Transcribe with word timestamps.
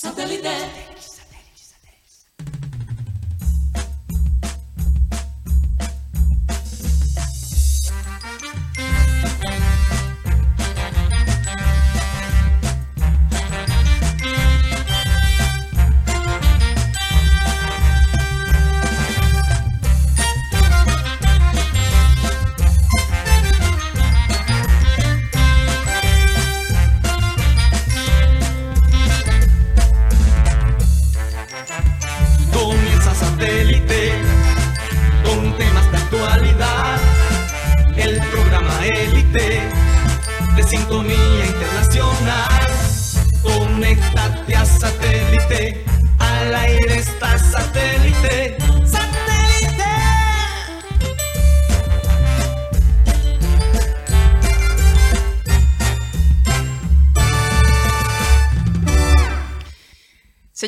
Satellite. 0.00 1.07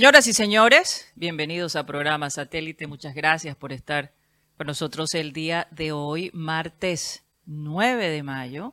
Señoras 0.01 0.27
y 0.29 0.33
señores, 0.33 1.13
bienvenidos 1.15 1.77
a 1.77 1.85
programa 1.85 2.31
Satélite. 2.31 2.87
Muchas 2.87 3.15
gracias 3.15 3.55
por 3.55 3.71
estar 3.71 4.15
con 4.57 4.67
nosotros 4.67 5.13
el 5.13 5.35
día 5.35 5.69
de 5.73 5.93
hoy, 5.93 6.31
martes 6.33 7.23
9 7.45 8.09
de 8.09 8.23
mayo. 8.23 8.73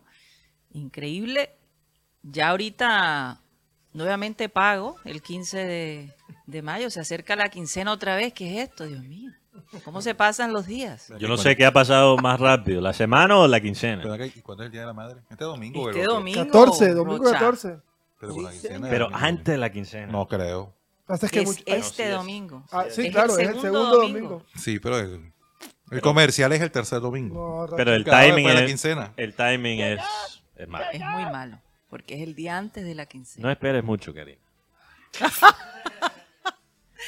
Increíble. 0.72 1.50
Ya 2.24 2.48
ahorita 2.52 3.42
nuevamente 3.92 4.48
pago 4.48 4.96
el 5.04 5.22
15 5.22 5.66
de, 5.66 6.14
de 6.46 6.62
mayo. 6.62 6.90
Se 6.90 7.02
acerca 7.02 7.36
la 7.36 7.50
quincena 7.50 7.92
otra 7.92 8.16
vez. 8.16 8.32
¿Qué 8.32 8.62
es 8.62 8.70
esto, 8.70 8.86
Dios 8.86 9.04
mío? 9.04 9.30
¿Cómo 9.84 10.02
se 10.02 10.16
pasan 10.16 10.54
los 10.54 10.66
días? 10.66 11.12
Yo 11.20 11.28
no 11.28 11.36
sé 11.36 11.58
qué 11.58 11.66
ha 11.66 11.74
pasado 11.74 12.16
más 12.16 12.40
rápido, 12.40 12.80
la 12.80 12.94
semana 12.94 13.38
o 13.38 13.50
la 13.50 13.60
quincena. 13.60 14.02
Pero 14.02 14.14
acá- 14.14 14.28
¿y 14.28 14.42
¿Cuándo 14.42 14.64
es 14.64 14.68
el 14.68 14.72
Día 14.72 14.82
de 14.82 14.88
la 14.88 14.94
Madre? 14.94 15.20
Este 15.30 15.44
domingo. 15.44 15.90
Este 15.90 16.06
domingo. 16.06 16.46
14, 16.46 16.94
domingo 16.94 17.26
Rocha. 17.26 17.32
14. 17.34 17.80
Pero 18.18 18.34
con 18.34 18.44
la 18.46 18.52
quincena 18.52 18.90
Pero 18.90 19.10
antes 19.12 19.46
de 19.46 19.58
la 19.58 19.70
quincena. 19.70 20.08
No 20.08 20.26
creo. 20.26 20.77
Pasa 21.08 21.26
es 21.28 21.32
que 21.32 21.40
Es 21.42 21.46
mucho- 21.48 21.64
este 21.66 21.84
sí 21.96 22.02
es. 22.04 22.12
domingo. 22.12 22.64
Ah, 22.72 22.86
sí, 22.90 23.08
Es 23.08 23.12
claro, 23.14 23.34
el 23.36 23.42
es 23.42 23.48
el 23.48 23.54
segundo 23.62 23.86
domingo. 23.96 24.20
domingo. 24.30 24.46
Sí, 24.56 24.80
pero 24.80 25.00
el, 25.00 25.32
el 25.92 26.02
comercial 26.02 26.52
es 26.54 26.62
el 26.62 26.70
tercer 26.72 27.00
domingo. 27.00 27.68
No. 27.70 27.76
Pero 27.78 27.94
el 27.94 28.04
timing 28.04 28.46
de 28.48 28.54
la 28.54 28.60
es, 28.62 28.68
quincena. 28.68 29.14
el 29.18 29.34
timing 29.34 29.80
es, 29.80 30.02
es 30.58 30.68
malo. 30.68 30.86
Es 30.92 31.00
muy 31.00 31.24
malo, 31.24 31.60
porque 31.90 32.16
es 32.16 32.22
el 32.22 32.36
día 32.36 32.58
antes 32.58 32.84
de 32.84 32.94
la 32.94 33.06
quincena. 33.06 33.46
No 33.48 33.52
esperes 33.52 33.84
mucho, 33.84 34.14
Karina. 34.14 34.40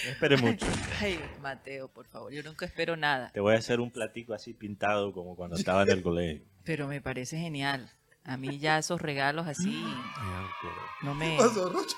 No 0.06 0.12
esperes 0.12 0.42
mucho. 0.42 0.66
Ay, 1.02 1.20
Mateo, 1.42 1.90
por 1.90 2.06
favor, 2.08 2.32
yo 2.32 2.42
nunca 2.44 2.66
espero 2.66 2.96
nada. 2.96 3.32
Te 3.34 3.42
voy 3.42 3.56
a 3.56 3.58
hacer 3.58 3.82
un 3.82 3.92
platico 3.92 4.34
así 4.34 4.54
pintado 4.54 5.12
como 5.12 5.36
cuando 5.36 5.58
estaba 5.58 5.84
en 5.84 5.90
el 5.90 6.02
colegio. 6.02 6.42
Pero 6.64 6.88
me 6.88 7.02
parece 7.02 7.38
genial. 7.38 7.92
A 8.24 8.38
mí 8.38 8.60
ya 8.60 8.78
esos 8.78 9.02
regalos 9.02 9.46
así 9.48 9.84
no 11.02 11.16
me, 11.16 11.36
Pasó, 11.38 11.70
Rocha. 11.70 11.98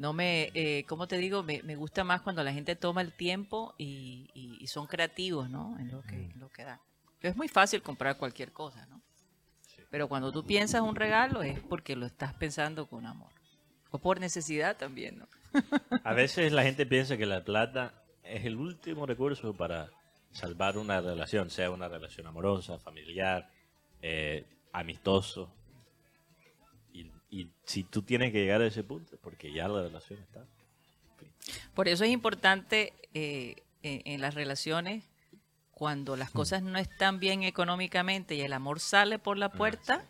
No 0.00 0.12
me, 0.14 0.50
eh, 0.54 0.84
¿cómo 0.88 1.06
te 1.06 1.18
digo? 1.18 1.42
Me, 1.42 1.62
me 1.62 1.76
gusta 1.76 2.04
más 2.04 2.22
cuando 2.22 2.42
la 2.42 2.52
gente 2.54 2.74
toma 2.74 3.02
el 3.02 3.12
tiempo 3.12 3.74
y, 3.76 4.30
y- 4.34 4.56
y 4.58 4.66
son 4.66 4.86
creativos, 4.86 5.50
¿no? 5.50 5.78
En 5.78 5.90
lo 5.92 6.00
que, 6.02 6.14
en 6.16 6.40
lo 6.40 6.48
que 6.48 6.64
dan. 6.64 6.80
Es 7.20 7.36
muy 7.36 7.48
fácil 7.48 7.82
comprar 7.82 8.16
cualquier 8.16 8.50
cosa, 8.50 8.86
¿no? 8.86 9.02
Pero 9.90 10.08
cuando 10.08 10.32
tú 10.32 10.46
piensas 10.46 10.80
un 10.80 10.96
regalo 10.96 11.42
es 11.42 11.60
porque 11.60 11.96
lo 11.96 12.06
estás 12.06 12.32
pensando 12.32 12.86
con 12.86 13.04
amor. 13.06 13.30
O 13.90 13.98
por 13.98 14.20
necesidad 14.20 14.76
también, 14.78 15.18
¿no? 15.18 15.28
A 16.04 16.14
veces 16.14 16.52
la 16.52 16.62
gente 16.62 16.86
piensa 16.86 17.16
que 17.18 17.26
la 17.26 17.44
plata 17.44 17.92
es 18.22 18.46
el 18.46 18.56
último 18.56 19.04
recurso 19.04 19.52
para 19.52 19.90
salvar 20.32 20.78
una 20.78 21.00
relación, 21.02 21.50
sea 21.50 21.70
una 21.70 21.88
relación 21.88 22.26
amorosa, 22.26 22.78
familiar, 22.78 23.50
eh, 24.00 24.46
amistoso. 24.72 25.52
Y, 27.30 27.48
si 27.64 27.84
tú 27.84 28.02
tienes 28.02 28.32
que 28.32 28.40
llegar 28.40 28.60
a 28.60 28.66
ese 28.66 28.82
punto, 28.82 29.16
porque 29.22 29.52
ya 29.52 29.68
la 29.68 29.82
relación 29.82 30.18
está. 30.20 30.44
Por 31.74 31.88
eso 31.88 32.04
es 32.04 32.10
importante 32.10 32.92
eh, 33.14 33.56
en, 33.82 34.02
en 34.04 34.20
las 34.20 34.34
relaciones, 34.34 35.04
cuando 35.72 36.16
las 36.16 36.30
cosas 36.30 36.62
no 36.62 36.78
están 36.78 37.20
bien 37.20 37.42
económicamente 37.42 38.34
y 38.34 38.42
el 38.42 38.52
amor 38.52 38.80
sale 38.80 39.18
por 39.18 39.38
la 39.38 39.50
puerta, 39.50 40.04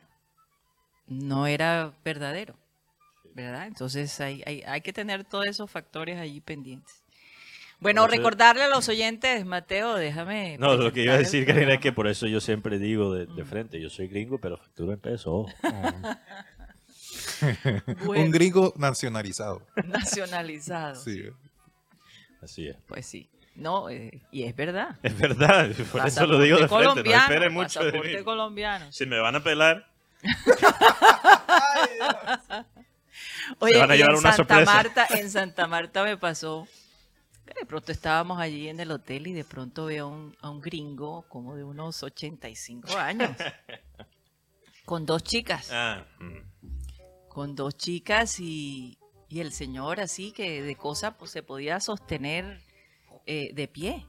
no 1.07 1.47
era 1.47 1.93
verdadero. 2.05 2.57
¿Verdad? 3.33 3.69
Entonces 3.69 4.21
hay, 4.21 4.43
hay, 4.45 4.63
hay 4.67 4.81
que 4.81 4.93
tener 4.93 5.23
todos 5.25 5.47
esos 5.47 5.71
factores 5.71 6.19
allí 6.19 6.41
pendientes. 6.41 7.05
Bueno, 7.79 8.03
eso- 8.05 8.11
recordarle 8.17 8.65
a 8.65 8.69
los 8.69 8.89
oyentes, 8.89 9.47
Mateo, 9.47 9.95
déjame. 9.95 10.59
No, 10.59 10.75
lo 10.75 10.93
que 10.93 11.05
iba 11.05 11.15
a 11.15 11.19
decir, 11.19 11.47
Karina, 11.47 11.75
es 11.75 11.81
que 11.81 11.93
por 11.93 12.09
eso 12.09 12.27
yo 12.27 12.41
siempre 12.41 12.79
digo 12.81 13.15
de, 13.15 13.27
de 13.27 13.45
frente, 13.45 13.81
yo 13.81 13.89
soy 13.89 14.09
gringo, 14.09 14.39
pero 14.39 14.57
facturo 14.59 14.93
en 14.93 14.99
peso. 14.99 15.47
Bueno, 18.05 18.25
Un 18.25 18.31
gringo 18.31 18.73
nacionalizado. 18.77 19.67
nacionalizado. 19.85 20.97
Sí. 20.97 21.25
Así 22.43 22.69
es. 22.69 22.77
Pues 22.87 23.07
sí. 23.07 23.29
No, 23.55 23.91
eh, 23.91 24.23
y 24.31 24.45
es 24.45 24.55
verdad. 24.57 24.99
Es 25.03 25.19
verdad, 25.19 25.71
por 25.93 26.07
eso 26.07 26.27
lo 26.27 26.41
digo 26.41 26.59
de 26.59 26.69
frente, 26.69 27.03
no 27.11 27.17
esperen 27.17 27.53
mucho 27.53 27.85
de 27.85 28.01
mí. 28.01 28.23
colombiano. 28.25 28.91
Si 28.93 29.05
me 29.07 29.19
van 29.19 29.37
a 29.37 29.43
pelar, 29.43 29.87
Oye, 33.59 33.79
van 33.79 33.91
a 33.91 33.97
llevar 33.97 34.13
en 34.13 34.19
una 34.19 34.33
Santa 34.33 34.55
sorpresa. 34.55 34.73
Marta, 34.75 35.07
en 35.11 35.31
Santa 35.31 35.67
Marta 35.67 36.05
me 36.05 36.17
pasó. 36.17 36.67
De 37.47 37.67
pronto 37.67 37.91
estábamos 37.91 38.41
allí 38.41 38.69
en 38.69 38.79
el 38.81 38.91
hotel 38.93 39.27
y 39.27 39.33
de 39.33 39.45
pronto 39.45 39.87
veo 39.87 40.07
a 40.07 40.09
un, 40.09 40.37
a 40.41 40.51
un 40.51 40.61
gringo 40.61 41.25
como 41.29 41.57
de 41.57 41.65
unos 41.65 42.03
85 42.03 42.97
años. 42.97 43.31
con 44.85 45.07
dos 45.07 45.23
chicas. 45.23 45.71
ah, 45.73 46.05
mm, 46.19 46.80
Con 47.31 47.55
dos 47.55 47.77
chicas 47.77 48.39
y, 48.41 48.99
y 49.29 49.41
el 49.41 49.53
señor 49.53 50.01
así 50.01 50.33
que 50.33 50.63
de 50.63 50.77
cosa 50.77 51.17
pues, 51.17 51.31
se 51.31 51.43
podía 51.43 51.81
sostener 51.81 52.61
eh, 53.27 53.53
de 53.55 53.67
pie. 53.69 54.07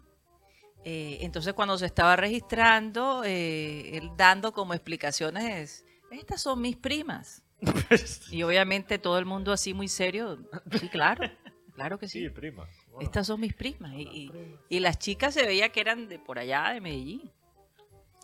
Eh, 0.84 1.20
entonces 1.22 1.54
cuando 1.54 1.78
se 1.78 1.86
estaba 1.86 2.16
registrando, 2.16 3.24
eh, 3.24 3.96
él 3.98 4.10
dando 4.18 4.52
como 4.52 4.74
explicaciones, 4.74 5.86
estas 6.12 6.42
son 6.42 6.60
mis 6.62 6.76
primas. 6.76 7.44
Y 8.32 8.42
obviamente 8.44 8.98
todo 8.98 9.20
el 9.20 9.26
mundo 9.26 9.52
así 9.54 9.74
muy 9.76 9.88
serio, 9.88 10.40
sí, 10.80 10.90
claro, 10.90 11.30
claro 11.76 12.00
que 12.00 12.08
sí. 12.08 12.22
sí, 12.22 12.30
prima. 12.30 12.68
Wow. 12.90 13.02
Estas 13.02 13.28
son 13.28 13.40
mis 13.40 13.54
primas. 13.54 13.94
Y, 13.94 14.02
y- 14.02 14.32
y 14.70 14.80
las 14.80 14.98
chicas 14.98 15.36
se 15.36 15.46
veía 15.46 15.70
que 15.70 15.80
eran 15.82 16.08
de 16.10 16.18
por 16.18 16.40
allá, 16.40 16.70
de 16.74 16.82
Medellín. 16.82 17.32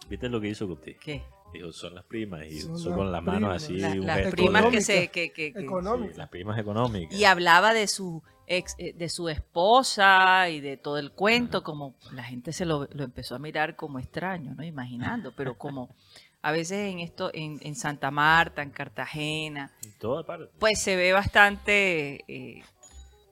¿Viste 0.09 0.27
lo 0.29 0.41
que 0.41 0.47
hizo 0.49 0.67
contigo? 0.67 0.97
¿Qué? 1.03 1.23
Dijo, 1.53 1.71
son 1.71 1.95
las 1.95 2.03
primas 2.05 2.45
y 2.45 2.59
Son 2.61 2.73
las 2.73 2.83
con 2.83 3.11
la 3.11 3.21
mano 3.21 3.37
primas. 3.47 3.63
así 3.63 3.77
La- 3.77 3.91
un 3.91 4.05
las 4.05 4.27
primas 4.31 4.63
de- 4.65 4.71
que 4.71 4.81
se... 4.81 5.03
Económica. 5.03 5.11
Que, 5.13 5.31
que- 5.31 5.53
que- 5.53 5.59
Económico. 5.59 6.11
Sí, 6.13 6.17
las 6.19 6.29
primas 6.29 6.59
económicas. 6.59 7.17
y 7.19 7.25
hablaba 7.25 7.73
de 7.73 7.87
su 7.87 8.21
ex, 8.47 8.75
eh, 8.77 8.93
de 8.93 9.09
su 9.09 9.29
esposa 9.29 10.49
y 10.49 10.59
de 10.61 10.77
todo 10.77 10.97
el 10.97 11.11
cuento, 11.11 11.63
como 11.63 11.95
la 12.13 12.23
gente 12.23 12.53
se 12.53 12.65
lo, 12.65 12.87
lo 12.91 13.03
empezó 13.03 13.35
a 13.35 13.39
mirar 13.39 13.75
como 13.75 13.99
extraño, 13.99 14.53
¿no? 14.55 14.63
Imaginando, 14.63 15.33
pero 15.35 15.57
como 15.57 15.95
a 16.41 16.51
veces 16.51 16.91
en 16.91 16.99
esto, 16.99 17.31
en, 17.33 17.59
en 17.61 17.75
Santa 17.75 18.11
Marta, 18.11 18.61
en 18.61 18.69
Cartagena, 18.69 19.71
En 19.83 19.97
toda 19.99 20.23
parte. 20.25 20.49
pues 20.59 20.79
se 20.79 20.95
ve 20.95 21.11
bastante 21.13 22.23
eh, 22.27 22.63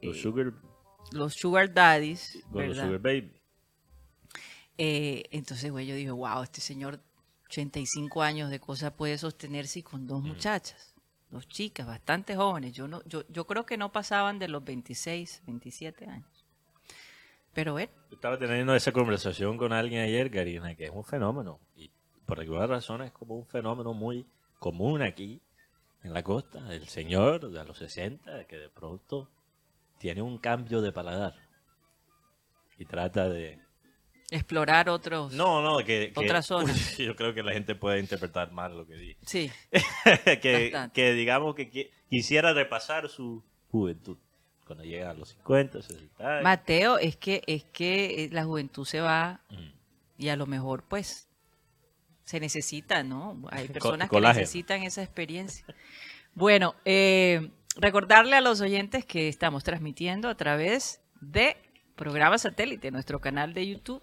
Los 0.02 0.18
eh, 0.18 0.22
sugar, 0.22 0.54
los 1.12 1.34
sugar 1.34 1.74
daddies, 1.74 2.40
con 2.52 2.68
los 2.68 2.76
¿verdad? 2.78 2.86
sugar 2.86 3.00
baby. 3.02 3.32
Eh, 4.78 5.24
entonces, 5.32 5.72
güey, 5.72 5.86
yo 5.86 5.96
digo, 5.96 6.16
wow, 6.16 6.44
este 6.44 6.60
señor, 6.62 7.00
85 7.56 8.22
años 8.22 8.50
de 8.50 8.60
cosas 8.60 8.92
puede 8.92 9.18
sostenerse 9.18 9.80
y 9.80 9.84
con 9.84 10.08
dos 10.08 10.22
muchachas, 10.22 10.94
dos 11.30 11.48
chicas, 11.48 11.88
bastante 11.88 12.36
jóvenes. 12.36 12.74
Yo 12.74 12.88
no, 12.90 13.02
yo, 13.06 13.24
yo 13.30 13.48
creo 13.48 13.66
que 13.66 13.78
no 13.78 13.94
pasaban 13.94 14.40
de 14.40 14.50
los 14.50 14.64
26, 14.64 15.44
27 15.46 16.06
años. 16.06 16.46
Pero 17.54 17.72
bueno, 17.72 17.92
estaba 18.12 18.38
teniendo 18.38 18.76
esa 18.76 18.92
conversación 18.92 19.58
con 19.58 19.72
alguien 19.72 20.02
ayer, 20.02 20.30
Karina, 20.30 20.76
que 20.76 20.86
es 20.86 20.92
un 20.92 21.06
fenómeno. 21.06 21.62
Y 21.78 21.90
por 22.26 22.42
alguna 22.42 22.68
razón 22.68 23.02
es 23.04 23.14
como 23.14 23.36
un 23.36 23.46
fenómeno 23.46 23.94
muy 23.94 24.28
común 24.60 25.02
aquí, 25.02 25.42
en 26.04 26.14
la 26.14 26.24
costa. 26.24 26.74
El 26.74 26.90
señor 26.90 27.50
de 27.50 27.64
los 27.64 27.78
60, 27.78 28.46
que 28.48 28.58
de 28.58 28.70
pronto 28.70 29.30
tiene 29.98 30.22
un 30.22 30.38
cambio 30.40 30.82
de 30.82 30.92
paladar. 30.92 31.36
Y 32.78 32.84
trata 32.84 33.30
de... 33.30 33.65
explorar 34.32 34.90
otros. 34.90 35.34
No, 35.34 35.62
no, 35.62 35.78
que... 35.80 36.12
que- 36.14 36.20
Otra 36.20 36.42
zona. 36.44 36.74
Uy, 36.74 37.06
yo 37.06 37.16
creo 37.16 37.34
que 37.34 37.44
la 37.44 37.54
gente 37.54 37.76
puede 37.76 38.00
interpretar 38.00 38.52
mal 38.52 38.78
lo 38.78 38.86
que 38.88 38.96
dije. 38.96 39.18
Sí, 39.26 39.52
que, 40.42 40.90
que 40.94 41.14
digamos 41.14 41.56
que 41.56 41.70
qui- 41.72 41.90
quisiera 42.10 42.54
repasar 42.54 43.10
su 43.10 43.44
juventud. 43.72 44.18
cuando 44.66 44.84
llega 44.84 45.12
a 45.12 45.14
los 45.14 45.30
50, 45.30 45.82
60 45.82 46.28
años. 46.28 46.44
Mateo, 46.44 46.98
es 46.98 47.18
que, 47.18 47.44
es 47.46 47.64
que 47.66 48.24
eh, 48.26 48.30
la 48.32 48.44
juventud 48.46 48.86
se 48.86 49.00
va 49.02 49.42
Mm. 49.50 49.72
y 50.18 50.30
a 50.30 50.36
lo 50.36 50.48
mejor 50.48 50.84
pues 50.84 51.28
se 52.24 52.40
necesita, 52.40 53.04
¿no? 53.04 53.40
Hay 53.52 53.68
Co- 53.68 53.74
personas 53.74 54.10
que 54.10 54.20
necesitan 54.22 54.82
esa 54.84 55.04
experiencia. 55.04 55.66
Bueno, 56.34 56.74
eh, 56.84 57.52
recordarle 57.78 58.36
a 58.36 58.42
los 58.42 58.60
oyentes 58.62 59.06
que 59.06 59.28
estamos 59.28 59.64
transmitiendo 59.64 60.30
a 60.30 60.36
través 60.36 61.00
de 61.22 61.58
programa 61.96 62.38
satélite, 62.40 62.90
nuestro 62.92 63.20
canal 63.22 63.54
de 63.54 63.68
YouTube, 63.68 64.02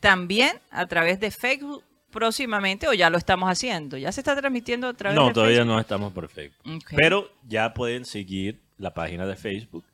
también 0.00 0.58
a 0.70 0.86
través 0.86 1.20
de 1.20 1.30
Facebook 1.30 1.84
próximamente, 2.10 2.88
o 2.88 2.92
ya 2.92 3.08
lo 3.10 3.18
estamos 3.18 3.48
haciendo, 3.48 3.96
ya 3.96 4.10
se 4.10 4.20
está 4.20 4.34
transmitiendo 4.34 4.88
a 4.88 4.94
través 4.94 5.16
No, 5.16 5.28
de 5.28 5.32
todavía 5.32 5.58
Facebook. 5.58 5.72
no 5.74 5.80
estamos 5.80 6.12
perfectos. 6.12 6.60
Ok. 6.74 6.92
Pero 6.96 7.30
ya 7.46 7.72
pueden 7.72 8.04
seguir 8.04 8.60
la 8.78 8.92
página 8.92 9.26
de 9.26 9.36
Facebook. 9.36 9.84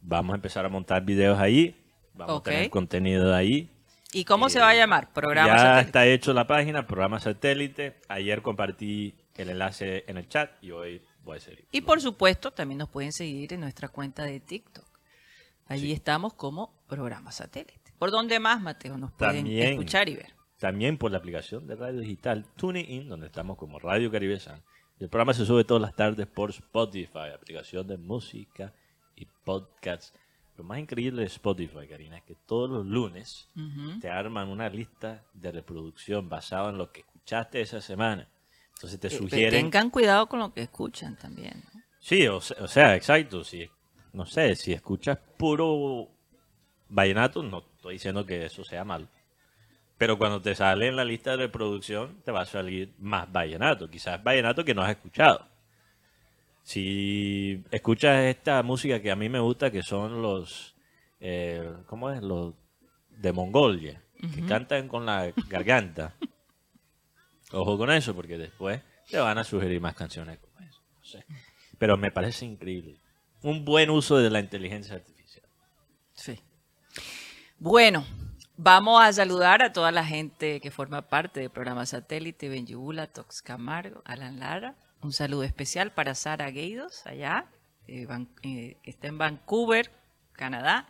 Vamos 0.00 0.34
a 0.34 0.36
empezar 0.36 0.64
a 0.64 0.68
montar 0.68 1.04
videos 1.04 1.38
ahí. 1.40 1.74
Vamos 2.14 2.40
a 2.40 2.42
tener 2.44 2.70
contenido 2.70 3.34
ahí. 3.34 3.68
¿Y 4.12 4.24
cómo 4.24 4.48
se 4.48 4.58
Eh, 4.58 4.62
va 4.62 4.70
a 4.70 4.74
llamar? 4.74 5.12
Programa 5.12 5.48
ya 5.48 5.58
satélite. 5.58 5.86
está 5.86 6.06
hecho 6.06 6.32
la 6.32 6.46
página, 6.46 6.86
programa 6.86 7.18
satélite. 7.18 7.96
Ayer 8.08 8.40
compartí 8.42 9.14
el 9.34 9.50
enlace 9.50 10.04
en 10.06 10.16
el 10.18 10.28
chat 10.28 10.52
y 10.62 10.70
hoy 10.70 11.02
voy 11.24 11.38
a 11.38 11.40
seguir. 11.40 11.64
Y 11.72 11.80
por 11.80 12.00
supuesto, 12.00 12.52
también 12.52 12.78
nos 12.78 12.88
pueden 12.88 13.12
seguir 13.12 13.52
en 13.52 13.60
nuestra 13.60 13.88
cuenta 13.88 14.22
de 14.22 14.38
TikTok. 14.38 14.86
Allí 15.66 15.88
Sí. 15.88 15.92
estamos 15.92 16.32
como 16.34 16.72
programa 16.86 17.32
satélite. 17.32 17.85
¿Por 17.98 18.10
dónde 18.10 18.38
más, 18.40 18.60
Mateo, 18.60 18.98
nos 18.98 19.12
pueden 19.12 19.44
También. 19.44 19.72
escuchar 19.72 20.08
y 20.08 20.16
ver? 20.16 20.34
También 20.58 20.96
por 20.98 21.10
la 21.10 21.18
aplicación 21.18 21.66
de 21.66 21.76
radio 21.76 22.00
digital 22.00 22.46
TuneIn, 22.56 23.08
donde 23.08 23.26
estamos 23.26 23.56
como 23.56 23.78
Radio 23.78 24.10
Caribe 24.10 24.40
San. 24.40 24.62
El 24.98 25.08
programa 25.10 25.34
se 25.34 25.44
sube 25.44 25.64
todas 25.64 25.82
las 25.82 25.94
tardes 25.94 26.26
por 26.26 26.50
Spotify, 26.50 27.30
aplicación 27.34 27.86
de 27.86 27.98
música 27.98 28.72
y 29.14 29.26
podcasts. 29.44 30.14
Lo 30.56 30.64
más 30.64 30.78
increíble 30.78 31.20
de 31.20 31.26
Spotify, 31.26 31.86
Karina, 31.86 32.16
es 32.16 32.24
que 32.24 32.34
todos 32.46 32.70
los 32.70 32.86
lunes 32.86 33.50
te 34.00 34.08
arman 34.08 34.48
una 34.48 34.70
lista 34.70 35.22
de 35.34 35.52
reproducción 35.52 36.30
basada 36.30 36.70
en 36.70 36.78
lo 36.78 36.90
que 36.90 37.00
escuchaste 37.00 37.60
esa 37.60 37.82
semana. 37.82 38.26
Entonces 38.74 38.98
te 38.98 39.10
sugieren... 39.10 39.64
Tengan 39.64 39.90
cuidado 39.90 40.26
con 40.28 40.38
lo 40.38 40.54
que 40.54 40.62
escuchan 40.62 41.16
también. 41.16 41.62
¿no? 41.74 41.82
Sí, 42.00 42.26
o 42.28 42.40
sea, 42.40 42.56
o 42.60 42.68
sea, 42.68 42.96
exacto. 42.96 43.44
Si, 43.44 43.68
no 44.14 44.24
sé, 44.24 44.56
si 44.56 44.72
escuchas 44.72 45.18
puro 45.36 46.08
vallenato, 46.88 47.42
no 47.42 47.64
estoy 47.86 47.94
diciendo 47.94 48.26
que 48.26 48.44
eso 48.44 48.64
sea 48.64 48.84
malo. 48.84 49.06
Pero 49.98 50.18
cuando 50.18 50.42
te 50.42 50.54
sale 50.54 50.88
en 50.88 50.96
la 50.96 51.04
lista 51.04 51.30
de 51.30 51.36
reproducción, 51.38 52.20
te 52.24 52.32
va 52.32 52.42
a 52.42 52.46
salir 52.46 52.92
más 52.98 53.30
vallenato. 53.30 53.88
Quizás 53.88 54.22
vallenato 54.22 54.64
que 54.64 54.74
no 54.74 54.82
has 54.82 54.90
escuchado. 54.90 55.46
Si 56.62 57.64
escuchas 57.70 58.24
esta 58.24 58.62
música 58.62 59.00
que 59.00 59.10
a 59.10 59.16
mí 59.16 59.28
me 59.28 59.38
gusta, 59.38 59.70
que 59.70 59.82
son 59.82 60.20
los, 60.20 60.74
eh, 61.20 61.72
¿cómo 61.86 62.10
es? 62.10 62.22
Los 62.22 62.54
de 63.10 63.32
Mongolia, 63.32 64.02
que 64.34 64.44
cantan 64.44 64.88
con 64.88 65.06
la 65.06 65.32
garganta. 65.48 66.14
Ojo 67.52 67.78
con 67.78 67.90
eso, 67.90 68.14
porque 68.14 68.36
después 68.36 68.82
te 69.08 69.18
van 69.18 69.38
a 69.38 69.44
sugerir 69.44 69.80
más 69.80 69.94
canciones 69.94 70.38
como 70.38 70.58
eso. 70.58 70.82
No 70.98 71.04
sé. 71.04 71.24
Pero 71.78 71.96
me 71.96 72.10
parece 72.10 72.44
increíble. 72.44 73.00
Un 73.42 73.64
buen 73.64 73.88
uso 73.88 74.18
de 74.18 74.28
la 74.28 74.40
inteligencia 74.40 74.96
artificial. 74.96 75.15
Bueno, 77.58 78.04
vamos 78.58 79.02
a 79.02 79.10
saludar 79.14 79.62
a 79.62 79.72
toda 79.72 79.90
la 79.90 80.04
gente 80.04 80.60
que 80.60 80.70
forma 80.70 81.00
parte 81.08 81.40
del 81.40 81.48
programa 81.48 81.86
satélite, 81.86 82.50
Benjibula, 82.50 83.06
Tox 83.06 83.40
Camargo, 83.40 84.02
Alan 84.04 84.38
Lara. 84.38 84.74
Un 85.00 85.14
saludo 85.14 85.42
especial 85.42 85.90
para 85.90 86.14
Sara 86.14 86.50
Gueidos, 86.50 87.06
allá, 87.06 87.46
eh, 87.88 88.06
eh, 88.42 88.76
que 88.82 88.90
está 88.90 89.08
en 89.08 89.16
Vancouver, 89.16 89.90
Canadá. 90.32 90.86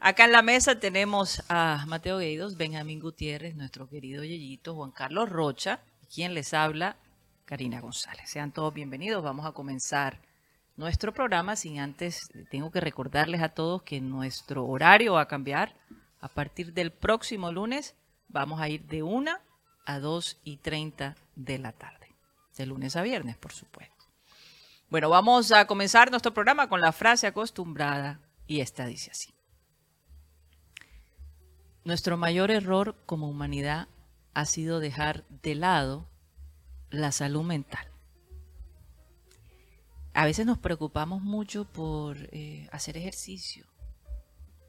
Acá 0.00 0.24
en 0.24 0.32
la 0.32 0.42
mesa 0.42 0.80
tenemos 0.80 1.44
a 1.48 1.84
Mateo 1.86 2.18
Gueidos, 2.18 2.56
Benjamín 2.56 2.98
Gutiérrez, 2.98 3.54
nuestro 3.54 3.88
querido 3.88 4.24
Yeyito, 4.24 4.74
Juan 4.74 4.90
Carlos 4.90 5.28
Rocha, 5.28 5.78
quien 6.12 6.34
les 6.34 6.54
habla, 6.54 6.96
Karina 7.44 7.80
González. 7.80 8.28
Sean 8.28 8.50
todos 8.50 8.74
bienvenidos. 8.74 9.22
Vamos 9.22 9.46
a 9.46 9.52
comenzar 9.52 10.18
nuestro 10.76 11.14
programa 11.14 11.56
sin 11.56 11.78
antes, 11.78 12.28
tengo 12.50 12.70
que 12.70 12.80
recordarles 12.80 13.42
a 13.42 13.50
todos 13.50 13.82
que 13.82 14.00
nuestro 14.00 14.66
horario 14.66 15.14
va 15.14 15.22
a 15.22 15.28
cambiar. 15.28 15.74
A 16.20 16.28
partir 16.28 16.72
del 16.72 16.90
próximo 16.90 17.52
lunes 17.52 17.94
vamos 18.28 18.60
a 18.60 18.68
ir 18.68 18.82
de 18.86 19.02
1 19.02 19.30
a 19.86 19.98
2 19.98 20.40
y 20.44 20.56
30 20.56 21.14
de 21.36 21.58
la 21.58 21.72
tarde. 21.72 22.14
De 22.56 22.66
lunes 22.66 22.96
a 22.96 23.02
viernes, 23.02 23.36
por 23.36 23.52
supuesto. 23.52 23.94
Bueno, 24.90 25.08
vamos 25.08 25.52
a 25.52 25.66
comenzar 25.66 26.10
nuestro 26.10 26.34
programa 26.34 26.68
con 26.68 26.80
la 26.80 26.92
frase 26.92 27.26
acostumbrada 27.26 28.20
y 28.46 28.60
esta 28.60 28.86
dice 28.86 29.10
así. 29.10 29.34
Nuestro 31.84 32.16
mayor 32.16 32.50
error 32.50 32.96
como 33.06 33.28
humanidad 33.28 33.88
ha 34.32 34.44
sido 34.44 34.80
dejar 34.80 35.24
de 35.28 35.54
lado 35.54 36.08
la 36.90 37.12
salud 37.12 37.42
mental. 37.42 37.93
A 40.14 40.24
veces 40.24 40.46
nos 40.46 40.58
preocupamos 40.58 41.22
mucho 41.22 41.64
por 41.64 42.16
eh, 42.30 42.68
hacer 42.70 42.96
ejercicio, 42.96 43.66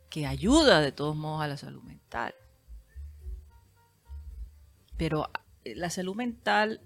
que 0.10 0.26
ayuda 0.26 0.82
de 0.82 0.92
todos 0.92 1.16
modos 1.16 1.44
a 1.44 1.48
la 1.48 1.56
salud 1.56 1.84
mental. 1.84 2.34
Pero 4.98 5.30
eh, 5.64 5.76
la 5.76 5.92
salud 5.92 6.16
mental, 6.16 6.82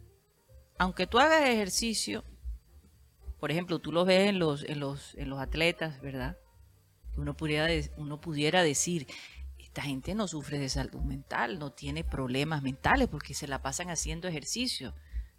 aunque 0.78 1.08
tú 1.08 1.20
hagas 1.20 1.48
ejercicio, 1.48 2.26
por 3.40 3.50
ejemplo, 3.50 3.80
tú 3.80 3.94
lo 3.94 4.04
ves 4.04 4.28
en 4.28 4.40
los, 4.40 4.64
en 4.64 4.82
los, 4.82 5.16
en 5.16 5.30
los 5.30 5.40
atletas, 5.40 6.02
¿verdad? 6.02 6.38
Uno 7.16 7.38
pudiera, 7.38 7.68
uno 7.96 8.20
pudiera 8.20 8.62
decir, 8.62 9.08
esta 9.58 9.84
gente 9.84 10.16
no 10.16 10.28
sufre 10.28 10.60
de 10.60 10.68
salud 10.68 11.02
mental, 11.02 11.60
no 11.60 11.72
tiene 11.72 12.04
problemas 12.04 12.62
mentales 12.62 13.08
porque 13.08 13.34
se 13.34 13.48
la 13.48 13.62
pasan 13.62 13.90
haciendo 13.90 14.28
ejercicio. 14.28 14.94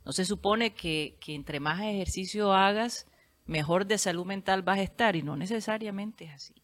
No 0.07 0.13
se 0.13 0.25
supone 0.25 0.73
que, 0.73 1.19
que 1.21 1.35
entre 1.35 1.61
más 1.61 1.81
ejercicio 1.81 2.55
hagas, 2.55 3.07
mejor 3.51 3.85
de 3.85 3.99
salud 3.99 4.25
mental 4.25 4.63
vas 4.63 4.79
a 4.79 4.83
estar 4.83 5.17
y 5.17 5.23
no 5.23 5.37
necesariamente 5.37 6.27
es 6.27 6.33
así. 6.33 6.55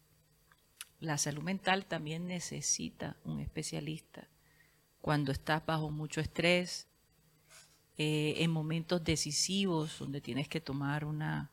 La 0.99 1.17
salud 1.17 1.43
mental 1.43 1.85
también 1.85 2.27
necesita 2.27 3.17
un 3.25 3.41
especialista 3.41 4.29
cuando 5.01 5.33
estás 5.33 5.65
bajo 5.65 5.91
mucho 5.91 6.21
estrés, 6.21 6.87
eh, 7.97 8.35
en 8.37 8.51
momentos 8.51 9.03
decisivos 9.03 9.99
donde 9.99 10.21
tienes 10.21 10.47
que 10.47 10.61
tomar 10.61 11.03
una, 11.03 11.51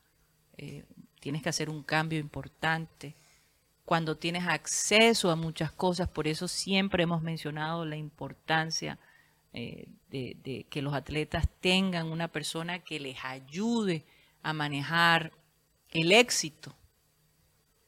eh, 0.57 0.85
tienes 1.19 1.43
que 1.43 1.49
hacer 1.49 1.69
un 1.69 1.83
cambio 1.83 2.19
importante, 2.19 3.15
cuando 3.83 4.17
tienes 4.17 4.47
acceso 4.47 5.31
a 5.31 5.35
muchas 5.35 5.71
cosas, 5.71 6.07
por 6.07 6.27
eso 6.27 6.47
siempre 6.47 7.03
hemos 7.03 7.21
mencionado 7.21 7.85
la 7.85 7.97
importancia 7.97 8.97
eh, 9.53 9.89
de, 10.09 10.37
de 10.43 10.65
que 10.69 10.81
los 10.81 10.93
atletas 10.93 11.47
tengan 11.59 12.07
una 12.07 12.29
persona 12.29 12.79
que 12.79 12.99
les 12.99 13.23
ayude 13.23 14.05
a 14.45 14.53
manejar 14.53 15.31
el 15.89 16.11
éxito, 16.11 16.75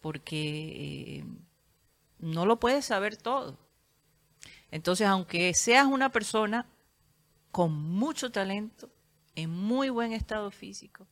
porque 0.01 1.19
eh, 1.19 1.25
no 2.17 2.47
lo 2.47 2.59
puedes 2.59 2.85
saber 2.85 3.15
todo. 3.15 3.59
Entonces, 4.71 5.05
aunque 5.07 5.53
seas 5.53 5.85
una 5.85 6.11
persona 6.11 6.65
con 7.51 7.73
mucho 7.73 8.31
talento, 8.31 8.91
en 9.35 9.51
muy 9.51 9.89
buen 9.89 10.13
estado 10.13 10.49
físico, 10.49 11.07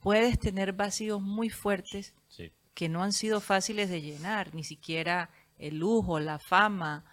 puedes 0.00 0.38
tener 0.38 0.72
vacíos 0.72 1.20
muy 1.20 1.50
fuertes 1.50 2.14
Sí. 2.28 2.52
que 2.74 2.88
no 2.88 3.02
han 3.02 3.12
sido 3.12 3.40
fáciles 3.40 3.90
de 3.90 4.02
llenar, 4.02 4.54
ni 4.54 4.62
siquiera 4.62 5.30
el 5.58 5.78
lujo, 5.78 6.20
la 6.20 6.38
fama, 6.38 7.04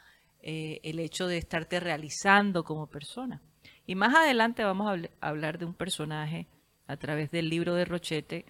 eh, 0.41 0.79
el 0.83 0.99
hecho 0.99 1.25
de 1.25 1.37
estarte 1.39 1.79
realizando 1.79 2.63
como 2.63 2.85
persona. 2.85 3.41
Y 3.87 3.95
más 3.95 4.13
adelante 4.13 4.63
vamos 4.63 4.95
a 5.21 5.27
hablar 5.27 5.57
de 5.57 5.65
un 5.65 5.73
personaje 5.73 6.47
a 6.93 6.97
través 6.97 7.31
del 7.31 7.49
libro 7.49 7.73
de 7.73 7.85
Rochete 7.85 8.45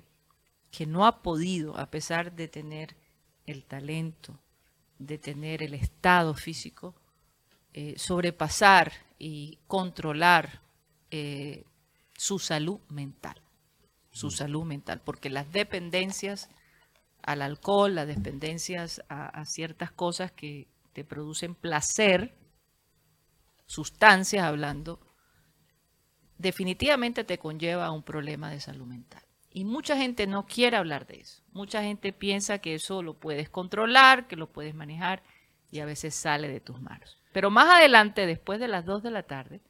que 0.70 0.86
no 0.86 1.06
ha 1.06 1.22
podido, 1.22 1.78
a 1.78 1.90
pesar 1.90 2.34
de 2.36 2.48
tener 2.48 2.96
el 3.46 3.64
talento, 3.64 4.40
de 4.98 5.18
tener 5.18 5.64
el 5.64 5.74
estado 5.74 6.34
físico, 6.34 6.96
eh, 7.74 7.94
sobrepasar 7.98 8.92
y 9.20 9.60
controlar 9.68 10.62
eh, 11.12 11.64
su 12.16 12.40
salud 12.40 12.80
mental, 12.90 13.42
su 14.12 14.32
salud 14.32 14.64
mental, 14.64 15.02
porque 15.04 15.30
las 15.30 15.52
dependencias 15.52 16.50
al 17.22 17.42
alcohol, 17.42 17.96
las 17.96 18.08
dependencias 18.08 19.04
a, 19.10 19.28
a 19.28 19.46
ciertas 19.46 19.92
cosas 19.92 20.32
que 20.32 20.68
te 20.92 21.04
producen 21.04 21.56
placer, 21.56 22.36
sustancias 23.68 24.44
hablando, 24.44 25.00
definitivamente 26.44 27.24
te 27.24 27.40
conlleva 27.40 27.86
a 27.86 27.92
un 27.92 28.04
problema 28.04 28.52
de 28.52 28.60
salud 28.60 28.86
mental. 28.86 29.24
Y 29.50 29.64
mucha 29.64 29.98
gente 29.98 30.28
no 30.28 30.46
quiere 30.46 30.78
hablar 30.78 31.08
de 31.08 31.22
eso. 31.22 31.42
Mucha 31.54 31.82
gente 31.82 32.12
piensa 32.12 32.60
que 32.60 32.76
eso 32.76 33.02
lo 33.02 33.14
puedes 33.14 33.50
controlar, 33.50 34.28
que 34.28 34.36
lo 34.36 34.52
puedes 34.52 34.76
manejar 34.76 35.24
y 35.72 35.80
a 35.80 35.86
veces 35.86 36.14
sale 36.14 36.50
de 36.50 36.60
tus 36.60 36.82
manos. 36.82 37.18
Pero 37.32 37.50
más 37.50 37.70
adelante, 37.70 38.26
después 38.26 38.60
de 38.60 38.68
las 38.68 38.86
2 38.86 39.04
de 39.04 39.12
la 39.12 39.24
tarde, 39.24 39.62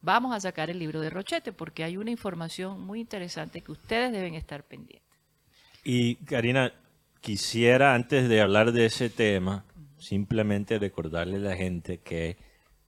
vamos 0.00 0.34
a 0.34 0.40
sacar 0.40 0.68
el 0.68 0.78
libro 0.78 1.00
de 1.00 1.10
Rochete 1.10 1.52
porque 1.52 1.84
hay 1.84 1.96
una 1.96 2.10
información 2.10 2.80
muy 2.80 3.00
interesante 3.00 3.62
que 3.62 3.72
ustedes 3.72 4.12
deben 4.12 4.34
estar 4.34 4.62
pendientes. 4.64 5.08
Y 5.84 6.16
Karina, 6.16 6.72
quisiera, 7.20 7.94
antes 7.94 8.28
de 8.28 8.42
hablar 8.42 8.72
de 8.72 8.86
ese 8.86 9.08
tema, 9.08 9.64
simplemente 9.98 10.78
recordarle 10.78 11.36
a 11.36 11.50
la 11.50 11.56
gente 11.56 11.98
que 11.98 12.36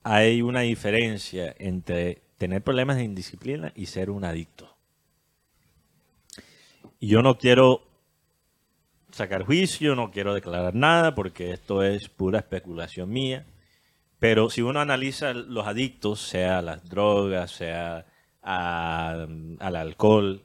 hay 0.02 0.42
una 0.42 0.60
diferencia 0.60 1.54
entre 1.58 2.25
tener 2.38 2.62
problemas 2.62 2.96
de 2.96 3.04
indisciplina 3.04 3.72
y 3.74 3.86
ser 3.86 4.10
un 4.10 4.24
adicto. 4.24 4.76
Y 6.98 7.08
yo 7.08 7.22
no 7.22 7.38
quiero 7.38 7.82
sacar 9.10 9.44
juicio, 9.44 9.94
no 9.94 10.10
quiero 10.10 10.34
declarar 10.34 10.74
nada 10.74 11.14
porque 11.14 11.52
esto 11.52 11.82
es 11.82 12.08
pura 12.08 12.38
especulación 12.38 13.10
mía. 13.10 13.46
Pero 14.18 14.48
si 14.50 14.62
uno 14.62 14.80
analiza 14.80 15.32
los 15.34 15.66
adictos, 15.66 16.20
sea 16.20 16.58
a 16.58 16.62
las 16.62 16.88
drogas, 16.88 17.50
sea 17.50 18.06
a- 18.42 19.26
al 19.60 19.76
alcohol, 19.76 20.42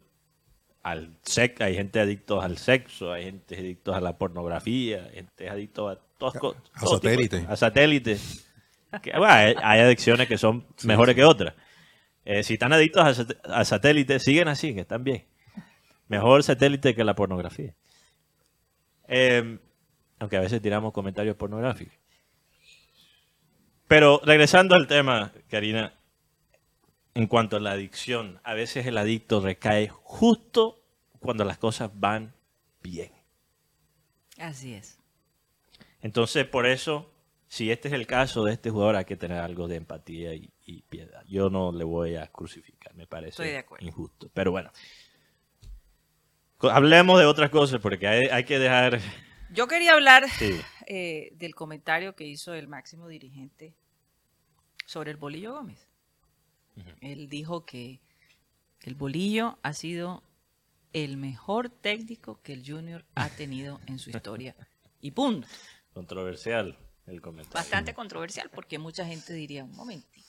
al 0.83 1.15
sexo, 1.21 1.63
hay 1.63 1.75
gente 1.75 1.99
adictos 1.99 2.43
al 2.43 2.57
sexo, 2.57 3.13
hay 3.13 3.25
gente 3.25 3.57
adictos 3.57 3.95
a 3.95 4.01
la 4.01 4.17
pornografía, 4.17 5.05
hay 5.05 5.15
gente 5.15 5.49
adictos 5.49 5.95
a 5.97 5.99
todas 6.17 6.35
cosas. 6.39 6.61
A 6.73 6.85
satélite. 6.87 7.45
A 7.47 7.55
satélites. 7.55 8.47
Que, 9.01 9.11
bueno, 9.17 9.33
hay, 9.33 9.55
hay 9.63 9.79
adicciones 9.81 10.27
que 10.27 10.37
son 10.37 10.65
mejores 10.83 11.15
que 11.15 11.23
otras. 11.23 11.53
Eh, 12.25 12.43
si 12.43 12.53
están 12.53 12.73
adictos 12.73 13.03
a, 13.03 13.13
sat- 13.13 13.37
a 13.45 13.65
satélites, 13.65 14.23
siguen 14.23 14.47
así, 14.47 14.73
que 14.73 14.81
están 14.81 15.03
bien. 15.03 15.25
Mejor 16.07 16.43
satélite 16.43 16.93
que 16.95 17.03
la 17.03 17.15
pornografía. 17.15 17.73
Eh, 19.07 19.59
aunque 20.19 20.37
a 20.37 20.41
veces 20.41 20.61
tiramos 20.61 20.93
comentarios 20.93 21.35
pornográficos. 21.35 21.95
Pero 23.87 24.21
regresando 24.23 24.75
al 24.75 24.87
tema, 24.87 25.33
Karina, 25.49 25.93
en 27.13 27.27
cuanto 27.27 27.57
a 27.57 27.59
la 27.59 27.71
adicción, 27.71 28.39
a 28.43 28.53
veces 28.53 28.85
el 28.85 28.97
adicto 28.97 29.41
recae 29.41 29.89
justo 29.89 30.81
cuando 31.19 31.43
las 31.43 31.57
cosas 31.57 31.91
van 31.93 32.33
bien. 32.81 33.11
Así 34.37 34.73
es. 34.73 34.97
Entonces, 36.01 36.45
por 36.45 36.65
eso, 36.65 37.11
si 37.47 37.69
este 37.71 37.89
es 37.89 37.93
el 37.93 38.07
caso 38.07 38.45
de 38.45 38.53
este 38.53 38.69
jugador, 38.69 38.95
hay 38.95 39.05
que 39.05 39.17
tener 39.17 39.39
algo 39.39 39.67
de 39.67 39.75
empatía 39.75 40.33
y, 40.33 40.49
y 40.77 40.81
piedad. 40.83 41.23
Yo 41.27 41.49
no 41.49 41.71
le 41.71 41.83
voy 41.83 42.15
a 42.15 42.27
crucificar, 42.27 42.93
me 42.95 43.07
parece 43.07 43.29
Estoy 43.29 43.49
de 43.49 43.57
acuerdo. 43.57 43.85
injusto. 43.85 44.29
Pero 44.33 44.51
bueno, 44.51 44.71
hablemos 46.61 47.19
de 47.19 47.25
otras 47.25 47.49
cosas 47.49 47.79
porque 47.81 48.07
hay, 48.07 48.27
hay 48.27 48.43
que 48.43 48.59
dejar... 48.59 48.99
Yo 49.53 49.67
quería 49.67 49.93
hablar 49.93 50.29
Sí, 50.29 50.59
eh, 50.87 51.31
del 51.35 51.55
comentario 51.55 52.15
que 52.15 52.23
hizo 52.25 52.53
el 52.53 52.67
máximo 52.69 53.07
dirigente 53.09 53.75
sobre 54.85 55.11
el 55.11 55.17
Bolillo 55.17 55.53
Gómez. 55.53 55.87
Él 57.01 57.27
dijo 57.27 57.65
que 57.65 57.99
el 58.83 58.95
Bolillo 58.95 59.59
ha 59.61 59.73
sido 59.73 60.23
el 60.93 61.17
mejor 61.17 61.69
técnico 61.69 62.41
que 62.41 62.53
el 62.53 62.63
Junior 62.65 63.05
ha 63.15 63.29
tenido 63.29 63.79
en 63.87 63.99
su 63.99 64.09
historia. 64.09 64.55
Y 65.01 65.11
punto. 65.11 65.47
controversial 65.93 66.77
el 67.07 67.21
comentario. 67.21 67.53
Bastante 67.55 67.93
controversial 67.93 68.49
porque 68.53 68.79
mucha 68.79 69.05
gente 69.05 69.33
diría, 69.33 69.63
un 69.65 69.75
momentico, 69.75 70.09
pero 70.13 70.20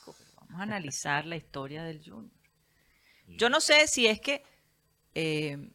vamos 0.52 0.60
a 0.60 0.74
analizar 0.74 1.24
la 1.26 1.36
historia 1.36 1.82
del 1.82 1.98
Junior. 2.04 2.30
Yo 3.26 3.48
no 3.48 3.60
sé 3.60 3.86
si 3.86 4.06
es 4.06 4.20
que 4.20 4.42
eh, 5.14 5.70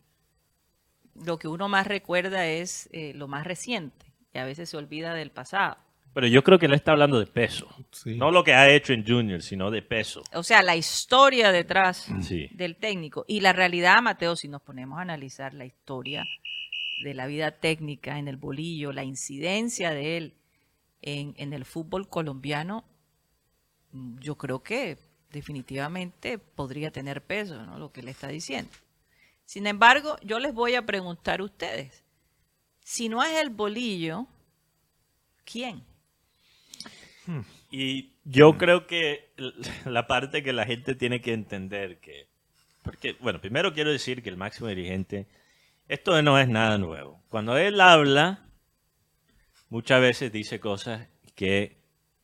lo 1.15 1.39
que 1.39 1.47
uno 1.47 1.67
más 1.67 1.87
recuerda 1.87 2.45
es 2.45 2.87
eh, 2.91 3.13
lo 3.15 3.27
más 3.27 3.45
reciente 3.47 4.13
y 4.33 4.37
a 4.37 4.45
veces 4.45 4.69
se 4.69 4.77
olvida 4.77 5.13
del 5.15 5.31
pasado. 5.31 5.77
Pero 6.13 6.27
yo 6.27 6.43
creo 6.43 6.57
que 6.59 6.67
él 6.67 6.73
está 6.73 6.91
hablando 6.91 7.19
de 7.19 7.27
peso. 7.27 7.67
Sí. 7.91 8.15
No 8.15 8.31
lo 8.31 8.43
que 8.43 8.53
ha 8.53 8.69
hecho 8.69 8.93
en 8.93 9.05
Junior, 9.05 9.41
sino 9.41 9.69
de 9.71 9.81
peso. 9.81 10.23
O 10.33 10.43
sea, 10.43 10.61
la 10.61 10.75
historia 10.75 11.51
detrás 11.51 12.07
Sí. 12.21 12.47
del 12.53 12.75
técnico 12.75 13.25
y 13.27 13.39
la 13.39 13.53
realidad, 13.53 14.01
Mateo, 14.01 14.35
si 14.35 14.47
nos 14.47 14.61
ponemos 14.61 14.99
a 14.99 15.03
analizar 15.03 15.53
la 15.53 15.65
historia 15.65 16.23
de 17.03 17.13
la 17.13 17.25
vida 17.27 17.51
técnica 17.51 18.19
en 18.19 18.27
el 18.27 18.37
bolillo, 18.37 18.91
la 18.91 19.03
incidencia 19.03 19.91
de 19.91 20.17
él 20.17 20.33
en, 21.01 21.33
en 21.37 21.53
el 21.53 21.65
fútbol 21.65 22.09
colombiano, 22.09 22.85
yo 24.19 24.35
creo 24.35 24.61
que 24.63 24.97
definitivamente 25.31 26.37
podría 26.37 26.91
tener 26.91 27.21
peso, 27.21 27.65
¿no? 27.65 27.77
Lo 27.77 27.91
que 27.91 28.01
le 28.01 28.11
está 28.11 28.27
diciendo. 28.27 28.71
Sin 29.45 29.67
embargo, 29.67 30.17
yo 30.23 30.39
les 30.39 30.53
voy 30.53 30.75
a 30.75 30.85
preguntar 30.85 31.39
a 31.39 31.43
ustedes, 31.43 32.03
si 32.79 33.09
no 33.09 33.23
es 33.23 33.37
el 33.37 33.49
bolillo, 33.49 34.27
¿quién? 35.45 35.83
Y 37.71 38.13
yo 38.23 38.57
creo 38.57 38.87
que 38.87 39.33
la 39.85 40.07
parte 40.07 40.43
que 40.43 40.53
la 40.53 40.65
gente 40.65 40.95
tiene 40.95 41.21
que 41.21 41.33
entender 41.33 41.99
que... 41.99 42.27
Porque, 42.83 43.13
bueno, 43.19 43.41
primero 43.41 43.73
quiero 43.73 43.91
decir 43.91 44.23
que 44.23 44.29
el 44.29 44.37
máximo 44.37 44.69
dirigente, 44.69 45.27
esto 45.89 46.21
no 46.21 46.39
es 46.39 46.47
nada 46.47 46.77
nuevo. 46.77 47.21
Cuando 47.29 47.57
él 47.57 47.81
habla, 47.81 48.45
muchas 49.69 49.99
veces 49.99 50.31
dice 50.31 50.59
cosas 50.59 51.07
que 51.35 51.77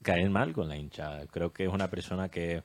caen 0.04 0.32
mal 0.32 0.54
con 0.54 0.70
la 0.70 0.78
hinchada. 0.78 1.26
Creo 1.28 1.52
que 1.52 1.64
es 1.64 1.70
una 1.70 1.90
persona 1.90 2.30
que 2.30 2.64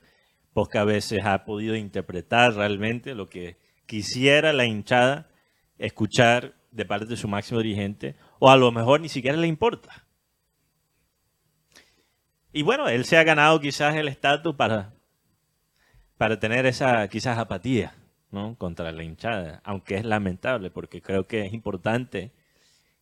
pocas 0.53 0.85
veces 0.85 1.19
ha 1.23 1.45
podido 1.45 1.75
interpretar 1.75 2.53
realmente 2.53 3.15
lo 3.15 3.29
que 3.29 3.57
quisiera 3.85 4.53
la 4.53 4.65
hinchada 4.65 5.29
escuchar 5.77 6.53
de 6.71 6.85
parte 6.85 7.05
de 7.05 7.17
su 7.17 7.27
máximo 7.27 7.61
dirigente, 7.61 8.15
o 8.37 8.51
a 8.51 8.57
lo 8.57 8.71
mejor 8.71 9.01
ni 9.01 9.09
siquiera 9.09 9.37
le 9.37 9.47
importa. 9.47 10.05
Y 12.51 12.61
bueno, 12.63 12.87
él 12.89 13.05
se 13.05 13.17
ha 13.17 13.23
ganado 13.23 13.59
quizás 13.59 13.95
el 13.95 14.07
estatus 14.07 14.55
para, 14.55 14.93
para 16.17 16.39
tener 16.39 16.65
esa 16.65 17.07
quizás 17.07 17.37
apatía 17.37 17.95
¿no? 18.31 18.55
contra 18.57 18.91
la 18.91 19.03
hinchada, 19.03 19.61
aunque 19.63 19.95
es 19.95 20.05
lamentable 20.05 20.69
porque 20.69 21.01
creo 21.01 21.27
que 21.27 21.45
es 21.45 21.53
importante 21.53 22.31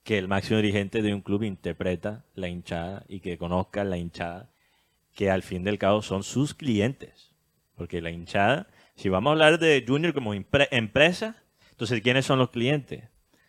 que 0.07 0.17
el 0.17 0.29
máximo 0.29 0.61
dirigente 0.61 1.01
de 1.01 1.13
un 1.13 1.19
club 1.19 1.43
interpreta 1.43 2.23
la 2.33 2.47
hinchada 2.47 3.03
y 3.09 3.19
que 3.19 3.37
conozca 3.37 3.83
la 3.83 3.97
hinchada, 3.97 4.49
que 5.13 5.29
al 5.29 5.43
fin 5.43 5.65
del 5.65 5.77
cabo 5.77 6.01
son 6.01 6.23
sus 6.23 6.53
clientes. 6.53 7.35
Porque 7.75 7.99
la 7.99 8.09
hinchada, 8.09 8.67
si 8.95 9.09
vamos 9.09 9.31
a 9.31 9.33
hablar 9.33 9.59
de 9.59 9.83
Junior 9.85 10.13
como 10.13 10.33
empresa, 10.33 11.43
entonces 11.71 12.01
¿quiénes 12.01 12.25
son 12.25 12.39
los 12.39 12.51
clientes? 12.51 13.03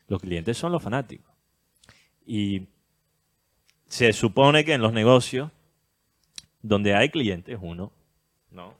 Los 0.08 0.20
clientes 0.20 0.58
son 0.58 0.72
los 0.72 0.82
fanáticos. 0.82 1.32
Y 2.26 2.66
se 3.86 4.12
supone 4.12 4.64
que 4.64 4.72
en 4.72 4.82
los 4.82 4.92
negocios 4.92 5.52
donde 6.60 6.92
hay 6.92 7.10
clientes, 7.10 7.56
uno, 7.62 7.92
¿no? 8.50 8.74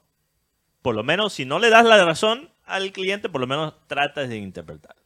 Por 0.83 0.97
lo 0.97 1.05
menos, 1.05 1.33
si 1.33 1.45
no 1.45 1.61
le 1.61 1.71
das 1.71 1.85
la 1.87 2.05
razón 2.05 2.51
al 2.65 2.91
cliente, 2.91 3.29
por 3.29 3.41
lo 3.41 3.47
menos 3.47 3.75
tratas 3.87 4.29
de 4.29 4.39
interpretar. 4.39 4.97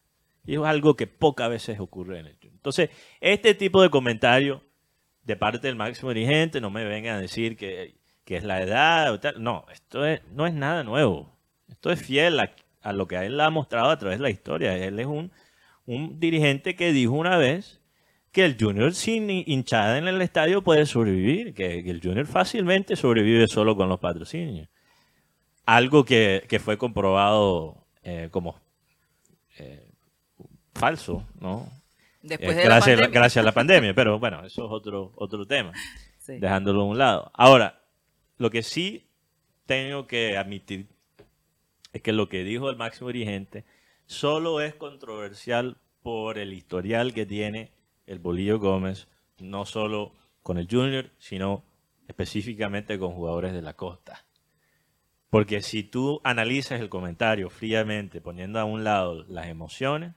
Y 0.46 0.54
es 0.54 0.62
algo 0.62 0.96
que 0.96 1.06
pocas 1.06 1.50
veces 1.50 1.78
ocurre 1.78 2.18
en 2.18 2.28
el. 2.28 2.41
Entonces, 2.62 2.90
este 3.20 3.54
tipo 3.54 3.82
de 3.82 3.90
comentario 3.90 4.62
de 5.24 5.34
parte 5.34 5.66
del 5.66 5.74
máximo 5.74 6.14
dirigente, 6.14 6.60
no 6.60 6.70
me 6.70 6.84
vengan 6.84 7.16
a 7.16 7.20
decir 7.20 7.56
que, 7.56 7.96
que 8.24 8.36
es 8.36 8.44
la 8.44 8.62
edad 8.62 9.12
o 9.12 9.18
tal. 9.18 9.42
No, 9.42 9.66
esto 9.72 10.06
es, 10.06 10.20
no 10.30 10.46
es 10.46 10.54
nada 10.54 10.84
nuevo. 10.84 11.36
Esto 11.68 11.90
es 11.90 12.00
fiel 12.00 12.38
a, 12.38 12.92
lo 12.92 13.08
que 13.08 13.16
él 13.16 13.40
ha 13.40 13.50
mostrado 13.50 13.90
a 13.90 13.98
través 13.98 14.18
de 14.18 14.22
la 14.22 14.30
historia. 14.30 14.76
Él 14.76 15.00
es 15.00 15.06
un, 15.06 15.32
un 15.86 16.20
dirigente 16.20 16.76
que 16.76 16.92
dijo 16.92 17.14
una 17.14 17.36
vez 17.36 17.80
que 18.30 18.44
el 18.44 18.56
Junior 18.58 18.94
sin 18.94 19.28
hi- 19.28 19.44
hinchada 19.48 19.98
en 19.98 20.06
el 20.06 20.22
estadio 20.22 20.62
puede 20.62 20.86
sobrevivir, 20.86 21.54
que, 21.54 21.82
que 21.82 21.90
el 21.90 22.00
Junior 22.00 22.26
fácilmente 22.26 22.94
sobrevive 22.94 23.48
solo 23.48 23.74
con 23.74 23.88
los 23.88 23.98
patrocinios. 23.98 24.68
Algo 25.66 26.04
que, 26.04 26.44
que 26.48 26.60
fue 26.60 26.78
comprobado 26.78 27.86
eh, 28.04 28.28
como 28.30 28.56
eh, 29.58 29.88
falso, 30.74 31.26
¿no? 31.40 31.68
Después 32.22 32.50
Eh, 32.52 32.54
de 32.54 32.62
la 32.62 32.64
gracias, 32.76 32.96
pandemia. 32.96 33.20
gracias 33.20 33.42
a 33.42 33.46
la 33.46 33.52
pandemia, 33.52 33.94
pero 33.94 34.18
bueno, 34.18 34.44
eso 34.44 34.64
es 34.64 34.70
otro, 34.70 35.12
otro 35.16 35.46
tema, 35.46 35.72
Sí. 36.18 36.38
dejándolo 36.38 36.82
a 36.82 36.84
un 36.84 36.98
lado. 36.98 37.30
Ahora, 37.34 37.82
lo 38.38 38.50
que 38.50 38.62
sí 38.62 39.08
tengo 39.66 40.06
que 40.06 40.36
admitir 40.36 40.88
es 41.92 42.00
que 42.02 42.12
lo 42.12 42.28
que 42.28 42.44
dijo 42.44 42.70
el 42.70 42.76
máximo 42.76 43.08
dirigente 43.08 43.64
solo 44.06 44.60
es 44.60 44.74
controversial 44.74 45.78
por 46.02 46.38
el 46.38 46.52
historial 46.52 47.12
que 47.12 47.26
tiene 47.26 47.72
el 48.06 48.18
Bolillo 48.18 48.58
Gómez, 48.58 49.08
no 49.38 49.64
solo 49.66 50.14
con 50.42 50.58
el 50.58 50.68
Junior, 50.70 51.10
sino 51.18 51.64
específicamente 52.08 52.98
con 52.98 53.12
jugadores 53.14 53.52
de 53.52 53.62
la 53.62 53.74
costa. 53.74 54.26
Porque 55.30 55.62
si 55.62 55.82
tú 55.82 56.20
analizas 56.24 56.80
el 56.80 56.88
comentario 56.88 57.48
fríamente, 57.48 58.20
poniendo 58.20 58.58
a 58.58 58.64
un 58.64 58.84
lado 58.84 59.24
las 59.28 59.46
emociones, 59.46 60.14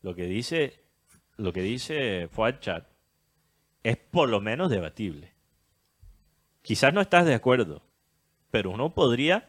lo 0.00 0.14
que 0.14 0.24
dice, 0.24 0.83
lo 1.36 1.52
que 1.52 1.62
dice 1.62 2.28
Fuad 2.30 2.60
Chat 2.60 2.86
es 3.82 3.96
por 3.96 4.28
lo 4.28 4.40
menos 4.40 4.70
debatible. 4.70 5.32
Quizás 6.62 6.94
no 6.94 7.00
estás 7.00 7.26
de 7.26 7.34
acuerdo, 7.34 7.82
pero 8.50 8.70
uno 8.70 8.94
podría 8.94 9.48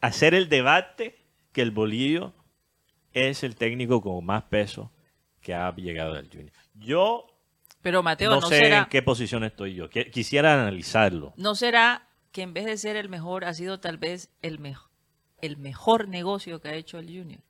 hacer 0.00 0.34
el 0.34 0.48
debate 0.48 1.18
que 1.52 1.62
el 1.62 1.70
Bolillo 1.70 2.32
es 3.12 3.42
el 3.42 3.56
técnico 3.56 4.00
con 4.00 4.24
más 4.24 4.44
peso 4.44 4.90
que 5.40 5.54
ha 5.54 5.74
llegado 5.74 6.14
al 6.14 6.28
Junior. 6.28 6.52
Yo 6.74 7.26
Pero 7.82 8.02
Mateo, 8.02 8.30
no, 8.30 8.40
no, 8.40 8.46
sé 8.48 8.58
será, 8.58 8.78
en 8.80 8.84
qué 8.86 9.02
posición 9.02 9.44
estoy 9.44 9.74
yo. 9.74 9.90
Qui- 9.90 10.10
Quisiera 10.10 10.54
analizarlo. 10.54 11.34
¿no 11.36 11.54
será 11.54 12.08
que 12.30 12.42
en 12.42 12.54
vez 12.54 12.64
de 12.64 12.76
ser 12.76 12.96
el 12.96 13.08
mejor 13.08 13.44
ha 13.44 13.52
sido 13.54 13.80
tal 13.80 13.98
vez 13.98 14.30
el, 14.40 14.58
mejo- 14.60 14.90
el 15.40 15.56
mejor 15.56 16.08
negocio 16.08 16.60
que 16.60 16.68
ha 16.68 16.74
hecho 16.74 16.98
el 16.98 17.06
Junior? 17.06 17.40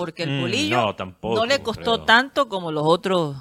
Porque 0.00 0.22
el 0.24 0.30
Mm, 0.30 0.40
bolillo 0.40 0.76
no, 0.80 0.96
tampoco, 0.96 1.46
le 1.46 1.62
costó 1.62 1.82
creo. 1.94 2.04
tanto 2.04 2.48
como 2.48 2.72
los 2.72 2.84
otros 2.86 3.36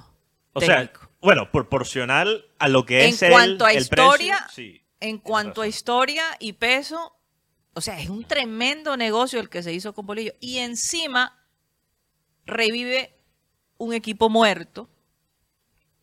O 0.54 0.62
sea, 0.62 0.92
bueno, 1.22 1.50
proporcional 1.52 2.46
a 2.60 2.68
lo 2.68 2.86
que 2.86 3.04
En 3.06 3.10
es 3.14 3.22
el- 3.24 3.32
cuanto 3.32 3.66
a 3.66 3.74
historia, 3.74 4.38
precio, 4.46 4.54
sí. 4.54 4.82
En 5.00 5.00
tienes 5.12 5.22
cuanto 5.24 5.62
a 5.62 5.68
historia 5.68 6.24
y 6.40 6.54
peso, 6.54 7.16
o 7.74 7.82
sea, 7.82 8.00
es 8.02 8.10
un 8.10 8.26
tremendo 8.26 8.98
negocio 8.98 9.40
el 9.40 9.50
que 9.50 9.64
se 9.64 9.72
hizo 9.74 9.94
con 9.94 10.06
Bolillo. 10.06 10.34
Y 10.42 10.58
encima 10.58 11.38
revive 12.46 13.14
un 13.78 13.94
equipo 13.94 14.30
muerto 14.30 14.90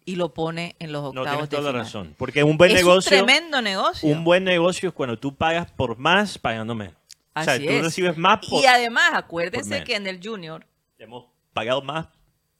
y 0.05 0.15
lo 0.17 0.33
pone 0.33 0.77
en 0.79 0.93
los 0.93 1.03
No, 1.03 1.09
octavos 1.23 1.31
tienes 1.31 1.51
de 1.51 1.57
toda 1.57 1.63
la 1.65 1.71
final. 1.71 1.85
razón. 1.85 2.15
Porque 2.17 2.45
un 2.45 2.57
buen 2.57 2.71
es 2.71 2.77
negocio. 2.77 3.11
un 3.21 3.27
tremendo 3.27 3.61
negocio. 3.61 4.09
Un 4.09 4.25
buen 4.25 4.45
negocio 4.45 4.89
es 4.91 4.95
cuando 4.95 5.19
tú 5.19 5.35
pagas 5.35 5.71
por 5.73 5.99
más 5.99 6.39
pagando 6.39 6.75
menos. 6.75 6.95
O 7.43 7.45
sea, 7.45 7.59
tú 7.59 7.65
es. 7.69 7.83
recibes 7.85 8.17
más 8.17 8.39
por. 8.47 8.63
Y 8.63 8.67
además, 8.67 9.11
acuérdense 9.15 9.85
que 9.85 9.97
en 9.97 10.07
el 10.07 10.21
Junior, 10.23 10.67
Hemos 10.99 11.27
pagado 11.53 11.83
más. 11.83 12.09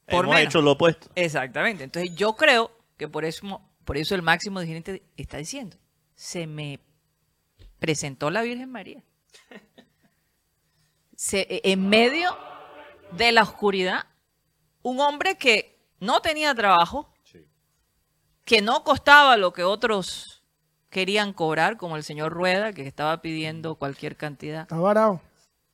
Por 0.07 0.25
hemos 0.25 0.35
menos. 0.37 0.49
hecho 0.51 0.63
lo 0.63 0.73
opuesto. 0.73 1.09
exactamente. 1.15 1.83
Entonces 1.85 2.15
yo 2.15 2.35
creo 2.37 2.71
que 2.97 3.09
por 3.09 3.25
eso, 3.25 3.61
por 3.85 3.97
eso 3.97 4.15
el 4.15 4.23
máximo 4.23 4.61
dirigente 4.61 5.03
está 5.17 5.39
diciendo, 5.39 5.77
se 6.15 6.47
me 6.47 6.81
presentó 7.79 8.31
la 8.31 8.43
Virgen 8.43 8.71
María. 8.71 9.03
Se- 11.17 11.47
e, 11.49 11.73
en 11.73 11.89
medio 11.89 12.37
de 13.13 13.33
la 13.33 13.43
oscuridad, 13.43 14.07
un 14.83 15.01
hombre 15.01 15.37
que 15.37 15.79
no 15.99 16.21
tenía 16.21 16.55
trabajo, 16.55 17.13
que 18.45 18.63
no 18.63 18.85
costaba 18.85 19.37
lo 19.37 19.53
que 19.53 19.65
otros 19.65 20.36
querían 20.91 21.33
cobrar, 21.33 21.77
como 21.77 21.97
el 21.97 22.03
señor 22.03 22.33
Rueda, 22.33 22.73
que 22.73 22.87
estaba 22.87 23.21
pidiendo 23.23 23.75
cualquier 23.77 24.17
cantidad 24.17 24.63
Está 24.63 24.77
varado. 24.77 25.21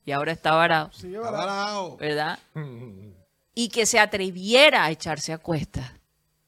y 0.04 0.12
ahora 0.12 0.32
está 0.32 0.54
varado, 0.54 0.90
Sí, 0.92 1.14
Está 1.14 1.30
varado. 1.30 1.96
¿verdad? 1.96 2.38
Y 3.54 3.68
que 3.68 3.84
se 3.84 3.98
atreviera 3.98 4.84
a 4.84 4.90
echarse 4.90 5.32
a 5.32 5.38
cuestas 5.38 5.92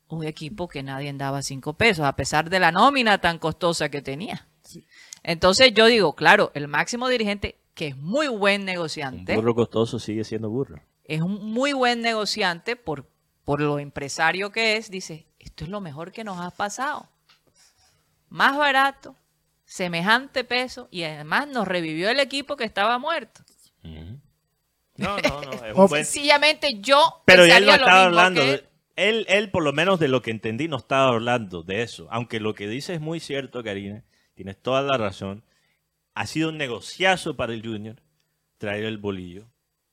un 0.08 0.24
equipo 0.24 0.68
que 0.68 0.82
nadie 0.82 1.12
daba 1.12 1.42
cinco 1.42 1.74
pesos, 1.74 2.04
a 2.06 2.14
pesar 2.16 2.48
de 2.48 2.60
la 2.60 2.72
nómina 2.72 3.18
tan 3.18 3.38
costosa 3.38 3.88
que 3.90 4.00
tenía. 4.00 4.46
Sí. 4.62 4.86
Entonces 5.22 5.72
yo 5.74 5.86
digo, 5.86 6.14
claro, 6.14 6.50
el 6.54 6.66
máximo 6.68 7.08
dirigente, 7.08 7.58
que 7.74 7.88
es 7.88 7.96
muy 7.96 8.28
buen 8.28 8.62
Un 8.62 8.66
negociante, 8.66 9.34
burro 9.36 9.54
costoso 9.54 9.98
sigue 9.98 10.24
siendo 10.24 10.48
burro. 10.48 10.80
es 11.04 11.20
un 11.20 11.52
muy 11.52 11.72
buen 11.74 12.00
negociante 12.00 12.76
por, 12.76 13.06
por 13.44 13.60
lo 13.60 13.78
empresario 13.78 14.50
que 14.50 14.76
es, 14.76 14.90
dice, 14.90 15.26
esto 15.38 15.64
es 15.64 15.70
lo 15.70 15.80
mejor 15.80 16.10
que 16.12 16.24
nos 16.24 16.38
ha 16.40 16.50
pasado. 16.50 17.08
Más 18.28 18.56
barato, 18.56 19.16
semejante 19.64 20.44
peso 20.44 20.88
y 20.90 21.04
además 21.04 21.48
nos 21.48 21.66
revivió 21.68 22.10
el 22.10 22.20
equipo 22.20 22.56
que 22.56 22.64
estaba 22.64 22.98
muerto. 22.98 23.42
No, 24.96 25.16
no, 25.18 25.40
no. 25.42 25.52
Es 25.52 25.74
O- 25.74 25.82
un 25.82 25.88
buen... 25.88 26.04
Sencillamente 26.04 26.80
yo 26.80 27.22
Pero 27.26 27.46
ya 27.46 27.58
él 27.58 27.66
no 27.66 27.72
estaba 27.74 28.04
hablando. 28.04 28.40
que 28.40 28.46
de- 28.46 28.54
él. 28.54 28.68
Él, 28.96 29.26
él, 29.28 29.50
por 29.50 29.64
lo 29.64 29.72
menos 29.72 29.98
de 29.98 30.06
lo 30.06 30.22
que 30.22 30.30
entendí, 30.30 30.68
no 30.68 30.76
estaba 30.76 31.08
hablando 31.08 31.64
de 31.64 31.82
eso. 31.82 32.06
Aunque 32.12 32.38
lo 32.38 32.54
que 32.54 32.68
dice 32.68 32.94
es 32.94 33.00
muy 33.00 33.18
cierto, 33.18 33.64
Karina. 33.64 34.04
Tienes 34.34 34.56
toda 34.62 34.82
la 34.82 34.96
razón. 34.96 35.42
Ha 36.14 36.26
sido 36.28 36.50
un 36.50 36.58
negociazo 36.58 37.34
para 37.36 37.52
el 37.54 37.62
Junior 37.66 37.96
traer 38.56 38.84
el 38.84 38.98
bolillo, 38.98 39.48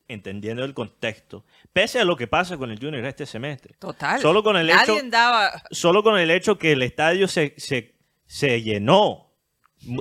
entendiendo 0.07 0.63
el 0.63 0.75
contexto. 0.75 1.43
Pese 1.73 1.99
a 1.99 2.05
lo 2.05 2.15
que 2.15 2.27
pasa 2.27 2.57
con 2.57 2.69
el 2.69 2.77
Junior 2.79 3.03
este 3.05 3.25
semestre. 3.25 3.73
Total. 3.79 4.21
Solo 4.21 4.43
con 4.43 4.55
el 4.55 4.67
Nadie 4.67 4.97
hecho- 4.99 5.07
daba. 5.09 5.63
Solo 5.71 6.03
con 6.03 6.19
el 6.19 6.29
hecho 6.29 6.59
que 6.59 6.73
el 6.73 6.83
estadio 6.83 7.27
se, 7.27 7.55
se, 7.57 7.90
se 8.31 8.61
llenó 8.61 9.29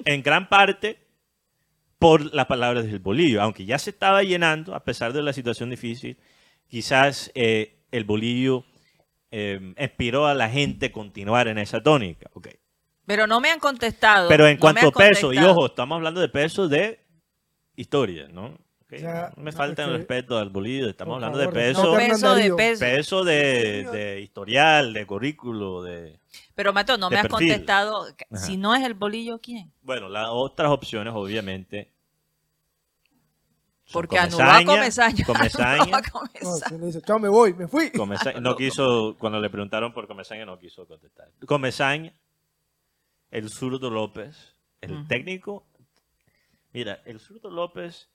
en 0.05 0.23
gran 0.23 0.49
parte 0.49 1.05
por 1.99 2.33
las 2.33 2.47
palabras 2.47 2.85
del 2.85 3.01
bolillo. 3.01 3.43
Aunque 3.43 3.65
ya 3.65 3.77
se 3.77 3.91
estaba 3.91 4.23
llenando, 4.23 4.77
a 4.77 4.85
pesar 4.85 5.13
de 5.13 5.21
la 5.21 5.33
situación 5.33 5.69
difícil, 5.69 6.17
quizás 6.69 7.33
eh, 7.35 7.83
el 7.91 8.05
bolillo 8.05 8.65
eh, 9.33 9.75
inspiró 9.77 10.29
a 10.29 10.35
la 10.35 10.49
gente 10.49 10.87
a 10.87 10.93
continuar 10.93 11.49
en 11.49 11.59
esa 11.59 11.83
tónica. 11.83 12.31
ok. 12.33 12.51
Pero 13.05 13.27
no 13.27 13.40
me 13.40 13.51
han 13.51 13.59
contestado. 13.59 14.29
Pero 14.29 14.47
en 14.47 14.55
no 14.55 14.61
cuanto 14.61 14.87
a 14.87 14.93
peso, 14.93 15.33
y 15.33 15.38
ojo, 15.38 15.66
estamos 15.66 15.97
hablando 15.97 16.21
de 16.21 16.29
peso 16.29 16.69
de 16.69 17.05
historia, 17.75 18.29
¿no? 18.29 18.57
Ya, 18.90 19.33
no 19.37 19.43
me 19.43 19.51
falta 19.51 19.83
el 19.83 19.93
respeto 19.95 20.38
al 20.38 20.51
bolillo, 20.51 20.88
estamos 20.88 21.16
hablando 21.16 21.38
favor, 21.38 21.53
de 21.53 21.61
peso, 21.61 21.97
Peso 21.97 22.35
de 22.37 22.77
peso 22.79 23.25
de, 23.25 23.88
de 23.90 24.21
historial, 24.21 24.93
de 24.93 25.05
currículo, 25.05 25.83
de... 25.83 26.19
Pero 26.55 26.73
Mateo, 26.73 26.97
no 26.99 27.11
me 27.11 27.16
has 27.16 27.23
perfil. 27.29 27.49
contestado. 27.49 28.07
Ajá. 28.07 28.37
Si 28.45 28.57
no 28.57 28.75
es 28.75 28.85
el 28.85 28.95
bolillo, 28.95 29.40
¿quién? 29.40 29.73
Bueno, 29.83 30.09
las 30.09 30.29
otras 30.31 30.71
opciones, 30.71 31.12
obviamente. 31.16 31.93
Porque 33.93 34.19
anuló 34.19 34.45
a 34.45 34.64
Comesaña, 34.64 35.25
Comesaña. 35.27 35.85
No, 35.87 36.11
Comesaña. 36.12 36.69
se 36.69 36.79
le 36.79 36.87
dice, 36.87 37.03
chao, 37.03 37.19
me 37.19 37.29
voy, 37.29 37.55
me 37.55 37.66
fui. 37.66 37.90
Comesaña- 37.90 38.40
no 38.40 38.57
quiso, 38.57 39.16
cuando 39.19 39.40
le 39.40 39.51
preguntaron 39.51 39.93
por 39.93 40.07
Comesaña, 40.07 40.45
no 40.45 40.59
quiso 40.59 40.87
contestar. 40.87 41.29
Comesaña, 41.47 42.12
el 43.31 43.51
zurdo 43.51 43.90
López, 43.90 44.55
el 44.81 45.07
técnico. 45.09 45.66
Mira, 46.73 47.03
el 47.05 47.19
zurdo 47.19 47.51
López 47.51 48.09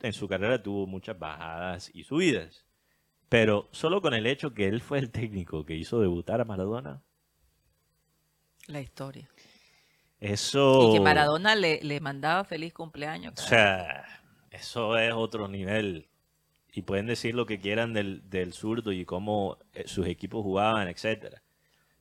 en 0.00 0.12
su 0.14 0.26
carrera 0.26 0.62
tuvo 0.62 0.86
muchas 0.86 1.18
bajadas 1.18 1.90
y 1.92 2.04
subidas. 2.04 2.64
Pero 3.28 3.68
solo 3.72 4.00
con 4.00 4.14
el 4.14 4.26
hecho 4.26 4.54
que 4.54 4.68
él 4.68 4.80
fue 4.80 4.98
el 4.98 5.10
técnico 5.10 5.64
que 5.66 5.74
hizo 5.74 6.00
debutar 6.00 6.40
a 6.40 6.44
Maradona, 6.44 7.02
La 8.66 8.80
historia. 8.80 9.28
eso. 10.20 10.90
Y 10.90 10.94
que 10.94 11.00
Maradona 11.00 11.54
le, 11.54 11.82
le 11.82 12.00
mandaba 12.00 12.44
feliz 12.44 12.72
cumpleaños. 12.72 13.34
O 13.38 13.42
sea, 13.42 14.04
eso 14.50 14.96
es 14.98 15.12
otro 15.12 15.48
nivel. 15.48 16.08
Y 16.72 16.82
pueden 16.82 17.06
decir 17.06 17.34
lo 17.34 17.46
que 17.46 17.60
quieran 17.60 17.92
del, 17.92 18.28
del 18.30 18.52
zurdo 18.52 18.90
y 18.90 19.04
cómo 19.04 19.58
eh, 19.74 19.84
sus 19.86 20.06
equipos 20.06 20.42
jugaban, 20.42 20.88
etcétera. 20.88 21.40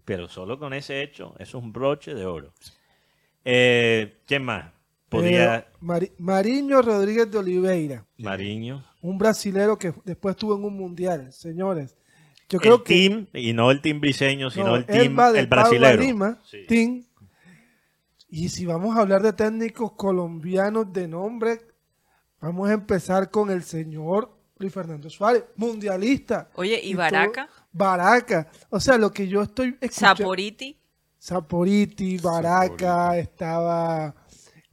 Pero 0.06 0.28
solo 0.28 0.58
con 0.58 0.73
ese 0.73 1.04
hecho, 1.04 1.36
eso 1.38 1.58
es 1.60 1.63
un 1.63 1.71
broche 1.71 2.13
de 2.15 2.26
oro. 2.26 2.54
Eh, 3.45 4.17
¿Quién 4.26 4.43
más? 4.43 4.71
Podría 5.10 5.58
Eh, 5.58 5.65
Mari- 5.82 6.12
Mariño 6.17 6.82
Rodríguez 6.82 7.30
de 7.30 7.38
Oliveira, 7.38 8.06
Mariño. 8.17 8.84
un 9.02 9.17
brasilero 9.19 9.78
que 9.78 9.93
después 10.06 10.34
estuvo 10.34 10.56
en 10.56 10.63
un 10.63 10.76
mundial, 10.76 11.32
señores. 11.32 11.95
Yo 12.53 12.59
creo 12.59 12.75
el 12.75 12.83
que 12.83 12.93
team, 12.93 13.27
y 13.33 13.53
no 13.53 13.71
el 13.71 13.81
team 13.81 13.99
briseño, 13.99 14.49
sino 14.49 14.67
no, 14.67 14.75
el 14.75 14.85
él 14.87 14.99
team 14.99 15.19
va 15.19 15.31
de 15.31 15.39
el. 15.39 15.99
Lima, 15.99 16.39
Sí. 16.43 16.65
team. 16.67 17.03
Y 18.29 18.49
si 18.49 18.65
vamos 18.65 18.97
a 18.97 19.01
hablar 19.01 19.21
de 19.21 19.33
técnicos 19.33 19.91
colombianos 19.91 20.91
de 20.91 21.07
nombre, 21.07 21.61
vamos 22.41 22.69
a 22.69 22.73
empezar 22.73 23.29
con 23.29 23.51
el 23.51 23.63
señor 23.63 24.31
Luis 24.57 24.73
Fernando 24.73 25.09
Suárez, 25.09 25.43
mundialista. 25.55 26.49
Oye, 26.55 26.79
¿y 26.83 26.93
Baraca? 26.95 27.47
Baraca. 27.71 28.47
O 28.69 28.79
sea, 28.79 28.97
lo 28.97 29.11
que 29.11 29.27
yo 29.27 29.41
estoy 29.43 29.77
escuchando. 29.81 30.17
Saporiti. 30.17 30.79
Saporiti, 31.19 32.17
Baraca, 32.17 33.17
estaba 33.17 34.15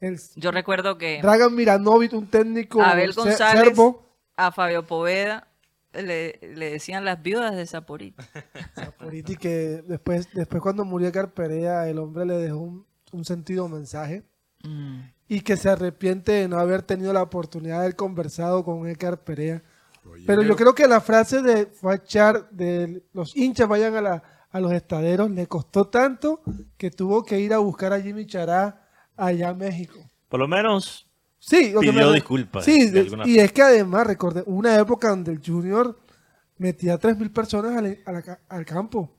el 0.00 0.18
Yo 0.36 0.50
recuerdo 0.50 0.96
que 0.98 1.20
Dragan 1.22 1.54
Miranovic, 1.54 2.12
un 2.12 2.26
técnico 2.28 2.82
Abel 2.82 3.12
González 3.12 3.64
serbo. 3.64 4.06
a 4.36 4.50
Fabio 4.52 4.86
Poveda 4.86 5.46
le, 5.92 6.38
le 6.54 6.70
decían 6.72 7.04
las 7.04 7.22
viudas 7.22 7.56
de 7.56 7.66
Saporiti. 7.66 8.22
Saporiti 8.74 9.36
que 9.36 9.82
después, 9.86 10.28
después 10.34 10.62
cuando 10.62 10.84
murió 10.84 11.08
Edgar 11.08 11.32
Perea, 11.34 11.88
el 11.88 11.98
hombre 11.98 12.24
le 12.26 12.34
dejó 12.36 12.58
un, 12.58 12.86
un 13.12 13.24
sentido 13.24 13.68
mensaje 13.68 14.24
Mm. 14.62 15.00
y 15.26 15.40
que 15.40 15.56
se 15.56 15.70
arrepiente 15.70 16.32
de 16.32 16.46
no 16.46 16.58
haber 16.58 16.82
tenido 16.82 17.14
la 17.14 17.22
oportunidad 17.22 17.76
de 17.76 17.84
haber 17.84 17.96
conversado 17.96 18.62
con 18.62 18.86
Edgar 18.86 19.24
Perea. 19.24 19.62
Pero 20.26 20.42
yo 20.42 20.54
creo 20.54 20.74
que 20.74 20.86
la 20.86 21.00
frase 21.00 21.40
de 21.40 21.64
Fachar 21.64 22.50
de 22.50 23.02
los 23.14 23.34
hinchas 23.34 23.66
vayan 23.66 23.94
a, 23.94 24.02
la- 24.02 24.22
a 24.50 24.60
los 24.60 24.70
estaderos 24.72 25.30
le 25.30 25.46
costó 25.46 25.86
tanto 25.88 26.42
que 26.76 26.90
tuvo 26.90 27.22
que 27.24 27.40
ir 27.40 27.54
a 27.54 27.58
buscar 27.58 27.94
a 27.94 28.02
Jimmy 28.02 28.26
Chará 28.26 28.86
allá 29.16 29.48
a 29.48 29.54
México. 29.54 29.98
Por 30.28 30.40
lo 30.40 30.46
menos 30.46 31.06
Sí, 31.42 31.72
Pidió 31.80 31.92
me- 31.92 32.12
disculpas, 32.14 32.64
Sí, 32.64 32.90
de 32.90 33.08
y 33.24 33.38
es 33.38 33.50
que 33.52 33.62
además, 33.62 34.06
recordé, 34.06 34.42
una 34.46 34.78
época 34.78 35.08
donde 35.08 35.32
el 35.32 35.40
Junior 35.44 35.98
metía 36.58 36.98
3.000 36.98 37.32
personas 37.32 37.76
al, 37.76 37.98
a 38.06 38.38
al 38.48 38.64
campo. 38.66 39.10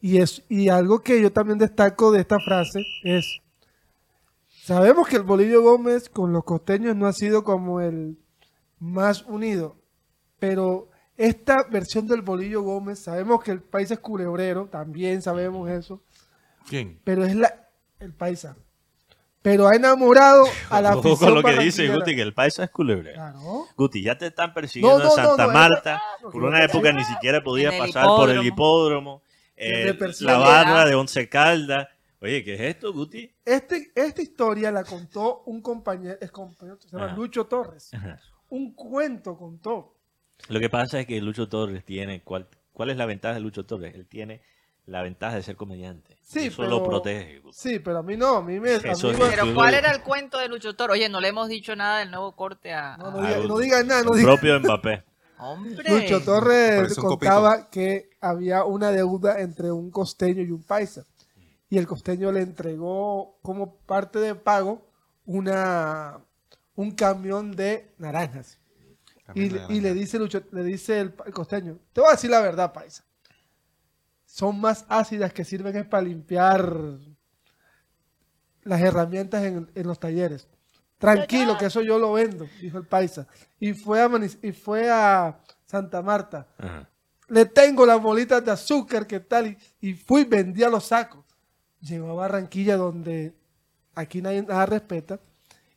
Y, 0.00 0.18
es, 0.18 0.42
y 0.50 0.68
algo 0.68 1.00
que 1.00 1.20
yo 1.20 1.32
también 1.32 1.58
destaco 1.58 2.12
de 2.12 2.20
esta 2.20 2.38
frase 2.38 2.84
es, 3.02 3.40
sabemos 4.62 5.08
que 5.08 5.16
el 5.16 5.22
Bolillo 5.22 5.62
Gómez 5.62 6.08
con 6.10 6.32
los 6.32 6.44
costeños 6.44 6.94
no 6.94 7.06
ha 7.06 7.12
sido 7.14 7.42
como 7.44 7.80
el 7.80 8.18
más 8.78 9.22
unido, 9.24 9.76
pero 10.38 10.90
esta 11.16 11.62
versión 11.70 12.06
del 12.06 12.20
Bolillo 12.20 12.60
Gómez, 12.60 12.98
sabemos 12.98 13.42
que 13.42 13.52
el 13.52 13.62
país 13.62 13.90
es 13.90 13.98
culebrero, 13.98 14.66
también 14.66 15.22
sabemos 15.22 15.70
eso, 15.70 16.02
¿Quién? 16.68 17.00
pero 17.04 17.24
es 17.24 17.34
la, 17.34 17.68
el 17.98 18.12
paisa. 18.12 18.54
Pero 19.46 19.68
ha 19.68 19.76
enamorado 19.76 20.44
a 20.70 20.80
la 20.80 20.88
afición 20.94 21.16
con 21.16 21.34
lo 21.34 21.42
que 21.44 21.56
dice. 21.62 21.86
Guti, 21.86 22.16
que 22.16 22.22
el 22.22 22.34
paisa 22.34 22.64
es 22.64 22.70
culebre. 22.70 23.12
Claro. 23.12 23.66
Guti, 23.76 24.02
ya 24.02 24.18
te 24.18 24.26
están 24.26 24.52
persiguiendo 24.52 24.98
No, 24.98 25.04
no, 25.04 25.10
en 25.10 25.14
Santa 25.14 25.46
no, 25.46 25.52
Marta. 25.52 26.02
por 26.20 26.42
una 26.42 26.64
época 26.64 26.90
ni 26.92 27.04
siquiera 27.04 27.44
podías 27.44 27.72
pasar 27.76 28.06
por 28.06 28.28
el 28.28 28.44
hipódromo. 28.44 29.22
eh, 29.56 29.96
la 30.18 30.38
barra 30.38 30.84
de 30.84 30.96
Once 30.96 31.28
Caldas. 31.28 31.86
Oye, 32.20 32.42
¿qué 32.42 32.54
es 32.54 32.60
esto, 32.60 32.92
Guti? 32.92 33.30
Este, 33.44 33.92
esta 33.94 34.20
historia 34.20 34.72
la 34.72 34.82
contó 34.82 35.44
un 35.46 35.62
compañero, 35.62 36.16
es 36.20 36.32
compañero 36.32 36.76
se 36.80 36.88
llama 36.88 37.04
Ajá. 37.06 37.14
Lucho 37.14 37.44
Torres. 37.44 37.94
Ajá. 37.94 38.18
un 38.48 38.74
cuento 38.74 39.36
contó. 39.36 39.94
Lo 40.48 40.58
que 40.58 40.68
pasa 40.68 40.98
es 40.98 41.06
que 41.06 41.20
Lucho 41.20 41.48
Torres 41.48 41.84
tiene. 41.84 42.20
¿Cuál, 42.22 42.48
cuál 42.72 42.90
es 42.90 42.96
la 42.96 43.06
ventaja 43.06 43.34
de 43.34 43.40
Lucho 43.40 43.64
Torres? 43.64 43.94
Él 43.94 44.08
tiene 44.08 44.42
la 44.86 45.02
ventaja 45.02 45.36
de 45.36 45.42
ser 45.42 45.56
comediante. 45.56 46.16
Sí, 46.22 46.46
Eso 46.46 46.58
pero, 46.58 46.70
lo 46.70 46.84
protege. 46.84 47.42
Sí, 47.52 47.78
pero 47.80 47.98
a 47.98 48.02
mí 48.02 48.16
no, 48.16 48.36
a 48.36 48.42
mí 48.42 48.58
me... 48.60 48.74
a 48.74 48.78
mí 48.78 48.82
Pero 49.18 49.54
¿cuál 49.54 49.74
era 49.74 49.90
el 49.92 50.02
cuento 50.02 50.38
de 50.38 50.48
Lucho 50.48 50.74
Toro? 50.76 50.92
Oye, 50.94 51.08
no 51.08 51.20
le 51.20 51.28
hemos 51.28 51.48
dicho 51.48 51.74
nada 51.76 51.98
del 51.98 52.10
nuevo 52.10 52.34
corte 52.36 52.72
a... 52.72 52.96
no, 52.96 53.06
a- 53.06 53.10
no 53.10 53.20
diga- 53.20 53.48
no 53.48 53.58
digan 53.58 53.86
nada, 53.86 54.02
no 54.02 54.12
El 54.12 54.18
digan 54.20 54.34
propio 54.34 54.60
Mbappé. 54.60 55.04
Hombre. 55.38 56.00
Lucho 56.02 56.22
Torres 56.24 56.94
contaba 56.94 57.68
que 57.68 58.08
había 58.20 58.64
una 58.64 58.90
deuda 58.90 59.40
entre 59.40 59.70
un 59.70 59.90
costeño 59.90 60.42
y 60.42 60.50
un 60.50 60.62
paisa. 60.62 61.04
Y 61.68 61.78
el 61.78 61.86
costeño 61.86 62.30
le 62.32 62.40
entregó 62.42 63.38
como 63.42 63.74
parte 63.74 64.18
de 64.20 64.34
pago 64.36 64.86
una, 65.26 66.18
un 66.76 66.92
camión 66.92 67.54
de 67.56 67.92
naranjas. 67.98 68.58
Y, 69.34 69.50
le- 69.50 69.62
y 69.68 69.80
le 69.80 69.92
dice 69.92 70.18
Lucho, 70.18 70.42
le 70.52 70.62
dice 70.62 71.00
el 71.00 71.12
costeño, 71.12 71.78
te 71.92 72.00
voy 72.00 72.08
a 72.08 72.12
decir 72.12 72.30
la 72.30 72.40
verdad, 72.40 72.72
paisa. 72.72 73.04
Son 74.36 74.60
más 74.60 74.84
ácidas 74.90 75.32
que 75.32 75.46
sirven 75.46 75.74
es 75.76 75.86
para 75.86 76.02
limpiar 76.02 76.70
las 78.64 78.80
herramientas 78.82 79.42
en, 79.44 79.70
en 79.74 79.86
los 79.86 79.98
talleres. 79.98 80.46
Tranquilo, 80.98 81.56
que 81.56 81.64
eso 81.66 81.80
yo 81.80 81.98
lo 81.98 82.12
vendo, 82.12 82.46
dijo 82.60 82.76
el 82.76 82.84
paisa. 82.86 83.26
Y 83.58 83.72
fue 83.72 84.02
a, 84.02 84.08
Maniz- 84.10 84.38
y 84.42 84.52
fue 84.52 84.90
a 84.90 85.38
Santa 85.64 86.02
Marta. 86.02 86.48
Ajá. 86.58 86.86
Le 87.28 87.46
tengo 87.46 87.86
las 87.86 87.98
bolitas 88.02 88.44
de 88.44 88.50
azúcar, 88.50 89.06
¿qué 89.06 89.20
tal? 89.20 89.46
Y, 89.46 89.58
y 89.80 89.94
fui 89.94 90.20
y 90.20 90.24
vendía 90.24 90.68
los 90.68 90.84
sacos. 90.84 91.24
Llegó 91.80 92.10
a 92.10 92.14
Barranquilla 92.14 92.76
donde 92.76 93.34
aquí 93.94 94.20
nadie 94.20 94.42
nada 94.42 94.66
respeta. 94.66 95.18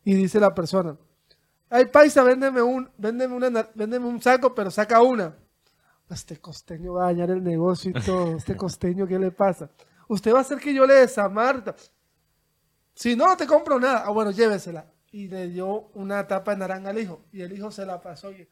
Y 0.03 0.15
dice 0.15 0.37
la 0.37 0.53
persona, 0.53 0.97
ay 1.69 1.85
paisa, 1.85 2.23
véndeme 2.23 2.61
un, 2.61 2.89
véndeme 2.97 3.35
una, 3.35 3.49
na- 3.49 3.69
véndeme 3.73 4.05
un 4.05 4.21
saco, 4.21 4.53
pero 4.53 4.69
saca 4.69 5.01
una. 5.01 5.33
Este 6.09 6.37
costeño 6.39 6.93
va 6.93 7.03
a 7.03 7.05
dañar 7.07 7.29
el 7.29 7.43
negocio 7.43 7.91
y 7.91 8.01
todo. 8.01 8.35
Este 8.37 8.55
costeño, 8.55 9.05
¿qué 9.07 9.19
le 9.19 9.31
pasa? 9.31 9.69
Usted 10.07 10.33
va 10.33 10.39
a 10.39 10.41
hacer 10.41 10.57
que 10.59 10.73
yo 10.73 10.85
le 10.87 10.95
desamarta. 10.95 11.75
Si 12.95 13.15
no, 13.15 13.27
no 13.27 13.37
te 13.37 13.45
compro 13.45 13.79
nada. 13.79 14.03
Ah, 14.05 14.09
bueno, 14.09 14.31
llévesela. 14.31 14.85
Y 15.11 15.27
le 15.27 15.47
dio 15.47 15.89
una 15.93 16.27
tapa 16.27 16.51
de 16.51 16.57
naranja 16.57 16.89
al 16.89 16.99
hijo. 16.99 17.21
Y 17.31 17.41
el 17.41 17.53
hijo 17.53 17.71
se 17.71 17.85
la 17.85 18.01
pasó. 18.01 18.31
Y, 18.31 18.47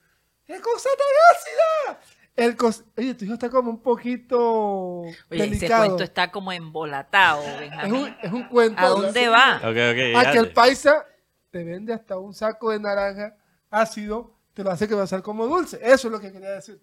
¡Qué 0.45 0.61
cosa 0.61 0.89
tan 0.97 1.95
ácida! 1.95 2.01
El 2.35 2.55
cos- 2.55 2.83
Oye, 2.95 3.15
tu 3.15 3.25
hijo 3.25 3.33
está 3.33 3.49
como 3.49 3.71
un 3.71 3.81
poquito 3.81 4.99
Oye, 5.01 5.15
ese 5.31 5.47
delicado. 5.49 5.85
cuento 5.87 6.03
está 6.03 6.31
como 6.31 6.51
embolatado, 6.51 7.41
es, 7.41 7.91
un, 7.91 8.15
es 8.21 8.31
un 8.31 8.43
cuento. 8.47 8.79
¿A 8.79 8.89
dónde 8.89 9.27
va? 9.27 9.57
Ok, 9.57 9.63
ok. 9.63 10.15
A 10.15 10.23
ya 10.23 10.31
que 10.31 10.37
el 10.37 10.53
paisa 10.53 11.03
te 11.49 11.63
vende 11.63 11.93
hasta 11.93 12.17
un 12.19 12.35
saco 12.35 12.69
de 12.69 12.79
naranja 12.79 13.35
ácido, 13.71 14.35
te 14.53 14.63
lo 14.63 14.69
hace 14.69 14.87
que 14.87 14.93
va 14.93 15.01
a 15.03 15.07
ser 15.07 15.23
como 15.23 15.47
dulce. 15.47 15.79
Eso 15.81 16.07
es 16.07 16.11
lo 16.11 16.19
que 16.19 16.31
quería 16.31 16.51
decir. 16.51 16.79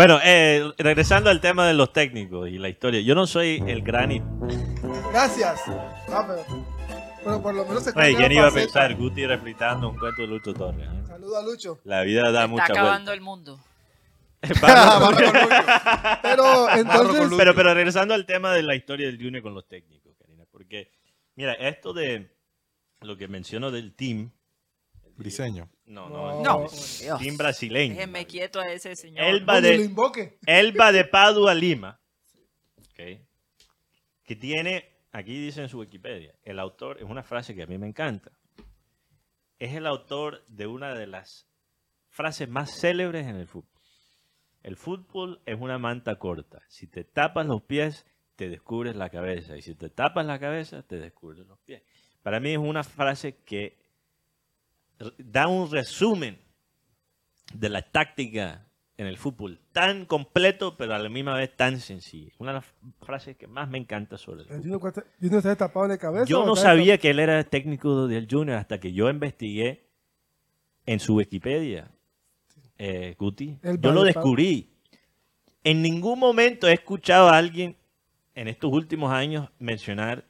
Bueno, 0.00 0.18
eh, 0.24 0.72
regresando 0.78 1.28
al 1.28 1.42
tema 1.42 1.66
de 1.68 1.74
los 1.74 1.92
técnicos 1.92 2.48
y 2.48 2.56
la 2.56 2.70
historia. 2.70 3.02
Yo 3.02 3.14
no 3.14 3.26
soy 3.26 3.62
el 3.66 3.82
gran... 3.82 4.10
y- 4.10 4.22
Gracias. 5.12 5.60
Ah, 6.08 6.24
pero, 6.26 6.64
pero 7.22 7.42
por 7.42 7.54
lo 7.54 7.66
menos 7.66 7.84
se 7.84 7.90
Oye, 7.90 8.14
¿quién 8.16 8.28
la 8.28 8.32
iba 8.32 8.46
a 8.46 8.50
faceta. 8.50 8.80
pensar? 8.80 8.96
Guti 8.96 9.26
refritando 9.26 9.90
un 9.90 9.98
cuento 9.98 10.22
de 10.22 10.28
Lucho 10.28 10.54
Torres. 10.54 10.88
¿eh? 10.90 11.02
Saludo 11.06 11.36
a 11.36 11.42
Lucho. 11.42 11.80
La 11.84 12.00
vida 12.00 12.22
da 12.32 12.44
Está 12.44 12.46
mucha 12.46 12.64
acabando 12.64 13.10
vuelta. 13.10 13.12
el 13.12 13.20
mundo. 13.20 13.60
Barra 14.62 15.00
con 15.00 15.14
Lucho. 15.16 15.32
Pero 16.22 16.70
entonces, 16.70 17.30
pero, 17.36 17.54
pero 17.54 17.74
regresando 17.74 18.14
al 18.14 18.24
tema 18.24 18.54
de 18.54 18.62
la 18.62 18.74
historia 18.74 19.06
del 19.06 19.22
Junior 19.22 19.42
con 19.42 19.52
los 19.52 19.68
técnicos, 19.68 20.16
Karina, 20.18 20.44
porque, 20.50 20.90
mira, 21.36 21.52
esto 21.52 21.92
de 21.92 22.34
lo 23.02 23.18
que 23.18 23.28
menciono 23.28 23.70
del 23.70 23.94
team. 23.94 24.30
Briseño. 25.18 25.68
No, 25.90 26.08
No. 26.08 26.42
no, 26.42 26.62
No, 26.62 27.18
team 27.18 27.36
brasileño. 27.36 27.94
Déjenme 27.94 28.24
quieto 28.24 28.60
a 28.60 28.72
ese 28.72 28.94
señor. 28.94 29.24
Lo 29.24 29.60
de, 29.60 29.88
va 29.88 30.92
de 30.92 31.04
Padua 31.04 31.52
Lima, 31.52 32.00
que 32.94 34.36
tiene, 34.36 34.88
aquí 35.10 35.36
dice 35.40 35.62
en 35.62 35.68
su 35.68 35.80
Wikipedia, 35.80 36.34
el 36.44 36.60
autor, 36.60 36.98
es 36.98 37.04
una 37.04 37.24
frase 37.24 37.54
que 37.56 37.64
a 37.64 37.66
mí 37.66 37.76
me 37.76 37.88
encanta, 37.88 38.30
es 39.58 39.74
el 39.74 39.86
autor 39.86 40.44
de 40.46 40.68
una 40.68 40.94
de 40.94 41.08
las 41.08 41.48
frases 42.08 42.48
más 42.48 42.70
célebres 42.80 43.26
en 43.26 43.36
el 43.36 43.48
fútbol. 43.48 43.80
El 44.62 44.76
fútbol 44.76 45.40
es 45.46 45.58
una 45.58 45.78
manta 45.78 46.16
corta. 46.20 46.62
Si 46.68 46.86
te 46.86 47.02
tapas 47.02 47.46
los 47.46 47.62
pies, 47.62 48.06
te 48.36 48.48
descubres 48.48 48.94
la 48.94 49.10
cabeza. 49.10 49.56
Y 49.56 49.62
si 49.62 49.74
te 49.74 49.88
tapas 49.90 50.24
la 50.24 50.38
cabeza, 50.38 50.82
te 50.82 50.98
descubres 50.98 51.46
los 51.46 51.58
pies. 51.60 51.82
Para 52.22 52.38
mí 52.40 52.52
es 52.52 52.58
una 52.58 52.84
frase 52.84 53.38
que 53.42 53.79
da 55.18 55.48
un 55.48 55.70
resumen 55.70 56.38
de 57.54 57.68
la 57.68 57.82
táctica 57.82 58.66
en 58.96 59.06
el 59.06 59.16
fútbol. 59.16 59.58
Tan 59.72 60.04
completo, 60.04 60.76
pero 60.76 60.94
a 60.94 60.98
la 60.98 61.08
misma 61.08 61.34
vez 61.34 61.56
tan 61.56 61.80
sencillo. 61.80 62.32
Una 62.38 62.52
de 62.52 62.58
las 62.58 62.66
frases 63.00 63.36
que 63.36 63.46
más 63.46 63.68
me 63.70 63.78
encanta 63.78 64.18
sobre 64.18 64.42
el 64.42 64.48
El 64.48 64.48
fútbol. 64.48 64.62
Junior, 64.62 64.80
¿cuánto- 64.80 65.02
Junior 65.18 65.38
está 65.38 65.48
destapado 65.48 65.88
de 65.88 65.98
cabeza. 65.98 66.26
Yo 66.26 66.44
no 66.44 66.54
sabía 66.54 66.98
que 66.98 67.10
él 67.10 67.18
era 67.18 67.42
técnico 67.44 68.06
del 68.06 68.26
Junior 68.30 68.58
hasta 68.58 68.78
que 68.78 68.92
yo 68.92 69.08
investigué 69.08 69.88
en 70.86 71.00
su 71.00 71.16
Wikipedia, 71.16 71.90
eh, 72.78 73.14
Guti. 73.18 73.58
Yo 73.80 73.92
lo 73.92 74.02
descubrí. 74.02 74.68
En 75.64 75.82
ningún 75.82 76.18
momento 76.18 76.68
he 76.68 76.72
escuchado 76.72 77.28
a 77.28 77.36
alguien 77.36 77.76
en 78.34 78.48
estos 78.48 78.72
últimos 78.72 79.12
años 79.12 79.48
mencionar 79.58 80.24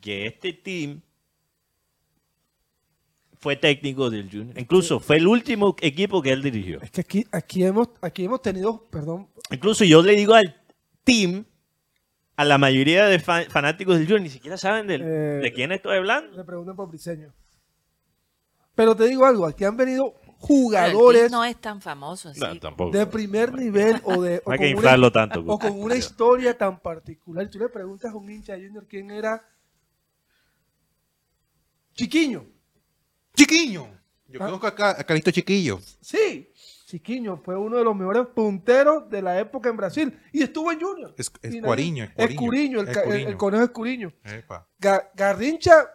que 0.00 0.26
este 0.26 0.52
team 0.52 1.00
fue 3.40 3.56
técnico 3.56 4.10
del 4.10 4.30
Junior. 4.30 4.58
Incluso 4.58 5.00
fue 5.00 5.16
el 5.16 5.26
último 5.26 5.74
equipo 5.80 6.20
que 6.22 6.30
él 6.30 6.42
dirigió. 6.42 6.80
Es 6.82 6.90
que 6.90 7.00
aquí, 7.00 7.26
aquí, 7.32 7.64
hemos, 7.64 7.88
aquí 8.02 8.24
hemos 8.24 8.42
tenido, 8.42 8.84
perdón, 8.90 9.28
Incluso 9.50 9.84
yo 9.84 10.02
le 10.02 10.14
digo 10.14 10.34
al 10.34 10.54
team, 11.04 11.44
a 12.36 12.44
la 12.44 12.56
mayoría 12.58 13.06
de 13.06 13.18
fa- 13.18 13.44
fanáticos 13.50 13.96
del 13.96 14.04
Junior, 14.06 14.20
ni 14.22 14.28
siquiera 14.30 14.56
saben 14.56 14.86
del- 14.86 15.02
Eh, 15.02 15.40
de 15.42 15.52
quién 15.52 15.72
estoy 15.72 15.96
hablando. 15.96 16.36
le 16.36 16.44
preguntan 16.44 16.76
por 16.76 16.88
Briseño. 16.88 17.32
Pero 18.74 18.94
te 18.94 19.04
digo 19.08 19.26
algo, 19.26 19.46
aquí 19.46 19.64
han 19.64 19.76
venido 19.76 20.14
jugadores 20.38 21.30
no 21.30 21.44
es 21.44 21.60
tan 21.60 21.82
famoso 21.82 22.30
así. 22.30 22.40
No, 22.40 22.58
tampoco. 22.58 22.96
de 22.96 23.06
primer 23.06 23.52
nivel 23.52 24.00
o 24.04 24.22
de 24.22 24.40
No 24.46 24.52
hay 24.52 24.56
o 24.56 24.58
que 24.58 24.58
con 24.58 24.66
inflarlo 24.68 25.06
una, 25.08 25.12
tanto. 25.12 25.44
o 25.46 25.58
con 25.58 25.80
una 25.80 25.96
historia 25.96 26.56
tan 26.56 26.78
particular. 26.80 27.44
Y 27.46 27.50
tú 27.50 27.58
le 27.58 27.68
preguntas 27.68 28.12
a 28.12 28.16
un 28.16 28.30
hincha 28.30 28.54
de 28.54 28.66
Junior 28.66 28.86
quién 28.88 29.10
era 29.10 29.42
Chiquiño. 31.94 32.46
Chiquiño. 33.34 33.88
Yo 34.28 34.38
Ah. 34.40 34.46
conozco 34.46 34.66
acá 34.66 34.90
a 34.90 35.04
Calixto 35.04 35.30
Chiquillo. 35.30 35.80
Sí, 36.00 36.50
Chiquiño 36.86 37.36
fue 37.38 37.56
uno 37.56 37.76
de 37.78 37.84
los 37.84 37.94
mejores 37.96 38.26
punteros 38.34 39.08
de 39.10 39.22
la 39.22 39.38
época 39.40 39.68
en 39.70 39.76
Brasil 39.76 40.18
y 40.32 40.42
estuvo 40.42 40.70
en 40.72 40.80
Junior. 40.80 41.14
Es- 41.16 41.32
es 41.42 41.54
Y 41.54 41.56
nadie- 41.60 41.66
Cuariño, 41.66 42.04
es 42.04 42.10
Es 42.10 42.16
Cuariño, 42.16 42.40
Curiño, 42.40 42.80
el, 42.80 42.88
el- 42.88 42.94
Curiño. 43.02 43.28
el 43.28 43.36
conejo 43.36 43.64
es 43.64 43.70
Curiño. 43.70 44.12
Epa. 44.24 44.66
Ga- 44.80 45.08
Garrincha 45.14 45.88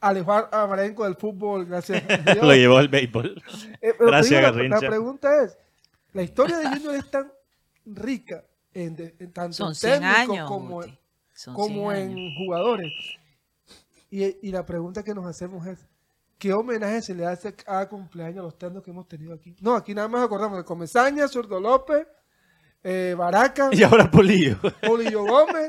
alejó 0.00 0.32
a 0.32 0.48
a 0.52 0.66
Marenco 0.66 1.04
del 1.04 1.16
fútbol, 1.16 1.66
gracias 1.66 2.02
a 2.08 2.16
Dios. 2.38 2.46
Lo 2.46 2.54
llevó 2.54 2.76
al 2.78 2.88
béisbol. 2.88 3.42
Eh, 3.80 3.94
Gracias, 3.98 4.40
digo, 4.40 4.52
Garrincha. 4.52 4.80
La, 4.80 4.88
pregunta 4.88 5.42
es, 5.44 5.58
la 6.12 6.22
historia 6.22 6.58
de 6.58 6.68
Junior 6.68 6.94
es 6.94 7.10
tan 7.10 7.32
rica 7.86 8.44
en, 8.72 8.96
de- 8.96 9.14
en 9.18 9.32
tanto 9.32 9.54
Son 9.56 9.68
en 9.68 9.74
100 9.74 9.92
técnicos 10.00 10.30
años. 10.30 10.48
como, 10.48 10.76
Guti. 10.76 10.98
Son 11.34 11.54
como 11.54 11.90
100 11.92 12.02
en 12.10 12.10
años. 12.18 12.32
jugadores. 12.38 12.92
Y, 14.10 14.24
y 14.46 14.52
la 14.52 14.64
pregunta 14.64 15.02
que 15.02 15.14
nos 15.14 15.26
hacemos 15.26 15.66
es, 15.66 15.86
¿qué 16.38 16.52
homenaje 16.52 17.02
se 17.02 17.14
le 17.14 17.26
hace 17.26 17.48
a 17.48 17.52
cada 17.56 17.88
cumpleaños 17.88 18.38
a 18.40 18.42
los 18.42 18.58
tantos 18.58 18.82
que 18.82 18.90
hemos 18.90 19.08
tenido 19.08 19.34
aquí? 19.34 19.54
No, 19.60 19.74
aquí 19.74 19.94
nada 19.94 20.08
más 20.08 20.24
acordamos 20.24 20.58
de 20.58 20.64
Comesaña, 20.64 21.28
Zurdo 21.28 21.60
López, 21.60 22.06
eh, 22.82 23.14
Baraca, 23.16 23.70
Y 23.72 23.82
ahora 23.82 24.10
Polillo. 24.10 24.56
Polillo 24.86 25.22
Gómez, 25.24 25.68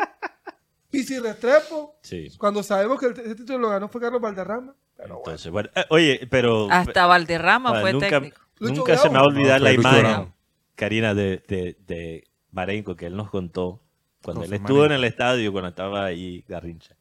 Pisi 0.89 1.19
Restrepo, 1.19 1.97
Sí. 2.01 2.27
cuando 2.37 2.63
sabemos 2.63 2.99
que 2.99 3.07
el, 3.07 3.11
ese 3.19 3.35
título 3.35 3.59
lo 3.59 3.69
ganó 3.69 3.89
fue 3.89 4.01
Carlos 4.01 4.21
Valderrama. 4.21 4.73
Pero 4.95 5.07
bueno. 5.09 5.19
Entonces, 5.25 5.51
bueno. 5.51 5.69
eh, 5.75 5.85
oye, 5.89 6.27
pero. 6.29 6.67
Hasta 6.71 7.05
Valderrama 7.05 7.69
Bueno, 7.69 7.81
fue 7.83 7.93
nunca, 7.93 8.09
técnico. 8.09 8.41
Lucho 8.59 8.75
nunca 8.75 8.97
se 8.97 9.09
me 9.09 9.15
va 9.15 9.21
a 9.21 9.25
olvidar 9.25 9.59
No, 9.59 9.63
la 9.65 9.73
imagen, 9.73 10.01
Bravo. 10.03 10.33
Karina, 10.75 11.13
de, 11.13 11.43
de, 11.47 11.77
de 11.85 12.23
Marenco, 12.51 12.95
que 12.95 13.05
él 13.05 13.15
nos 13.15 13.29
contó 13.29 13.83
cuando 14.23 14.41
Con 14.41 14.47
él 14.53 14.53
estuvo 14.59 14.85
en 14.85 14.91
el 14.93 15.03
estadio, 15.03 15.51
cuando 15.51 15.69
estaba 15.69 16.05
ahí 16.05 16.43
Garrincha. 16.47 16.96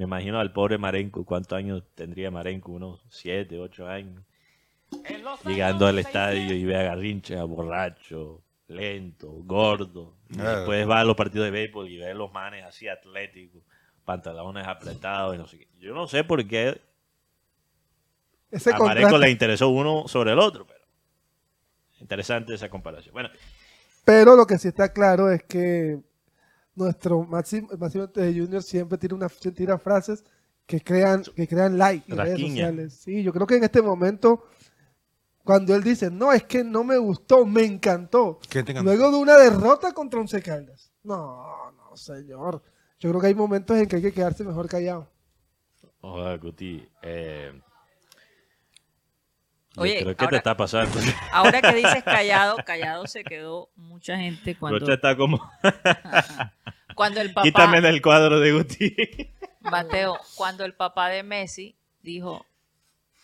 Me 0.00 0.04
imagino 0.06 0.40
al 0.40 0.50
pobre 0.50 0.78
Marenco, 0.78 1.26
¿cuántos 1.26 1.58
años 1.58 1.82
tendría 1.94 2.30
Marenco? 2.30 2.72
Unos 2.72 3.02
siete, 3.10 3.58
ocho 3.58 3.86
años. 3.86 4.24
Llegando 5.44 5.86
al 5.86 5.98
estadio 5.98 6.54
y 6.54 6.64
ve 6.64 6.74
a 6.74 6.84
Garrincha 6.84 7.44
borracho, 7.44 8.40
lento, 8.68 9.30
gordo. 9.44 10.14
Y 10.30 10.40
Ah. 10.40 10.56
después 10.56 10.88
va 10.88 11.00
a 11.00 11.04
los 11.04 11.14
partidos 11.16 11.44
de 11.44 11.50
béisbol 11.50 11.86
y 11.90 11.98
ve 11.98 12.12
a 12.12 12.14
los 12.14 12.32
manes 12.32 12.64
así 12.64 12.88
atléticos, 12.88 13.62
pantalones 14.06 14.66
apretados 14.66 15.34
y 15.34 15.38
no 15.38 15.46
sé 15.46 15.58
qué. 15.58 15.68
Yo 15.78 15.92
no 15.94 16.06
sé 16.08 16.24
por 16.24 16.48
qué 16.48 16.80
Ese 18.50 18.70
a 18.72 18.78
Marenco 18.78 19.10
contraste- 19.10 19.18
le 19.26 19.30
interesó 19.32 19.68
uno 19.68 20.08
sobre 20.08 20.32
el 20.32 20.38
otro, 20.38 20.66
pero 20.66 20.80
interesante 22.00 22.54
esa 22.54 22.70
comparación. 22.70 23.12
Bueno, 23.12 23.28
Pero 24.06 24.34
lo 24.34 24.46
que 24.46 24.56
sí 24.56 24.68
está 24.68 24.94
claro 24.94 25.30
es 25.30 25.42
que 25.42 25.98
nuestro 26.74 27.22
Máximo, 27.24 27.68
Máximo 27.78 28.06
de 28.06 28.32
Junior 28.32 28.62
siempre 28.62 28.98
tira, 28.98 29.14
una, 29.14 29.28
tira 29.28 29.78
frases 29.78 30.24
que 30.66 30.80
crean, 30.80 31.22
que 31.34 31.48
crean 31.48 31.76
like 31.76 32.10
en 32.10 32.18
redes 32.18 32.40
sociales. 32.40 32.94
Sí, 32.94 33.22
yo 33.22 33.32
creo 33.32 33.46
que 33.46 33.56
en 33.56 33.64
este 33.64 33.82
momento, 33.82 34.44
Cuando 35.42 35.74
él 35.74 35.82
dice, 35.82 36.10
no, 36.10 36.32
es 36.32 36.44
que 36.44 36.62
no 36.62 36.84
me 36.84 36.96
gustó, 36.98 37.44
me 37.44 37.64
encantó. 37.64 38.38
Luego 38.82 39.10
de 39.10 39.16
una 39.16 39.36
derrota 39.36 39.92
contra 39.92 40.20
Once 40.20 40.40
Caldas. 40.42 40.92
No, 41.02 41.72
no, 41.72 41.96
señor. 41.96 42.62
Yo 43.00 43.08
creo 43.08 43.20
que 43.20 43.26
hay 43.28 43.34
momentos 43.34 43.76
en 43.76 43.88
que 43.88 43.96
hay 43.96 44.02
que 44.02 44.12
quedarse 44.12 44.44
mejor 44.44 44.68
callado. 44.68 45.08
Ojalá, 46.02 46.36
Guti. 46.36 46.86
Eh, 47.02 47.52
Oye, 49.80 50.02
creo 50.02 50.16
que 50.16 50.24
ahora- 50.24 50.30
te 50.30 50.36
está 50.36 50.56
pasando. 50.56 50.98
Ahora 51.32 51.62
que 51.62 51.74
dices 51.74 52.02
callado, 52.04 52.56
callado 52.64 53.06
se 53.06 53.24
quedó 53.24 53.70
mucha 53.76 54.16
gente 54.16 54.56
cuando, 54.56 54.78
Rocha 54.78 54.94
está 54.94 55.16
como. 55.16 55.50
cuando 56.94 57.20
el 57.20 57.32
papá, 57.32 57.42
Quítame 57.42 57.80
del 57.80 58.02
cuadro 58.02 58.40
de 58.40 58.52
Guti. 58.52 58.96
Mateo, 59.60 60.18
cuando 60.36 60.64
el 60.64 60.74
papá 60.74 61.08
de 61.08 61.22
Messi 61.22 61.76
dijo, 62.02 62.44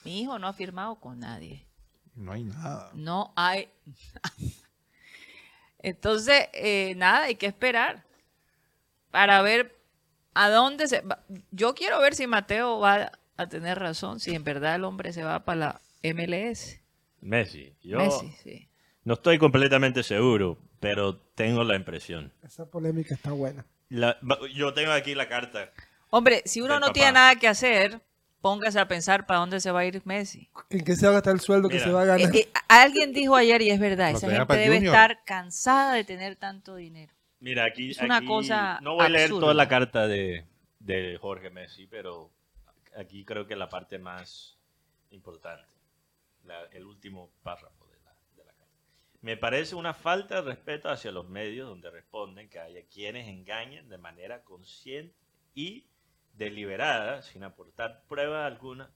mi 0.04 0.20
hijo 0.22 0.38
no 0.38 0.48
ha 0.48 0.52
firmado 0.52 0.96
con 0.96 1.20
nadie. 1.20 1.66
No 2.14 2.32
hay 2.32 2.44
nada. 2.44 2.90
No 2.94 3.32
hay. 3.36 3.68
Entonces, 5.78 6.48
eh, 6.52 6.94
nada, 6.96 7.24
hay 7.24 7.36
que 7.36 7.46
esperar 7.46 8.02
para 9.10 9.40
ver 9.42 9.76
a 10.34 10.48
dónde 10.48 10.88
se 10.88 11.00
va. 11.02 11.20
Yo 11.50 11.74
quiero 11.74 12.00
ver 12.00 12.14
si 12.14 12.26
Mateo 12.26 12.78
va 12.80 13.12
a 13.36 13.46
tener 13.46 13.78
razón, 13.78 14.20
si 14.20 14.34
en 14.34 14.44
verdad 14.44 14.74
el 14.74 14.84
hombre 14.84 15.12
se 15.12 15.22
va 15.22 15.44
para 15.44 15.58
la 15.58 15.80
MLS. 16.14 16.80
Messi. 17.20 17.74
Yo 17.82 17.98
Messi, 17.98 18.30
sí. 18.42 18.68
no 19.04 19.14
estoy 19.14 19.38
completamente 19.38 20.02
seguro, 20.02 20.58
pero 20.80 21.16
tengo 21.16 21.64
la 21.64 21.74
impresión. 21.76 22.32
Esa 22.42 22.66
polémica 22.70 23.14
está 23.14 23.32
buena. 23.32 23.64
La- 23.88 24.18
yo 24.54 24.72
tengo 24.74 24.92
aquí 24.92 25.14
la 25.14 25.28
carta. 25.28 25.70
Hombre, 26.10 26.42
si 26.44 26.60
uno 26.60 26.74
Del 26.74 26.80
no 26.80 26.86
papá. 26.86 26.92
tiene 26.94 27.12
nada 27.12 27.36
que 27.36 27.48
hacer, 27.48 28.00
póngase 28.40 28.78
a 28.78 28.86
pensar 28.88 29.26
para 29.26 29.40
dónde 29.40 29.60
se 29.60 29.70
va 29.70 29.80
a 29.80 29.84
ir 29.86 30.02
Messi. 30.04 30.48
¿En 30.70 30.84
qué 30.84 30.94
se 30.96 31.06
va 31.06 31.10
a 31.12 31.14
gastar 31.14 31.34
el 31.34 31.40
sueldo 31.40 31.68
que 31.68 31.74
Mira. 31.76 31.86
se 31.86 31.92
va 31.92 32.02
a 32.02 32.04
ganar? 32.04 32.34
Eh, 32.34 32.38
eh, 32.40 32.48
alguien 32.68 33.12
dijo 33.12 33.34
ayer, 33.36 33.62
y 33.62 33.70
es 33.70 33.80
verdad, 33.80 34.12
Lo 34.12 34.18
esa 34.18 34.28
gente 34.30 34.46
para 34.46 34.60
el 34.60 34.64
debe 34.66 34.76
Junior. 34.78 34.94
estar 34.94 35.24
cansada 35.24 35.94
de 35.94 36.04
tener 36.04 36.36
tanto 36.36 36.76
dinero. 36.76 37.12
Mira, 37.40 37.64
aquí. 37.64 37.90
Es 37.90 37.98
una 38.00 38.18
aquí- 38.18 38.26
cosa 38.26 38.78
No 38.82 38.94
voy 38.94 39.06
a 39.06 39.08
leer 39.08 39.24
absurda. 39.24 39.40
toda 39.40 39.54
la 39.54 39.68
carta 39.68 40.06
de, 40.06 40.46
de 40.80 41.18
Jorge 41.20 41.50
Messi, 41.50 41.86
pero 41.86 42.30
aquí 42.96 43.24
creo 43.24 43.46
que 43.46 43.56
la 43.56 43.68
parte 43.68 43.98
más 43.98 44.56
importante, 45.10 45.64
la- 46.46 46.64
el 46.72 46.84
último 46.84 47.30
párrafo 47.42 47.86
de 47.88 47.98
la, 48.00 48.14
de 48.36 48.44
la 48.44 48.52
carta. 48.52 48.74
Me 49.20 49.36
parece 49.36 49.74
una 49.74 49.94
falta 49.94 50.36
de 50.36 50.42
respeto 50.42 50.88
hacia 50.88 51.10
los 51.12 51.28
medios 51.28 51.68
donde 51.68 51.90
responden 51.90 52.48
que 52.48 52.58
haya 52.58 52.86
quienes 52.86 53.28
engañen 53.28 53.88
de 53.88 53.98
manera 53.98 54.42
consciente 54.44 55.14
y 55.54 55.88
deliberada, 56.34 57.22
sin 57.22 57.42
aportar 57.44 58.04
prueba 58.08 58.46
alguna 58.46 58.90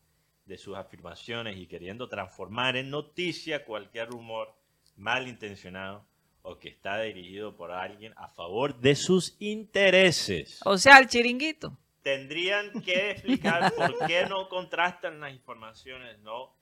de 0.45 0.59
sus 0.59 0.77
afirmaciones 0.77 1.57
y 1.57 1.67
queriendo 1.67 2.09
transformar 2.09 2.77
en 2.77 2.91
noticia 2.91 3.65
cualquier 3.65 4.09
rumor 4.09 4.55
malintencionado 4.97 6.07
o 6.43 6.59
que 6.59 6.69
está 6.71 7.01
dirigido 7.03 7.55
por 7.57 7.71
alguien 7.71 8.15
a 8.17 8.29
favor 8.29 8.79
de 8.81 8.95
sus 8.95 9.37
intereses. 9.41 10.61
O 10.65 10.79
sea, 10.79 10.99
el 10.99 11.07
chiringuito. 11.09 11.77
Tendrían 12.03 12.81
que 12.83 13.11
explicar 13.11 13.73
por 13.75 14.07
qué 14.07 14.25
no 14.27 14.49
contrastan 14.49 15.21
las 15.21 15.33
informaciones, 15.35 16.19
no 16.21 16.55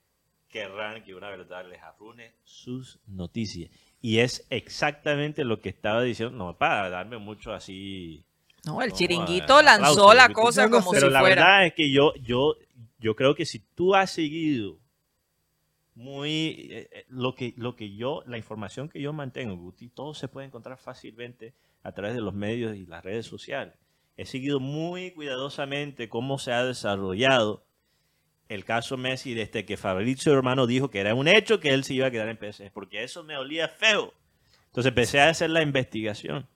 querrán 0.49 1.03
que 1.03 1.15
una 1.15 1.29
verdad 1.29 1.65
les 1.69 1.81
arruine 1.81 2.33
sus 2.43 2.99
noticias. 3.07 3.71
Y 4.01 4.19
es 4.19 4.45
exactamente 4.49 5.43
lo 5.45 5.61
que 5.61 5.69
estaba 5.69 6.01
diciendo, 6.03 6.37
no 6.37 6.57
para 6.57 6.89
darme 6.89 7.17
mucho 7.17 7.53
así 7.53 8.25
No, 8.65 8.81
el 8.81 8.91
No, 8.91 8.95
chiringuito 8.95 9.61
lanzó 9.61 10.09
aplauso, 10.09 10.13
la 10.13 10.29
cosa 10.33 10.67
no 10.67 10.71
como 10.71 10.93
sé. 10.93 11.01
si 11.01 11.05
Pero 11.05 11.09
la 11.09 11.19
fuera. 11.19 11.43
verdad 11.43 11.65
es 11.67 11.73
que 11.73 11.91
yo, 11.91 12.13
yo, 12.15 12.55
yo 12.99 13.15
creo 13.15 13.35
que 13.35 13.45
si 13.45 13.59
tú 13.59 13.95
has 13.95 14.11
seguido 14.11 14.79
muy 15.95 16.67
eh, 16.71 16.89
eh, 16.91 17.05
lo 17.09 17.35
que 17.35 17.53
lo 17.57 17.75
que 17.75 17.95
yo 17.95 18.23
la 18.25 18.37
información 18.37 18.89
que 18.89 19.01
yo 19.01 19.11
mantengo 19.13 19.55
Guti 19.57 19.89
todo 19.89 20.13
se 20.13 20.27
puede 20.27 20.47
encontrar 20.47 20.77
fácilmente 20.77 21.53
a 21.83 21.91
través 21.91 22.15
de 22.15 22.21
los 22.21 22.33
medios 22.33 22.75
y 22.75 22.85
las 22.85 23.03
redes 23.03 23.25
sociales 23.25 23.73
he 24.15 24.25
seguido 24.25 24.59
muy 24.59 25.11
cuidadosamente 25.11 26.07
cómo 26.09 26.37
se 26.39 26.53
ha 26.53 26.63
desarrollado 26.63 27.65
el 28.49 28.65
caso 28.65 28.97
Messi 28.97 29.33
desde 29.33 29.65
que 29.65 29.77
Fabrizio 29.77 30.33
Hermano 30.33 30.67
dijo 30.67 30.89
que 30.89 30.99
era 30.99 31.15
un 31.15 31.27
hecho 31.27 31.59
que 31.59 31.69
él 31.69 31.85
se 31.85 31.93
iba 31.93 32.07
a 32.07 32.11
quedar 32.11 32.27
en 32.27 32.37
PSG 32.37 32.71
porque 32.73 33.03
eso 33.03 33.23
me 33.23 33.37
olía 33.37 33.69
feo 33.69 34.13
entonces 34.67 34.89
empecé 34.89 35.21
a 35.21 35.29
hacer 35.29 35.49
la 35.49 35.61
investigación 35.61 36.47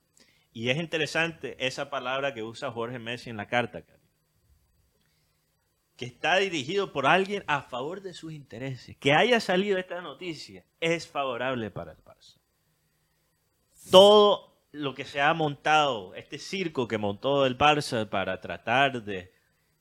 y 0.51 0.69
es 0.69 0.77
interesante 0.77 1.55
esa 1.65 1.89
palabra 1.89 2.33
que 2.33 2.43
usa 2.43 2.71
Jorge 2.71 2.99
Messi 2.99 3.29
en 3.29 3.37
la 3.37 3.47
carta 3.47 3.83
que 5.95 6.05
está 6.05 6.37
dirigido 6.37 6.91
por 6.91 7.05
alguien 7.05 7.43
a 7.47 7.61
favor 7.61 8.01
de 8.01 8.13
sus 8.13 8.33
intereses. 8.33 8.97
Que 8.97 9.13
haya 9.13 9.39
salido 9.39 9.77
esta 9.77 10.01
noticia 10.01 10.65
es 10.79 11.07
favorable 11.07 11.69
para 11.69 11.91
el 11.91 12.03
Barça. 12.03 12.39
Todo 13.91 14.57
lo 14.71 14.95
que 14.95 15.05
se 15.05 15.21
ha 15.21 15.33
montado, 15.33 16.15
este 16.15 16.39
circo 16.39 16.87
que 16.87 16.97
montó 16.97 17.45
el 17.45 17.57
Barça 17.57 18.09
para 18.09 18.41
tratar 18.41 19.03
de 19.03 19.32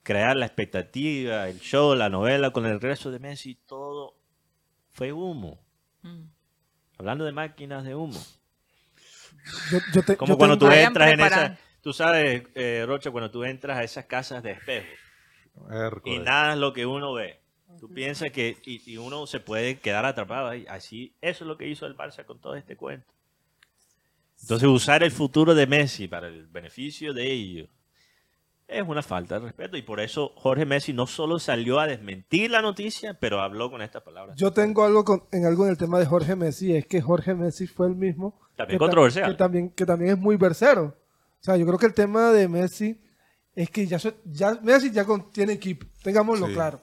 crear 0.03 0.37
la 0.37 0.47
expectativa, 0.47 1.49
el 1.49 1.61
show, 1.61 1.95
la 1.95 2.09
novela 2.09 2.51
con 2.51 2.67
el 2.67 2.81
resto 2.81 3.11
de 3.11 3.19
Messi, 3.19 3.55
todo 3.67 4.15
fue 4.93 5.13
humo. 5.13 5.59
Mm. 6.03 6.25
Hablando 6.99 7.25
de 7.25 7.33
máquinas 7.33 7.85
de 7.85 7.95
humo. 7.95 8.21
Yo, 9.71 9.79
yo 9.95 10.03
te- 10.03 10.17
Como 10.17 10.35
yo 10.35 10.39
cuando 10.39 10.59
tú 10.59 10.67
Vayan 10.67 10.89
entras 10.89 11.13
en 11.13 11.21
esa, 11.21 11.59
tú 11.81 11.93
sabes, 11.93 12.45
eh, 12.55 12.85
Rocha, 12.87 13.11
cuando 13.11 13.31
tú 13.31 13.43
entras 13.45 13.79
a 13.79 13.83
esas 13.85 14.05
casas 14.07 14.43
de 14.43 14.53
espejo 14.53 14.87
y 15.67 15.75
Hércules. 15.75 16.23
nada 16.23 16.53
es 16.55 16.59
lo 16.59 16.73
que 16.73 16.87
uno 16.87 17.13
ve. 17.13 17.41
Tú 17.81 17.89
piensas 17.93 18.31
que 18.31 18.59
y, 18.65 18.93
y 18.93 18.97
uno 18.99 19.27
se 19.27 19.41
puede 19.41 19.79
quedar 19.81 20.05
atrapado 20.05 20.49
ahí. 20.49 20.65
Así, 20.69 21.15
eso 21.21 21.45
es 21.45 21.49
lo 21.49 21.57
que 21.57 21.67
hizo 21.67 21.87
el 21.87 21.97
Barça 21.97 22.25
con 22.25 22.39
todo 22.41 22.55
este 22.55 22.77
cuento. 22.77 23.13
Entonces, 24.43 24.69
usar 24.69 25.03
el 25.03 25.11
futuro 25.11 25.55
de 25.55 25.67
Messi 25.67 26.07
para 26.07 26.29
el 26.29 26.47
beneficio 26.49 27.15
de 27.15 27.31
ellos 27.33 27.69
es 28.73 28.87
una 28.87 29.03
falta 29.03 29.37
de 29.39 29.47
respeto. 29.47 29.77
Y 29.77 29.83
por 29.83 30.01
eso 30.01 30.33
Jorge 30.37 30.65
Messi 30.65 30.93
no 30.93 31.07
solo 31.07 31.39
salió 31.39 31.79
a 31.81 31.87
desmentir 31.87 32.51
la 32.51 32.63
noticia, 32.63 33.15
pero 33.15 33.41
habló 33.41 33.71
con 33.71 33.83
estas 33.83 34.03
palabras. 34.03 34.37
Yo 34.37 34.53
tengo 34.53 34.85
algo 34.85 35.05
con- 35.05 35.25
en 35.33 35.45
algo 35.47 35.65
en 35.65 35.71
el 35.71 35.77
tema 35.77 35.99
de 35.99 36.07
Jorge 36.07 36.37
Messi, 36.37 36.75
es 36.77 36.87
que 36.87 37.01
Jorge 37.01 37.35
Messi 37.35 37.67
fue 37.67 37.87
el 37.89 37.95
mismo. 37.97 38.39
También 38.57 38.79
que 38.79 38.85
ta- 38.85 38.87
controversial. 38.87 39.31
Que 39.33 39.37
también, 39.37 39.71
que 39.71 39.87
también 39.87 40.13
es 40.13 40.19
muy 40.19 40.37
versero. 40.37 40.85
O 41.41 41.45
sea, 41.45 41.57
yo 41.57 41.67
creo 41.67 41.79
que 41.79 41.87
el 41.87 41.95
tema 41.95 42.31
de 42.31 42.49
Messi 42.49 43.01
es 43.55 43.69
que 43.71 43.87
ya, 43.87 43.99
ya 44.25 44.59
Messi 44.63 44.91
ya 44.91 45.05
con- 45.05 45.31
tiene 45.33 45.53
equipo, 45.55 45.87
tengámoslo 46.03 46.47
Sí. 46.47 46.53
claro. 46.55 46.83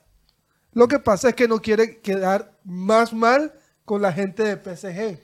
Lo 0.74 0.88
que 0.88 1.00
pasa 1.00 1.30
es 1.30 1.36
que 1.36 1.48
no 1.48 1.60
quiere 1.62 2.00
quedar 2.00 2.58
más 2.64 3.12
mal 3.14 3.54
con 3.86 4.02
la 4.02 4.14
gente 4.14 4.44
de 4.44 4.58
PSG. 4.58 5.20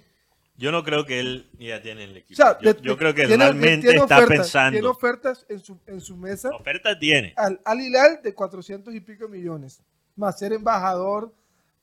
Yo 0.57 0.71
no 0.71 0.83
creo 0.83 1.05
que 1.05 1.19
él 1.19 1.49
ya 1.59 1.81
tiene 1.81 2.05
el 2.05 2.15
equipo. 2.17 2.33
O 2.33 2.35
sea, 2.45 2.57
yo, 2.61 2.73
de- 2.73 2.81
yo 2.81 2.97
creo 2.97 3.13
que 3.13 3.27
tiene- 3.27 3.43
realmente 3.43 3.87
tiene 3.89 4.01
está 4.03 4.17
ofertas, 4.17 4.51
Tiene 4.51 4.69
pensando. 4.71 4.91
ofertas 4.91 5.45
en 5.49 5.59
su, 5.59 5.79
en 5.85 5.99
su 6.01 6.15
mesa 6.15 6.49
Oferta 6.55 6.97
tiene. 6.97 7.33
al, 7.35 7.59
al 7.65 7.81
Hilal 7.81 8.19
de 8.23 8.33
400 8.33 8.95
y 8.95 9.01
pico 9.01 9.27
millones, 9.27 9.81
más 10.15 10.39
ser 10.39 10.53
embajador 10.53 11.33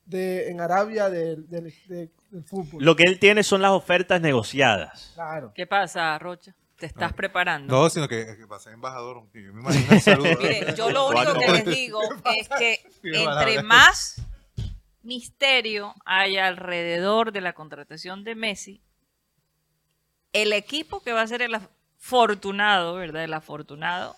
de, 0.05 0.49
en 0.49 0.59
Arabia 0.59 1.09
del, 1.09 1.47
del- 1.49 1.71
de- 1.87 2.09
del 2.31 2.43
fútbol. 2.43 2.83
Lo 2.83 2.95
que 2.95 3.03
él 3.03 3.19
tiene 3.19 3.43
son 3.43 3.61
las 3.61 3.71
ofertas 3.71 4.19
negociadas. 4.21 5.11
Claro. 5.13 5.51
¿Qué 5.55 5.67
pasa, 5.67 6.17
Rocha? 6.17 6.55
¿Te 6.75 6.87
estás 6.87 7.11
No. 7.11 7.15
preparando? 7.15 7.73
No, 7.73 7.89
sino 7.91 8.07
que, 8.07 8.25
que 8.35 8.47
pasé 8.47 8.71
embajador. 8.71 9.23
Yo 9.33 9.53
me 9.53 9.61
imagino. 9.61 10.23
Miren, 10.41 10.75
yo 10.75 10.89
lo 10.89 11.09
único 11.09 11.33
que 11.39 11.51
les 11.51 11.65
digo 11.65 11.99
es 12.37 12.49
que 12.49 12.79
entre 13.03 13.61
más 13.63 14.15
misterio 15.03 15.93
haya 16.05 16.47
alrededor 16.47 17.31
de 17.31 17.41
la 17.41 17.53
contratación 17.53 18.23
de 18.23 18.35
Messi, 18.35 18.81
el 20.31 20.53
equipo 20.53 21.01
que 21.03 21.13
va 21.13 21.21
a 21.21 21.27
ser 21.27 21.41
el 21.41 21.53
afortunado, 21.55 22.95
¿verdad? 22.95 23.23
El 23.23 23.33
afortunado 23.33 24.15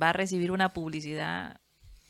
va 0.00 0.10
a 0.10 0.12
recibir 0.12 0.50
una 0.50 0.72
publicidad 0.72 1.60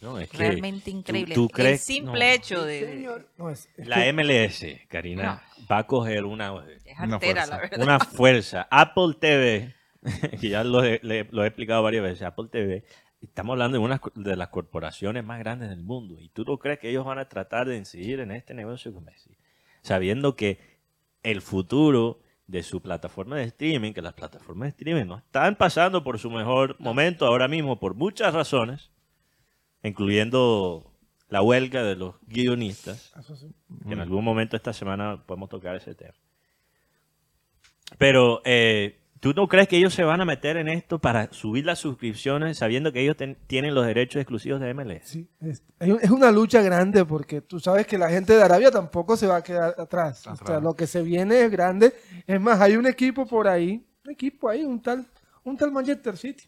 No, 0.00 0.18
es 0.18 0.28
que 0.30 0.38
realmente 0.38 0.90
increíble. 0.90 1.34
tú 1.34 1.44
el 1.46 1.50
crees- 1.50 1.82
simple 1.82 2.12
no. 2.28 2.34
hecho 2.34 2.64
de... 2.64 3.20
No, 3.36 3.50
es- 3.50 3.68
es 3.76 3.86
La 3.86 3.96
que- 3.96 4.12
MLS, 4.12 4.86
Karina, 4.88 5.42
va 5.70 5.78
a 5.78 5.86
coger 5.86 6.24
una, 6.24 6.52
Es 6.84 6.98
Una 7.00 7.18
fuerza. 7.20 7.46
la 7.46 7.56
verdad. 7.58 7.80
una 7.82 7.98
fuerza. 8.00 8.68
Apple 8.70 9.14
TV, 9.20 9.74
que 10.40 10.48
ya 10.48 10.64
lo 10.64 10.82
he, 10.84 11.00
le- 11.02 11.28
lo 11.30 11.44
he 11.44 11.48
explicado 11.48 11.82
varias 11.82 12.02
veces, 12.04 12.22
Apple 12.22 12.48
TV, 12.50 12.84
estamos 13.26 13.54
hablando 13.54 13.78
de 13.78 13.84
una 13.84 14.00
de 14.14 14.36
las 14.36 14.48
corporaciones 14.48 15.24
más 15.24 15.38
grandes 15.38 15.70
del 15.70 15.82
mundo. 15.82 16.20
¿Y 16.20 16.28
tú 16.28 16.44
no 16.44 16.58
crees 16.58 16.78
que 16.78 16.90
ellos 16.90 17.04
van 17.04 17.18
a 17.18 17.28
tratar 17.28 17.68
de 17.68 17.76
incidir 17.76 18.20
en 18.20 18.30
este 18.30 18.54
negocio 18.54 18.92
con 18.92 19.04
Messi? 19.04 19.30
Sabiendo 19.82 20.36
que 20.36 20.58
el 21.22 21.40
futuro 21.40 22.20
de 22.46 22.62
su 22.62 22.82
plataforma 22.82 23.36
de 23.36 23.44
streaming, 23.44 23.92
que 23.92 24.02
las 24.02 24.14
plataformas 24.14 24.66
de 24.66 24.70
streaming 24.70 25.06
no 25.06 25.18
están 25.18 25.56
pasando 25.56 26.02
por 26.04 26.18
su 26.18 26.30
mejor 26.30 26.76
momento 26.78 27.26
ahora 27.26 27.48
mismo 27.48 27.78
por 27.78 27.94
muchas 27.94 28.34
razones, 28.34 28.90
incluyendo 29.82 30.92
la 31.28 31.40
huelga 31.42 31.82
de 31.82 31.96
los 31.96 32.16
guionistas, 32.26 33.12
Eso 33.18 33.36
sí. 33.36 33.54
que 33.86 33.94
en 33.94 34.00
algún 34.00 34.22
momento 34.24 34.56
esta 34.56 34.72
semana 34.72 35.22
podemos 35.24 35.48
tocar 35.48 35.76
ese 35.76 35.94
tema. 35.94 36.12
Pero 37.98 38.42
eh, 38.44 39.01
¿Tú 39.22 39.32
no 39.36 39.46
crees 39.46 39.68
que 39.68 39.76
ellos 39.76 39.94
se 39.94 40.02
van 40.02 40.20
a 40.20 40.24
meter 40.24 40.56
en 40.56 40.66
esto 40.66 40.98
para 40.98 41.32
subir 41.32 41.64
las 41.64 41.78
suscripciones 41.78 42.58
sabiendo 42.58 42.90
que 42.92 43.02
ellos 43.02 43.16
ten- 43.16 43.38
tienen 43.46 43.72
los 43.72 43.86
derechos 43.86 44.20
exclusivos 44.20 44.60
de 44.60 44.74
MLS? 44.74 45.02
Sí, 45.08 45.30
es, 45.40 45.62
una 46.10 46.32
lucha 46.32 46.60
grande 46.60 47.04
porque 47.04 47.40
tú 47.40 47.60
sabes 47.60 47.86
que 47.86 47.96
la 47.98 48.10
gente 48.10 48.34
de 48.34 48.42
Arabia 48.42 48.72
tampoco 48.72 49.16
se 49.16 49.28
va 49.28 49.36
a 49.36 49.42
quedar 49.44 49.76
atrás. 49.78 50.26
O 50.26 50.34
sea, 50.44 50.58
lo 50.58 50.74
que 50.74 50.88
se 50.88 51.02
viene 51.02 51.44
es 51.44 51.52
grande. 51.52 51.92
Es 52.26 52.40
más, 52.40 52.60
hay 52.60 52.74
un 52.76 52.84
equipo 52.84 53.24
por 53.24 53.46
ahí, 53.46 53.86
un 54.04 54.10
equipo 54.10 54.48
ahí, 54.48 54.64
un 54.64 54.82
tal, 54.82 55.06
un 55.44 55.56
tal 55.56 55.70
Manchester 55.70 56.16
City, 56.16 56.42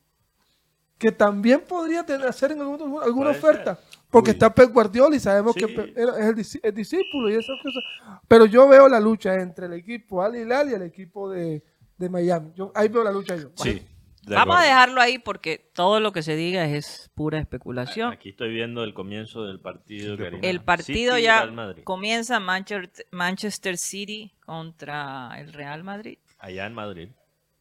que 0.98 1.12
también 1.12 1.60
podría 1.60 2.04
tener, 2.04 2.26
hacer 2.26 2.50
en 2.50 2.60
algún- 2.60 3.00
alguna 3.00 3.30
Puede 3.30 3.38
oferta. 3.38 3.76
ser. 3.76 3.84
Porque 4.10 4.30
Uy. 4.30 4.34
está 4.34 4.52
Pep 4.52 4.72
Guardiola 4.72 5.14
y 5.14 5.20
sabemos 5.20 5.54
Sí. 5.54 5.60
que 5.64 5.72
es 5.72 5.96
el, 5.96 6.60
el 6.62 6.74
discípulo 6.74 7.30
y 7.30 7.34
esas 7.34 7.56
cosas. 7.62 7.82
Pero 8.26 8.46
yo 8.46 8.66
veo 8.68 8.88
la 8.88 8.98
lucha 8.98 9.34
entre 9.40 9.66
el 9.66 9.74
equipo 9.74 10.22
Al 10.22 10.34
Hilal 10.34 10.70
y 10.70 10.74
el 10.74 10.82
equipo 10.82 11.30
de, 11.30 11.62
de 12.04 12.10
Miami. 12.10 12.52
Yo, 12.54 12.72
ahí 12.74 12.88
veo 12.88 13.04
la 13.04 13.12
lucha 13.12 13.36
yo. 13.36 13.50
Sí. 13.56 13.82
de 14.22 14.34
Vamos 14.34 14.56
a 14.56 14.62
dejarlo 14.62 15.00
ahí 15.00 15.18
porque 15.18 15.58
todo 15.74 16.00
lo 16.00 16.12
que 16.12 16.22
se 16.22 16.36
diga 16.36 16.64
es 16.66 17.10
pura 17.14 17.38
especulación. 17.38 18.12
Aquí 18.12 18.30
estoy 18.30 18.52
viendo 18.52 18.84
el 18.84 18.94
comienzo 18.94 19.44
del 19.44 19.60
partido. 19.60 20.16
Karina. 20.16 20.46
El 20.46 20.60
partido 20.60 21.14
City, 21.14 21.24
ya 21.24 21.52
comienza 21.84 22.40
Manchester, 22.40 23.06
Manchester 23.10 23.76
City 23.76 24.32
contra 24.44 25.32
el 25.38 25.52
Real 25.52 25.84
Madrid. 25.84 26.18
Allá 26.38 26.66
en 26.66 26.74
Madrid. 26.74 27.08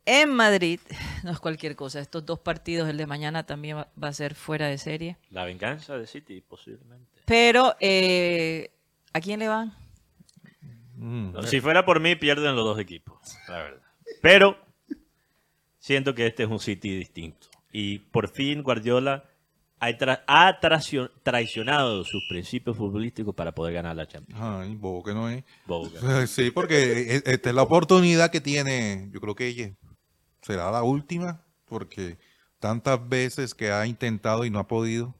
En 0.06 0.30
Madrid, 0.30 0.80
no 1.24 1.32
es 1.32 1.40
cualquier 1.40 1.76
cosa. 1.76 2.00
Estos 2.00 2.26
dos 2.26 2.40
partidos, 2.40 2.90
el 2.90 2.98
de 2.98 3.08
mañana 3.08 3.46
también 3.46 3.78
va, 3.78 3.88
va 4.02 4.10
a 4.10 4.14
ser 4.14 4.36
fuera 4.36 4.68
de 4.68 4.78
serie. 4.78 5.18
La 5.30 5.46
venganza 5.46 5.98
de 5.98 6.08
City, 6.08 6.42
posiblemente. 6.42 7.22
Pero, 7.26 7.76
eh, 7.80 8.72
¿a 9.14 9.22
quién 9.22 9.40
le 9.40 9.48
van? 9.48 9.74
Mm. 10.96 11.34
No, 11.34 11.44
si 11.44 11.60
fuera 11.60 11.86
por 11.86 12.00
mí, 12.00 12.16
pierden 12.16 12.56
los 12.56 12.66
dos 12.66 12.80
equipos, 12.80 13.38
la 13.48 13.58
verdad. 13.58 13.83
Pero 14.24 14.56
siento 15.80 16.16
que 16.16 16.28
este 16.28 16.44
es 16.44 16.50
un 16.50 16.60
City 16.60 16.96
distinto. 16.96 17.48
Y 17.74 18.00
por 18.00 18.30
fin 18.30 18.64
Guardiola 18.64 19.26
ha, 19.80 19.90
tra- 19.90 20.24
ha 20.28 20.60
tracio- 20.62 21.12
traicionado 21.24 22.06
sus 22.06 22.24
principios 22.30 22.78
futbolísticos 22.78 23.36
para 23.36 23.54
poder 23.54 23.74
ganar 23.74 23.98
la 23.98 24.08
Champions. 24.08 24.40
Ay, 24.42 24.76
bobo 24.76 25.04
que 25.04 25.14
no 25.14 25.28
es. 25.30 25.44
Boga. 25.66 26.00
Sí, 26.28 26.52
porque 26.52 27.16
e- 27.18 27.24
esta 27.26 27.50
es 27.50 27.54
la 27.56 27.64
oportunidad 27.64 28.32
que 28.32 28.40
tiene. 28.40 29.10
Yo 29.12 29.20
creo 29.20 29.36
que 29.36 29.48
ella 29.48 29.74
será 30.42 30.72
la 30.72 30.84
última, 30.84 31.44
porque 31.66 32.18
tantas 32.60 33.10
veces 33.10 33.54
que 33.54 33.72
ha 33.74 33.86
intentado 33.86 34.46
y 34.46 34.50
no 34.50 34.60
ha 34.60 34.68
podido. 34.70 35.16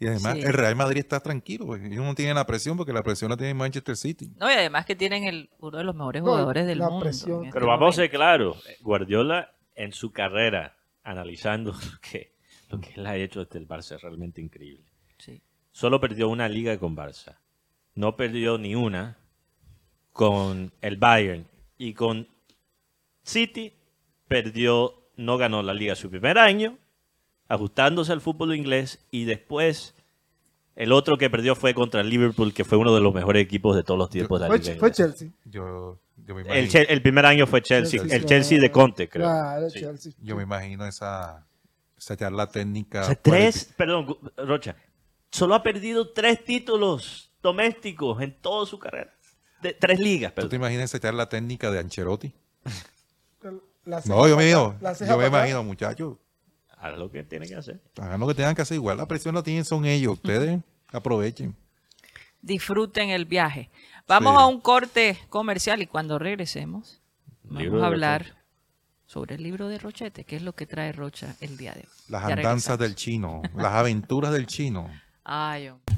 Y 0.00 0.06
además, 0.06 0.34
Sí. 0.34 0.42
el 0.42 0.52
Real 0.52 0.76
Madrid 0.76 1.00
está 1.00 1.18
tranquilo. 1.20 1.66
pues, 1.66 1.82
Ellos 1.82 2.04
no 2.04 2.14
tienen 2.14 2.36
la 2.36 2.46
presión 2.46 2.76
porque 2.76 2.92
la 2.92 3.02
presión 3.02 3.30
la 3.30 3.36
tiene 3.36 3.52
Manchester 3.54 3.96
City. 3.96 4.30
No, 4.38 4.48
y 4.48 4.54
además 4.54 4.86
que 4.86 4.94
tienen 4.94 5.24
el, 5.24 5.50
uno 5.58 5.78
de 5.78 5.84
los 5.84 5.94
mejores 5.94 6.22
No, 6.22 6.30
jugadores 6.30 6.66
del 6.66 6.78
mundo. 6.80 7.00
presión. 7.00 7.44
este 7.46 7.52
Pero 7.54 7.66
vamos 7.66 7.94
a 7.94 8.02
ser 8.02 8.10
claros, 8.10 8.62
Guardiola 8.80 9.52
en 9.74 9.92
su 9.92 10.12
carrera, 10.12 10.76
analizando 11.02 11.72
lo 11.92 12.00
que, 12.00 12.32
lo 12.70 12.80
que 12.80 12.92
él 12.94 13.06
ha 13.06 13.16
hecho 13.16 13.44
desde 13.44 13.58
el 13.58 13.66
Barça, 13.66 13.96
es 13.96 14.02
realmente 14.02 14.40
increíble. 14.40 14.84
Sí. 15.18 15.40
Solo 15.72 16.00
perdió 16.00 16.28
una 16.28 16.48
liga 16.48 16.78
con 16.78 16.96
Barça. 16.96 17.36
No 17.94 18.14
perdió 18.16 18.56
ni 18.58 18.74
una 18.76 19.18
con 20.12 20.72
el 20.80 20.96
Bayern. 20.96 21.46
Y 21.76 21.94
con 21.94 22.28
City 23.22 23.72
perdió, 24.26 25.10
no 25.16 25.38
ganó 25.38 25.62
la 25.62 25.74
liga 25.74 25.94
su 25.94 26.10
primer 26.10 26.38
año, 26.38 26.78
ajustándose 27.48 28.12
al 28.12 28.20
fútbol 28.20 28.54
inglés. 28.54 28.98
Y 29.10 29.24
después 29.24 29.94
el 30.76 30.92
otro 30.92 31.18
que 31.18 31.28
perdió 31.30 31.54
fue 31.56 31.74
contra 31.74 32.00
el 32.02 32.08
Liverpool, 32.10 32.52
que 32.54 32.64
fue 32.64 32.78
uno 32.78 32.94
de 32.94 33.00
los 33.00 33.12
mejores 33.14 33.42
equipos 33.42 33.74
de 33.74 33.82
todos 33.82 33.98
los 33.98 34.10
tiempos 34.10 34.40
de 34.40 34.44
la 34.48 34.54
Fue, 34.54 34.58
liga 34.64 34.76
fue. 34.78 34.92
Chelsea. 34.92 35.28
Yo, 35.44 35.98
yo 36.24 36.34
me 36.34 36.42
El, 36.42 36.68
Che- 36.68 36.86
el 36.92 37.02
primer 37.02 37.26
año 37.26 37.46
fue 37.46 37.62
Chelsea, 37.62 37.98
Chelsea, 38.00 38.16
el 38.16 38.24
Chelsea 38.26 38.60
de. 38.60 38.70
Conte, 38.70 39.08
creo. 39.08 39.26
Claro, 39.26 39.70
Sí. 39.70 39.80
Chelsea. 39.80 40.12
yo 40.20 40.36
me 40.36 40.44
imagino 40.44 40.86
esa, 40.86 41.44
esa 41.96 42.16
charla 42.16 42.46
técnica. 42.48 43.02
O 43.02 43.06
sea, 43.06 43.14
por 43.16 43.34
el- 43.34 43.40
tres, 43.42 43.72
perdón, 43.76 44.16
Rocha, 44.36 44.76
solo 45.30 45.54
ha 45.56 45.62
perdido 45.62 46.10
tres 46.12 46.44
títulos 46.44 47.32
domésticos 47.42 48.20
en 48.22 48.32
toda 48.40 48.64
su 48.66 48.78
carrera. 48.78 49.12
De- 49.62 49.72
tres 49.74 49.98
ligas, 49.98 50.32
¿Tú 50.32 50.36
te 50.36 50.42
perdón. 50.42 50.60
imaginas 50.60 50.84
esa 50.84 51.00
charla 51.00 51.28
técnica 51.28 51.70
de 51.72 51.80
Ancelotti? 51.80 52.32
No, 54.04 54.28
yo 54.28 54.36
me, 54.36 54.48
yo 54.50 55.18
me 55.18 55.26
imagino, 55.26 55.64
muchachos, 55.64 56.16
Haz 56.80 56.96
lo 56.96 57.10
que 57.10 57.24
tiene 57.24 57.46
que 57.46 57.54
hacer. 57.56 57.80
hagan 58.00 58.20
lo 58.20 58.26
que 58.28 58.34
tengan 58.34 58.54
que 58.54 58.62
hacer. 58.62 58.76
Igual 58.76 58.96
la 58.98 59.06
presión 59.06 59.34
la 59.34 59.42
tienen 59.42 59.64
son 59.64 59.84
ellos. 59.84 60.12
Ustedes 60.22 60.60
aprovechen. 60.92 61.56
Disfruten 62.40 63.10
el 63.10 63.24
viaje. 63.24 63.70
Vamos 64.06 64.34
Sí. 64.34 64.42
a 64.42 64.46
un 64.46 64.60
corte 64.60 65.18
comercial 65.28 65.82
y 65.82 65.86
cuando 65.86 66.18
regresemos 66.18 67.00
vamos 67.42 67.82
a 67.82 67.86
hablar 67.86 68.20
Rochete. 68.22 68.38
sobre 69.06 69.34
el 69.34 69.42
libro 69.42 69.68
de 69.68 69.78
Rochete, 69.78 70.24
que 70.24 70.36
es 70.36 70.42
lo 70.42 70.54
que 70.54 70.66
trae 70.66 70.92
Rocha 70.92 71.34
el 71.40 71.56
día 71.56 71.72
de 71.72 71.80
hoy. 71.80 71.88
Las 72.08 72.22
Ya 72.22 72.28
andanzas 72.34 72.78
regresamos. 72.78 72.78
del 72.78 72.94
chino, 72.94 73.42
las 73.56 73.72
aventuras 73.72 74.32
del 74.32 74.46
chino. 74.46 74.88
Ay, 75.24 75.68
hombre. 75.68 75.94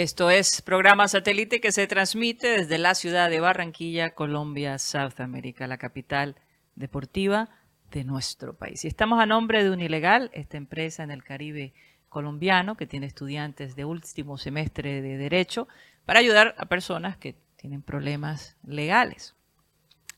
Esto 0.00 0.30
es 0.30 0.62
programa 0.62 1.08
satélite 1.08 1.60
que 1.60 1.72
se 1.72 1.86
transmite 1.86 2.48
desde 2.48 2.78
la 2.78 2.94
ciudad 2.94 3.28
de 3.28 3.38
Barranquilla, 3.38 4.14
Colombia, 4.14 4.78
South 4.78 5.20
America, 5.20 5.66
la 5.66 5.76
capital 5.76 6.36
deportiva 6.74 7.50
de 7.90 8.04
nuestro 8.04 8.56
país. 8.56 8.82
Y 8.82 8.88
estamos 8.88 9.20
a 9.20 9.26
nombre 9.26 9.62
de 9.62 9.68
Unilegal, 9.68 10.30
esta 10.32 10.56
empresa 10.56 11.02
en 11.02 11.10
el 11.10 11.22
Caribe 11.22 11.74
colombiano 12.08 12.78
que 12.78 12.86
tiene 12.86 13.04
estudiantes 13.04 13.76
de 13.76 13.84
último 13.84 14.38
semestre 14.38 15.02
de 15.02 15.18
Derecho 15.18 15.68
para 16.06 16.20
ayudar 16.20 16.54
a 16.56 16.64
personas 16.64 17.18
que 17.18 17.36
tienen 17.56 17.82
problemas 17.82 18.56
legales, 18.64 19.34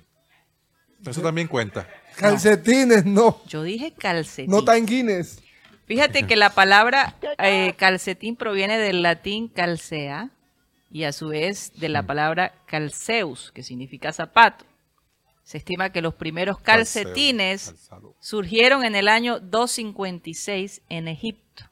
Eso 1.06 1.22
también 1.22 1.48
cuenta. 1.48 1.88
Calcetines, 2.16 3.04
no. 3.04 3.40
Yo 3.46 3.62
dije 3.62 3.92
calcetín. 3.92 4.50
No 4.50 4.64
tanguines. 4.64 5.42
Fíjate 5.86 6.24
que 6.26 6.36
la 6.36 6.50
palabra 6.50 7.16
eh, 7.38 7.74
calcetín 7.76 8.36
proviene 8.36 8.78
del 8.78 9.02
latín 9.02 9.48
calcea 9.48 10.30
y 10.90 11.04
a 11.04 11.12
su 11.12 11.28
vez 11.28 11.72
de 11.76 11.88
la 11.88 12.02
palabra 12.02 12.52
calceus, 12.66 13.52
que 13.52 13.62
significa 13.62 14.12
zapato. 14.12 14.64
Se 15.48 15.56
estima 15.56 15.92
que 15.92 16.02
los 16.02 16.12
primeros 16.12 16.58
calcetines 16.60 17.90
surgieron 18.20 18.84
en 18.84 18.94
el 18.94 19.08
año 19.08 19.40
256 19.40 20.82
en 20.90 21.08
Egipto 21.08 21.64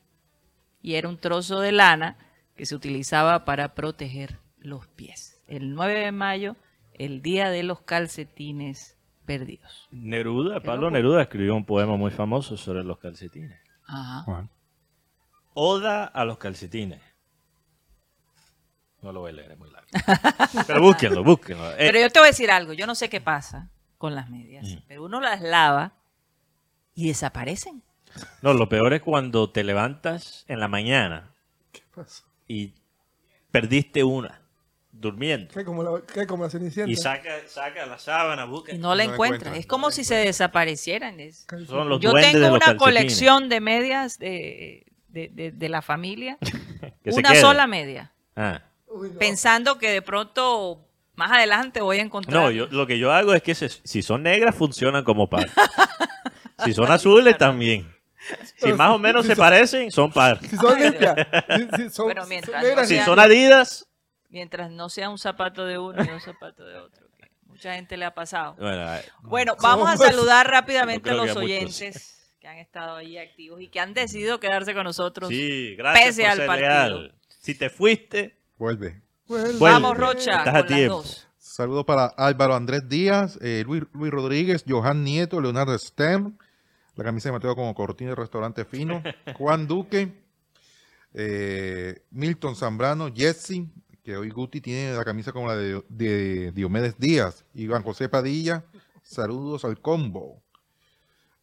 y 0.80 0.94
era 0.94 1.10
un 1.10 1.18
trozo 1.18 1.60
de 1.60 1.72
lana 1.72 2.16
que 2.56 2.64
se 2.64 2.74
utilizaba 2.74 3.44
para 3.44 3.74
proteger 3.74 4.38
los 4.56 4.86
pies. 4.86 5.42
El 5.46 5.74
9 5.74 6.06
de 6.06 6.10
mayo, 6.10 6.56
el 6.94 7.20
día 7.20 7.50
de 7.50 7.64
los 7.64 7.82
calcetines 7.82 8.96
perdidos. 9.26 9.88
Neruda, 9.90 10.60
Pablo. 10.60 10.90
Neruda 10.90 11.20
escribió 11.20 11.54
un 11.54 11.66
poema 11.66 11.98
muy 11.98 12.12
famoso 12.12 12.56
sobre 12.56 12.82
los 12.82 12.96
calcetines. 12.96 13.60
Ajá. 13.84 14.48
Oda 15.52 16.06
a 16.06 16.24
los 16.24 16.38
calcetines. 16.38 17.02
No 19.06 19.12
lo 19.12 19.20
voy 19.20 19.30
a 19.30 19.34
leer, 19.34 19.52
es 19.52 19.58
muy 19.58 19.70
largo. 19.70 19.86
Pero 20.66 20.80
búsquenlo, 20.82 21.22
búsquenlo. 21.22 21.70
Eh, 21.72 21.76
Pero 21.78 22.00
yo 22.00 22.10
te 22.10 22.18
voy 22.18 22.26
a 22.26 22.30
decir 22.32 22.50
algo, 22.50 22.72
yo 22.72 22.86
no 22.88 22.94
sé 22.96 23.08
qué 23.08 23.20
pasa 23.20 23.70
con 23.98 24.14
las 24.16 24.28
medias, 24.28 24.66
Mm. 24.66 24.78
pero 24.88 25.04
uno 25.04 25.20
las 25.20 25.40
lava 25.40 25.92
y 26.94 27.06
desaparecen. 27.08 27.82
No, 28.42 28.52
lo 28.52 28.68
peor 28.68 28.92
es 28.94 29.02
cuando 29.02 29.50
te 29.50 29.62
levantas 29.62 30.44
en 30.48 30.58
la 30.60 30.68
mañana 30.68 31.30
¿Qué 31.72 31.82
pasó? 31.94 32.24
y 32.48 32.74
perdiste 33.50 34.02
una 34.04 34.40
durmiendo. 34.90 35.52
¿Qué 35.54 35.64
como 35.64 35.82
la, 35.82 36.00
qué 36.12 36.26
como 36.26 36.44
la 36.44 36.50
cenicienta? 36.50 36.90
Y 36.90 36.96
saca, 36.96 37.30
saca 37.46 37.86
la 37.86 37.98
sábana, 37.98 38.44
busca. 38.44 38.74
Y 38.74 38.78
no 38.78 38.94
la 38.94 39.04
No 39.06 39.12
encuentran, 39.12 39.54
Es 39.54 39.66
como 39.66 39.88
no 39.88 39.90
si 39.92 40.02
se 40.04 40.14
desaparecieran. 40.16 41.20
Es- 41.20 41.46
Son 41.68 41.88
los 41.88 42.00
Yo 42.00 42.12
tengo 42.14 42.38
los 42.40 42.50
una 42.50 42.58
calcetines. 42.58 42.78
colección 42.82 43.48
de 43.48 43.60
medias 43.60 44.18
de, 44.18 44.84
de- 45.08 45.28
de- 45.28 45.52
de 45.52 45.68
la 45.68 45.80
familia. 45.82 46.38
Una 47.04 47.34
sola 47.36 47.66
media. 47.66 48.12
Ah. 48.34 48.62
Uy, 48.96 49.10
no. 49.10 49.18
Pensando 49.18 49.78
que 49.78 49.90
de 49.90 50.02
pronto 50.02 50.80
más 51.14 51.32
adelante 51.32 51.80
voy 51.80 51.98
a 51.98 52.02
encontrar. 52.02 52.34
No, 52.42 52.50
yo, 52.50 52.66
lo 52.66 52.86
que 52.86 52.98
yo 52.98 53.12
hago 53.12 53.32
es 53.34 53.42
que 53.42 53.54
se- 53.54 53.68
si 53.68 54.02
son 54.02 54.22
negras 54.22 54.54
funcionan 54.54 55.04
como 55.04 55.28
par. 55.28 55.48
si 56.64 56.72
son 56.74 56.90
azules 56.90 57.36
también. 57.38 57.92
Si 58.56 58.72
más 58.72 58.90
o 58.90 58.98
menos 58.98 59.24
se 59.26 59.36
parecen, 59.36 59.90
son 59.92 60.10
par. 60.12 60.40
Si 60.40 60.56
son 60.56 60.80
limpias. 60.80 61.14
si- 61.76 61.82
si 61.84 61.90
son, 61.90 62.08
Pero 62.08 62.26
mientras 62.26 62.52
son 62.60 62.62
negras, 62.68 62.90
no 62.90 62.96
Si 62.96 63.04
son 63.04 63.18
adidas, 63.20 63.86
Mientras 64.28 64.70
no 64.72 64.88
sea 64.88 65.08
un 65.08 65.18
zapato 65.18 65.64
de 65.64 65.78
uno 65.78 66.04
y 66.04 66.08
un 66.08 66.20
zapato 66.20 66.64
de 66.66 66.76
otro. 66.78 67.06
que 67.16 67.30
mucha 67.46 67.74
gente 67.74 67.96
le 67.96 68.04
ha 68.04 68.12
pasado. 68.14 68.56
bueno, 68.58 68.86
Bueno, 69.22 69.56
vamos 69.62 69.88
a 69.88 69.96
saludar 69.96 70.50
rápidamente 70.50 71.08
a 71.10 71.14
los 71.14 71.26
que 71.26 71.30
a 71.30 71.34
muchos. 71.34 71.44
oyentes 71.44 72.12
que 72.40 72.48
han 72.48 72.58
estado 72.58 72.96
ahí 72.96 73.16
activos 73.16 73.60
y 73.62 73.68
que 73.68 73.78
han 73.80 73.94
decidido 73.94 74.40
quedarse 74.40 74.74
con 74.74 74.82
nosotros. 74.84 75.28
sí, 75.28 75.74
gracias 75.76 76.06
pese 76.08 76.22
por 76.22 76.30
al 76.32 76.36
ser 76.38 76.46
partido. 76.46 76.68
leal. 77.00 77.14
Si 77.40 77.54
te 77.54 77.70
fuiste, 77.70 78.36
Vuelve. 78.58 79.02
vuelve. 79.28 79.58
Vamos. 79.58 79.96
Rocha, 79.96 80.38
Estás 80.38 80.54
a 80.54 80.66
tiempo. 80.66 80.96
dos. 80.96 81.26
Saludo 81.38 81.86
para 81.86 82.06
Álvaro 82.06 82.54
Andrés 82.54 82.88
Díaz, 82.88 83.38
eh, 83.40 83.62
Luis, 83.66 83.82
Luis 83.94 84.12
Rodríguez, 84.12 84.64
Johan 84.68 85.04
Nieto, 85.04 85.40
Leonardo 85.40 85.76
Stern, 85.78 86.36
la 86.96 87.04
camisa 87.04 87.28
de 87.28 87.32
Mateo 87.34 87.54
como 87.54 87.74
cortina 87.74 88.10
de 88.10 88.16
restaurante 88.16 88.64
fino, 88.64 89.02
Juan 89.38 89.66
Duque, 89.66 90.12
eh, 91.14 92.02
Milton 92.10 92.56
Zambrano, 92.56 93.08
Jesse, 93.14 93.64
que 94.02 94.16
hoy 94.16 94.28
Guti 94.30 94.60
tiene 94.60 94.94
la 94.94 95.04
camisa 95.04 95.32
como 95.32 95.46
la 95.48 95.56
de, 95.56 95.82
de 95.88 96.52
Diomedes 96.52 96.98
Díaz, 96.98 97.44
Iván 97.54 97.82
José 97.82 98.08
Padilla, 98.08 98.64
saludos 99.02 99.64
al 99.64 99.80
combo, 99.80 100.42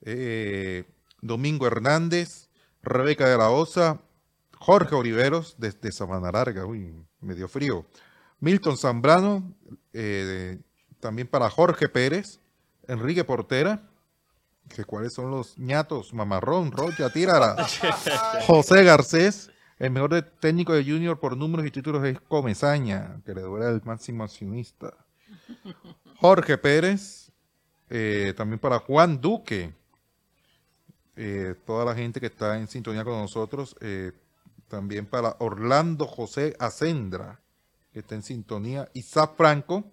Eh, 0.05 0.83
Domingo 1.21 1.65
Hernández, 1.65 2.49
Rebeca 2.81 3.27
de 3.29 3.37
la 3.37 3.49
Osa, 3.49 4.01
Jorge 4.63 4.95
Oliveros 4.95 5.55
desde 5.57 5.91
Sabana 5.91 6.31
Larga, 6.31 6.65
uy, 6.65 6.95
medio 7.19 7.49
frío. 7.49 7.85
Milton 8.39 8.77
Zambrano, 8.77 9.53
eh, 9.91 10.57
también 11.01 11.27
para 11.27 11.49
Jorge 11.49 11.89
Pérez, 11.89 12.39
Enrique 12.87 13.25
Portera, 13.25 13.81
que 14.69 14.85
cuáles 14.85 15.13
son 15.13 15.31
los 15.31 15.57
ñatos, 15.57 16.13
Mamarrón, 16.13 16.71
Rocha, 16.71 17.09
Tírara, 17.09 17.57
José 18.47 18.85
Garcés, 18.85 19.51
el 19.79 19.91
mejor 19.91 20.21
técnico 20.39 20.71
de 20.71 20.85
Junior 20.85 21.19
por 21.19 21.35
números 21.35 21.65
y 21.65 21.71
títulos 21.71 22.01
es 22.05 22.21
Comezaña, 22.21 23.19
que 23.25 23.33
le 23.33 23.41
duele 23.41 23.65
al 23.65 23.81
máximo 23.83 24.23
accionista. 24.23 24.93
Jorge 26.21 26.57
Pérez, 26.57 27.33
eh, 27.89 28.33
también 28.37 28.59
para 28.59 28.79
Juan 28.79 29.19
Duque, 29.19 29.73
eh, 31.17 31.53
toda 31.65 31.83
la 31.83 31.93
gente 31.93 32.21
que 32.21 32.27
está 32.27 32.57
en 32.57 32.67
sintonía 32.69 33.03
con 33.03 33.19
nosotros, 33.19 33.75
eh, 33.81 34.13
también 34.73 35.05
para 35.05 35.35
Orlando 35.37 36.07
José 36.07 36.55
Acendra, 36.57 37.39
que 37.91 37.99
está 37.99 38.15
en 38.15 38.23
sintonía, 38.23 38.89
Isaac 38.95 39.35
Franco, 39.37 39.83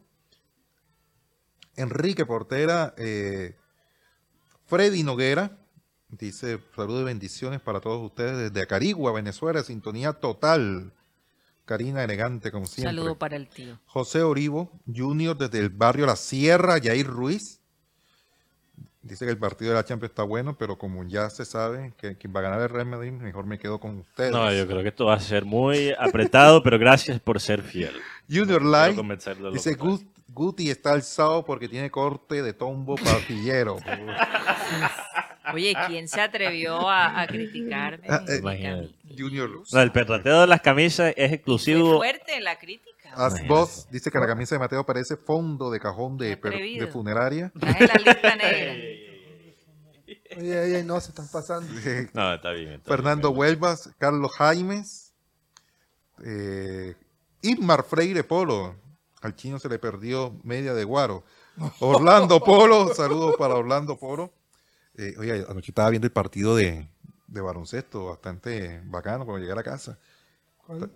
Enrique 1.77 2.25
Portera, 2.25 2.95
eh, 2.97 3.57
Freddy 4.65 5.03
Noguera, 5.03 5.59
dice 6.09 6.61
saludos 6.75 7.03
y 7.03 7.05
bendiciones 7.05 7.61
para 7.61 7.81
todos 7.81 8.03
ustedes 8.03 8.39
desde 8.39 8.63
Acarigua, 8.63 9.13
Venezuela, 9.13 9.63
sintonía 9.63 10.15
total. 10.15 10.95
Karina 11.67 12.03
elegante 12.03 12.51
como 12.51 12.65
siempre. 12.65 12.97
Saludo 12.97 13.19
para 13.19 13.37
el 13.37 13.51
tío. 13.51 13.79
José 13.85 14.23
Orivo, 14.23 14.73
Junior 14.87 15.37
desde 15.37 15.59
el 15.59 15.69
barrio 15.69 16.07
La 16.07 16.17
Sierra, 16.17 16.79
Yair 16.79 17.07
Ruiz. 17.07 17.60
Dice 19.03 19.25
que 19.25 19.31
el 19.31 19.39
partido 19.39 19.71
de 19.71 19.77
la 19.79 19.85
Champions 19.85 20.11
está 20.11 20.25
bueno, 20.25 20.57
pero 20.59 20.77
como 20.77 21.05
ya 21.05 21.31
se 21.31 21.47
sabe 21.47 21.95
que 21.97 22.17
quien 22.19 22.35
va 22.37 22.41
a 22.41 22.43
ganar 22.43 22.61
el 22.61 22.69
Real 22.69 22.85
Madrid, 22.87 23.13
mejor 23.13 23.47
me 23.47 23.59
quedo 23.59 23.81
con 23.81 23.99
ustedes. 24.01 24.31
no, 24.31 24.53
yo 24.53 24.67
creo 24.67 24.83
que 24.83 24.89
esto 24.89 25.07
va 25.07 25.15
a 25.15 25.21
ser 25.21 25.47
muy 25.47 25.95
apretado, 25.99 26.63
pero 26.63 26.79
gracias 26.79 27.19
por 27.19 27.41
ser 27.41 27.63
fiel. 27.63 27.93
Junior 28.31 28.63
Light 28.63 28.99
dice. 29.53 29.77
"Gut- 29.79 30.07
Guti 30.33 30.71
está 30.71 30.93
alzado 30.93 31.45
porque 31.45 31.69
tiene 31.69 31.91
corte 31.91 32.41
de 32.41 32.53
tombo 32.53 32.95
partillero. 32.95 33.79
Oye, 35.53 35.75
¿quién 35.89 36.07
se 36.07 36.21
atrevió 36.21 36.89
a, 36.89 37.21
a 37.21 37.27
criticarme? 37.27 38.07
Ah, 38.09 38.23
eh, 38.29 38.37
Imagínate. 38.39 38.91
Junior 39.19 39.51
No, 39.73 39.81
el 39.81 39.91
perrateo 39.91 40.43
de 40.43 40.47
las 40.47 40.61
camisas 40.61 41.13
es 41.17 41.33
exclusivo. 41.33 41.97
fuerte 41.97 42.39
la 42.41 42.57
crítica. 42.59 42.90
Asboss 43.15 43.89
dice 43.91 44.11
que 44.11 44.19
la 44.19 44.27
camisa 44.27 44.55
de 44.55 44.59
Mateo 44.59 44.85
parece 44.85 45.17
fondo 45.17 45.71
de 45.71 45.81
cajón 45.81 46.17
de, 46.19 46.37
de 46.37 46.89
funeraria. 46.91 47.53
La 47.55 47.71
lista 47.73 48.37
negra. 48.37 48.75
Oye, 50.37 50.61
oye, 50.61 50.85
no, 50.85 51.01
se 51.01 51.11
están 51.11 51.29
pasando. 51.29 51.73
No, 52.15 52.35
está 52.35 52.51
bien. 52.53 52.75
está 52.75 52.89
Fernando 52.91 53.31
bien. 53.31 53.41
Huelvas, 53.41 53.91
Carlos 53.99 54.33
Jaimes, 54.33 55.13
eh, 56.25 56.95
Ismar 57.43 57.85
Freire 57.85 58.25
Polo. 58.25 58.77
Al 59.23 59.35
chino 59.37 59.59
se 59.59 59.69
le 59.69 59.79
perdió 59.79 60.33
media 60.45 60.73
de 60.73 60.85
guaro. 60.85 61.25
Orlando 61.81 62.41
Polo, 62.41 62.95
saludos 62.95 63.35
para 63.39 63.55
Orlando 63.55 63.97
Polo. 63.99 64.33
Eh, 64.97 65.15
oye, 65.19 65.45
anoche 65.49 65.71
estaba 65.71 65.91
viendo 65.91 66.07
el 66.07 66.13
partido 66.13 66.57
de, 66.57 66.89
de 67.27 67.41
baloncesto, 67.41 68.07
bastante 68.07 68.81
bacano 68.85 69.25
cuando 69.25 69.41
llegué 69.41 69.53
a 69.53 69.57
la 69.57 69.63
casa. 69.63 69.99
¿Cuál? 70.67 70.91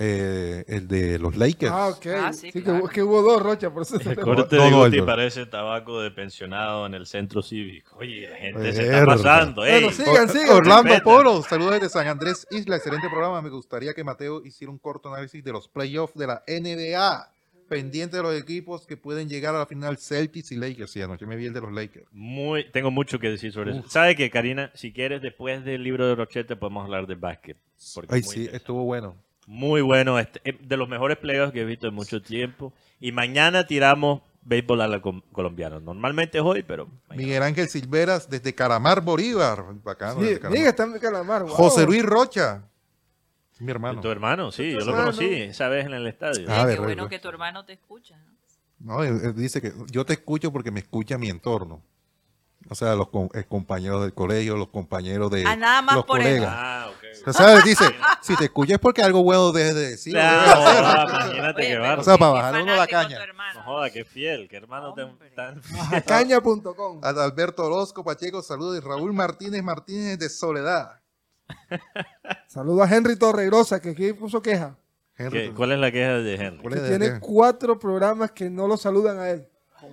Eh, 0.00 0.64
el 0.68 0.86
de 0.86 1.18
los 1.18 1.36
Lakers. 1.36 1.72
Ah, 1.72 1.88
ok. 1.88 2.06
Ah, 2.16 2.32
sí, 2.32 2.38
sí, 2.46 2.52
que, 2.52 2.62
claro. 2.62 2.84
hubo- 2.84 2.88
que 2.88 3.02
hubo 3.02 3.20
dos, 3.20 3.42
Rocha, 3.42 3.70
por 3.72 3.82
eso 3.82 3.98
te 3.98 4.10
El 4.10 4.16
corte 4.20 4.54
de 4.56 4.70
Guti 4.70 5.02
parece 5.02 5.44
tabaco 5.46 6.00
de 6.00 6.12
pensionado 6.12 6.86
en 6.86 6.94
el 6.94 7.04
centro 7.06 7.42
cívico. 7.42 7.96
Oye, 7.98 8.28
la 8.30 8.36
gente 8.36 8.72
se 8.72 8.82
está 8.84 9.04
pasando. 9.04 9.62
Bueno, 9.62 9.90
sigan, 9.90 10.28
sigan. 10.28 10.50
Orlando 10.50 10.82
respeta. 10.90 11.02
Polo, 11.04 11.42
saludos 11.42 11.72
desde 11.72 11.88
San 11.88 12.06
Andrés 12.06 12.46
Isla, 12.52 12.76
excelente 12.76 13.08
programa. 13.08 13.42
Me 13.42 13.50
gustaría 13.50 13.92
que 13.92 14.04
Mateo 14.04 14.44
hiciera 14.44 14.70
un 14.70 14.78
corto 14.78 15.12
análisis 15.12 15.42
de 15.42 15.50
los 15.52 15.66
playoffs 15.66 16.14
de 16.14 16.26
la 16.28 16.44
NBA, 16.46 17.32
pendiente 17.68 18.16
de 18.18 18.22
los 18.22 18.34
equipos 18.40 18.86
que 18.86 18.96
pueden 18.96 19.28
llegar 19.28 19.54
a 19.56 19.58
la 19.58 19.66
final 19.66 19.98
Celtics 19.98 20.52
y 20.52 20.56
Lakers. 20.56 20.92
Sí, 20.92 21.02
anoche 21.02 21.26
me 21.26 21.34
vi 21.34 21.46
el 21.46 21.52
de 21.52 21.60
los 21.60 21.72
Lakers. 21.72 22.06
Muy, 22.12 22.70
tengo 22.70 22.90
mucho 22.92 23.18
que 23.18 23.28
decir 23.30 23.52
sobre 23.52 23.72
eso. 23.72 23.88
¿Sabe 23.88 24.14
que, 24.14 24.30
Karina? 24.30 24.70
Si 24.74 24.92
quieres, 24.92 25.20
después 25.22 25.64
del 25.64 25.82
libro 25.82 26.06
de 26.06 26.14
Rochette 26.14 26.56
podemos 26.56 26.84
hablar 26.84 27.06
de 27.08 27.16
básquet. 27.16 27.56
Ay, 28.08 28.22
sí, 28.22 28.48
estuvo 28.52 28.84
bueno. 28.84 29.16
Muy 29.48 29.80
bueno. 29.80 30.18
este, 30.18 30.40
eh, 30.44 30.58
de 30.60 30.76
los 30.76 30.90
mejores 30.90 31.16
playoffs 31.16 31.54
que 31.54 31.62
he 31.62 31.64
visto 31.64 31.88
en 31.88 31.94
mucho 31.94 32.20
tiempo. 32.20 32.74
Y 33.00 33.12
mañana 33.12 33.66
tiramos 33.66 34.20
béisbol 34.42 34.82
a 34.82 34.88
la 34.88 35.00
colombiana. 35.00 35.80
Normalmente 35.80 36.36
es 36.36 36.44
hoy, 36.44 36.62
pero... 36.62 36.86
mañana. 37.08 37.16
Miguel 37.16 37.42
Ángel 37.42 37.68
Silveras 37.70 38.28
desde 38.28 38.54
Calamar, 38.54 39.00
Bolívar. 39.00 39.64
Bacano. 39.82 40.20
Sí, 40.20 40.26
desde 40.26 40.40
Calamar. 40.40 40.52
Miguel 40.58 40.68
está 40.68 40.84
en 40.84 40.98
Calamar. 40.98 41.42
wow. 41.44 41.50
José 41.50 41.86
Luis 41.86 42.02
Rocha, 42.04 42.62
mi 43.60 43.70
hermano. 43.70 44.02
Tu 44.02 44.10
hermano, 44.10 44.52
sí, 44.52 44.70
yo 44.70 44.80
lo 44.80 44.84
hermano. 44.90 45.04
conocí 45.06 45.24
esa 45.34 45.68
vez 45.68 45.86
en 45.86 45.94
el 45.94 46.06
estadio. 46.06 46.46
Ah, 46.48 46.66
Qué 46.70 46.78
bueno 46.78 47.08
que 47.08 47.18
tu 47.18 47.28
hermano 47.30 47.64
te 47.64 47.72
escucha. 47.72 48.18
¿no? 48.18 48.96
No, 48.98 49.02
él, 49.02 49.18
él 49.24 49.34
dice 49.34 49.62
que 49.62 49.72
yo 49.90 50.04
te 50.04 50.12
escucho 50.12 50.52
porque 50.52 50.70
me 50.70 50.80
escucha 50.80 51.16
mi 51.16 51.30
entorno. 51.30 51.82
O 52.70 52.74
sea, 52.74 52.94
los 52.94 53.08
eh, 53.34 53.44
compañeros 53.48 54.02
del 54.02 54.12
colegio, 54.12 54.56
los 54.56 54.68
compañeros 54.68 55.30
de 55.30 55.44
Ah, 55.46 55.56
nada 55.56 55.80
más 55.82 55.96
los 55.96 56.04
por 56.04 56.20
eso. 56.20 56.28
colegas. 56.28 56.54
Ah, 56.54 56.86
ok. 56.90 57.04
O 57.12 57.24
sea, 57.24 57.32
¿sabes? 57.32 57.64
Dice, 57.64 57.84
si 58.22 58.36
te 58.36 58.44
escuchas 58.44 58.74
es 58.74 58.78
porque 58.78 59.02
algo 59.02 59.22
bueno 59.22 59.52
debes 59.52 59.74
de 59.74 59.90
decir. 59.90 60.12
Claro, 60.12 60.52
ah, 60.54 61.06
imagínate 61.26 61.60
Oye, 61.62 61.68
que 61.68 61.78
barro. 61.78 62.00
O 62.00 62.04
sea, 62.04 62.18
para 62.18 62.30
qué 62.32 62.36
bajarle 62.36 62.62
uno 62.64 62.76
la 62.76 62.86
caña. 62.86 63.18
No 63.54 63.62
joda, 63.62 63.90
qué 63.90 64.04
fiel, 64.04 64.48
qué 64.48 64.56
hermano 64.58 64.92
tan... 64.94 65.04
Hombre. 65.10 65.30
tan- 65.30 65.62
Caña.com. 66.06 67.00
A 67.02 67.08
Alberto 67.08 67.64
Orozco 67.64 68.04
Pacheco, 68.04 68.42
saludos. 68.42 68.76
Y 68.76 68.80
Raúl 68.86 69.12
Martínez 69.14 69.62
Martínez 69.62 70.18
de 70.18 70.28
Soledad. 70.28 71.00
Saludos 72.46 72.90
a 72.90 72.94
Henry 72.94 73.16
Torregrosa, 73.16 73.80
que 73.80 73.90
aquí 73.90 74.12
puso 74.12 74.42
queja. 74.42 74.76
Henry, 75.16 75.48
¿Qué- 75.48 75.54
¿Cuál 75.54 75.72
es 75.72 75.78
la 75.78 75.90
queja 75.90 76.12
de 76.18 76.34
Henry? 76.34 76.58
¿cuál 76.62 76.74
Que 76.74 76.80
tiene 76.80 77.20
cuatro 77.20 77.78
programas 77.78 78.30
que 78.32 78.50
no 78.50 78.68
lo 78.68 78.76
saludan 78.76 79.18
a 79.18 79.30
él. 79.30 79.48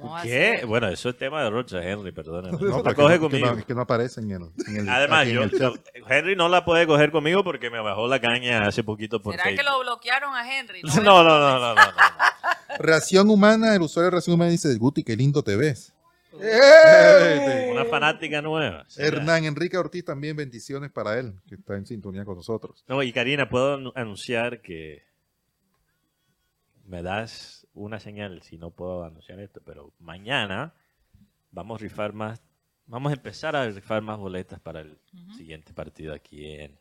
¿Cómo 0.05 0.15
va 0.15 0.21
a 0.21 0.23
¿Qué? 0.23 0.63
Bueno, 0.65 0.87
eso 0.87 1.09
es 1.09 1.17
tema 1.17 1.43
de 1.43 1.49
Rocha, 1.49 1.83
Henry, 1.83 2.11
perdóname. 2.11 2.57
No, 2.57 2.65
No, 2.67 2.83
porque 2.83 2.95
coge 2.95 3.15
no- 3.19 3.29
que 3.29 3.39
conmigo. 3.39 3.55
no, 3.55 3.65
que 3.65 3.73
no 3.75 3.81
aparece 3.81 4.21
en 4.21 4.31
el, 4.31 4.41
en 4.67 4.77
el- 4.77 4.89
Además, 4.89 5.21
aquí 5.21 5.29
en 5.31 5.35
yo, 5.35 5.43
el 5.43 5.51
chat. 5.51 5.73
Henry 6.09 6.35
no 6.35 6.47
la 6.49 6.63
puede 6.65 6.87
coger 6.87 7.11
conmigo 7.11 7.43
porque 7.43 7.69
me 7.69 7.79
bajó 7.79 8.07
la 8.07 8.19
caña 8.21 8.65
hace 8.65 8.83
poquito 8.83 9.21
por 9.21 9.35
¿Será 9.35 9.55
que 9.55 9.63
lo 9.63 9.79
bloquearon 9.81 10.33
a 10.35 10.59
Henry? 10.59 10.81
No, 11.03 11.23
no, 11.23 11.23
no, 11.23 11.59
no, 11.59 11.59
no, 11.59 11.75
no. 11.75 11.81
Reacción 12.79 13.29
humana, 13.29 13.75
el 13.75 13.81
usuario 13.81 14.05
de 14.05 14.11
reacción 14.11 14.33
humana 14.35 14.51
dice, 14.51 14.73
Guti, 14.75 15.03
qué 15.03 15.15
lindo 15.15 15.43
te 15.43 15.55
ves. 15.55 15.91
Una 17.71 17.85
fanática 17.85 18.41
nueva. 18.41 18.83
Sí. 18.89 19.01
Hernán 19.01 19.45
Enrique 19.45 19.77
Ortiz 19.77 20.03
también 20.03 20.35
bendiciones 20.35 20.91
para 20.91 21.17
él, 21.17 21.33
que 21.47 21.55
está 21.55 21.75
en 21.75 21.85
sintonía 21.85 22.25
con 22.25 22.35
nosotros. 22.35 22.83
No, 22.87 23.01
y 23.03 23.13
Karina, 23.13 23.47
puedo 23.47 23.77
anu- 23.77 23.93
anunciar 23.95 24.61
que 24.61 25.03
me 26.85 27.01
das 27.01 27.54
una 27.75 27.99
señal 27.99 28.41
si 28.41 28.57
no 28.57 28.71
puedo 28.71 29.03
anunciar 29.03 29.39
esto, 29.39 29.61
pero 29.63 29.93
mañana 29.99 30.73
vamos 31.51 31.79
a 31.79 31.83
rifar 31.83 32.13
más 32.13 32.41
vamos 32.87 33.11
a 33.11 33.15
empezar 33.15 33.55
a 33.55 33.69
rifar 33.69 34.01
más 34.01 34.17
boletas 34.17 34.59
para 34.59 34.81
el 34.81 34.97
siguiente 35.35 35.73
partido 35.73 36.13
aquí 36.13 36.45
en 36.45 36.79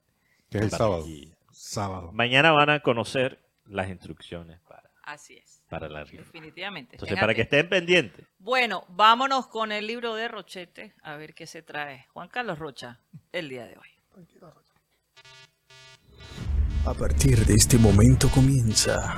Que 0.51 0.59
es 0.59 0.65
el 0.65 0.71
sábado. 0.71 1.05
Sábado. 1.51 2.13
Mañana 2.13 2.53
van 2.53 2.71
a 2.71 2.81
conocer 2.81 3.39
las 3.67 3.89
instrucciones 3.89 4.61
para, 4.63 4.91
Así 5.05 5.37
es. 5.37 5.63
para 5.69 5.89
la 5.89 6.05
rifa. 6.05 6.25
Definitivamente. 6.25 6.97
Entonces, 6.97 7.19
para 7.19 7.35
que 7.35 7.43
estén 7.43 7.69
pendientes. 7.69 8.27
Bueno, 8.39 8.85
vámonos 8.89 9.47
con 9.47 9.73
el 9.73 9.87
libro 9.87 10.15
de 10.15 10.29
Rochete 10.29 10.95
a 11.03 11.17
ver 11.17 11.35
qué 11.35 11.47
se 11.47 11.63
trae 11.63 12.07
Juan 12.13 12.29
Carlos 12.29 12.59
Rocha 12.59 13.01
el 13.33 13.49
día 13.49 13.67
de 13.67 13.77
hoy. 13.77 13.89
A 16.87 16.93
partir 16.93 17.47
de 17.47 17.55
este 17.55 17.79
momento 17.79 18.29
comienza 18.31 19.15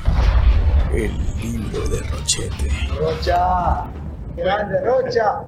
el 0.93 1.13
libro 1.41 1.89
de 1.89 2.01
Rochete. 2.01 2.71
Rocha, 2.97 3.91
grande 4.37 4.81
Rocha. 4.85 5.47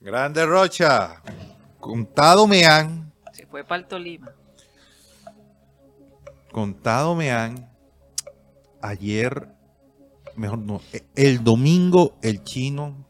Grande 0.00 0.46
Rocha. 0.46 1.20
Contado 1.80 2.46
me 2.46 2.64
han, 2.64 3.12
Se 3.32 3.46
fue 3.46 3.64
para 3.64 3.80
el 3.82 3.88
Tolima. 3.88 4.30
contado 6.52 7.16
me 7.16 7.32
han. 7.32 7.68
Ayer, 8.80 9.48
mejor 10.36 10.58
no, 10.58 10.80
el 11.16 11.42
domingo 11.42 12.16
el 12.22 12.44
chino 12.44 13.08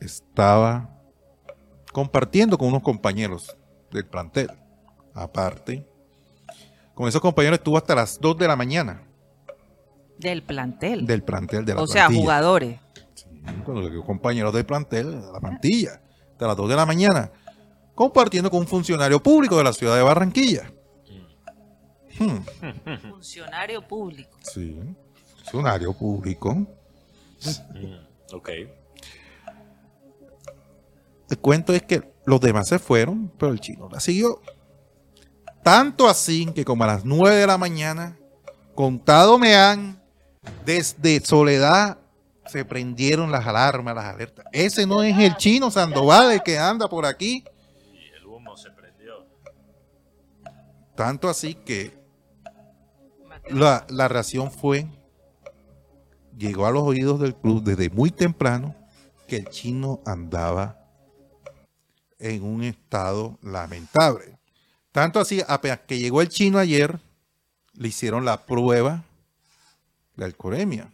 estaba 0.00 0.90
compartiendo 1.92 2.56
con 2.56 2.68
unos 2.68 2.82
compañeros 2.82 3.54
del 3.90 4.06
plantel. 4.06 4.50
Aparte, 5.14 5.86
con 6.94 7.08
esos 7.08 7.20
compañeros 7.20 7.58
estuvo 7.58 7.76
hasta 7.76 7.94
las 7.94 8.20
2 8.20 8.36
de 8.38 8.48
la 8.48 8.56
mañana 8.56 9.02
Del 10.18 10.42
plantel. 10.42 11.06
del 11.06 11.22
plantel 11.22 11.64
de 11.64 11.74
la 11.74 11.82
o 11.82 11.86
sea, 11.86 12.08
jugadores. 12.08 12.78
cuando 13.64 13.82
le 13.82 13.90
digo 13.90 14.04
compañeros 14.04 14.52
del 14.52 14.64
plantel, 14.66 15.20
de 15.20 15.32
la 15.32 15.40
plantilla, 15.40 16.00
hasta 16.32 16.46
las 16.48 16.56
2 16.56 16.68
de 16.68 16.76
la 16.76 16.86
mañana, 16.86 17.30
compartiendo 17.94 18.50
con 18.50 18.60
un 18.60 18.66
funcionario 18.66 19.22
público 19.22 19.56
de 19.56 19.64
la 19.64 19.72
ciudad 19.72 19.96
de 19.96 20.02
Barranquilla. 20.02 20.70
Hmm, 22.18 22.38
Funcionario 23.10 23.86
público. 23.86 24.38
sí, 24.40 24.78
funcionario 25.36 25.92
público. 25.92 26.66
Ok. 28.32 28.48
El 31.30 31.38
cuento 31.38 31.72
es 31.72 31.82
que 31.82 32.12
los 32.26 32.40
demás 32.40 32.68
se 32.68 32.78
fueron, 32.78 33.32
pero 33.38 33.52
el 33.52 33.60
chino 33.60 33.88
la 33.90 33.98
siguió. 34.00 34.40
Tanto 35.64 36.06
así 36.06 36.44
que 36.54 36.62
como 36.62 36.84
a 36.84 36.88
las 36.88 37.06
9 37.06 37.36
de 37.36 37.46
la 37.46 37.56
mañana, 37.56 38.18
contado 38.74 39.38
me 39.38 39.56
han, 39.56 39.98
desde 40.66 41.20
Soledad 41.20 41.96
se 42.44 42.66
prendieron 42.66 43.32
las 43.32 43.46
alarmas, 43.46 43.94
las 43.94 44.04
alertas. 44.04 44.44
Ese 44.52 44.86
no 44.86 45.02
es 45.02 45.18
el 45.18 45.34
chino 45.38 45.70
Sandoval 45.70 46.32
el 46.32 46.42
que 46.42 46.58
anda 46.58 46.86
por 46.86 47.06
aquí. 47.06 47.44
Y 47.94 48.14
el 48.14 48.26
humo 48.26 48.54
se 48.58 48.72
prendió. 48.72 49.24
Tanto 50.94 51.30
así 51.30 51.54
que 51.54 51.96
la, 53.48 53.86
la 53.88 54.06
reacción 54.06 54.50
fue, 54.50 54.86
llegó 56.36 56.66
a 56.66 56.72
los 56.72 56.82
oídos 56.82 57.20
del 57.20 57.34
club 57.34 57.62
desde 57.62 57.88
muy 57.88 58.10
temprano 58.10 58.74
que 59.26 59.36
el 59.38 59.48
chino 59.48 60.02
andaba 60.04 60.78
en 62.18 62.42
un 62.42 62.64
estado 62.64 63.38
lamentable. 63.40 64.38
Tanto 64.94 65.18
así, 65.18 65.42
apenas 65.48 65.80
que 65.88 65.98
llegó 65.98 66.22
el 66.22 66.28
chino 66.28 66.56
ayer, 66.56 67.00
le 67.72 67.88
hicieron 67.88 68.24
la 68.24 68.46
prueba 68.46 69.02
de 70.14 70.24
alcoholemia. 70.24 70.92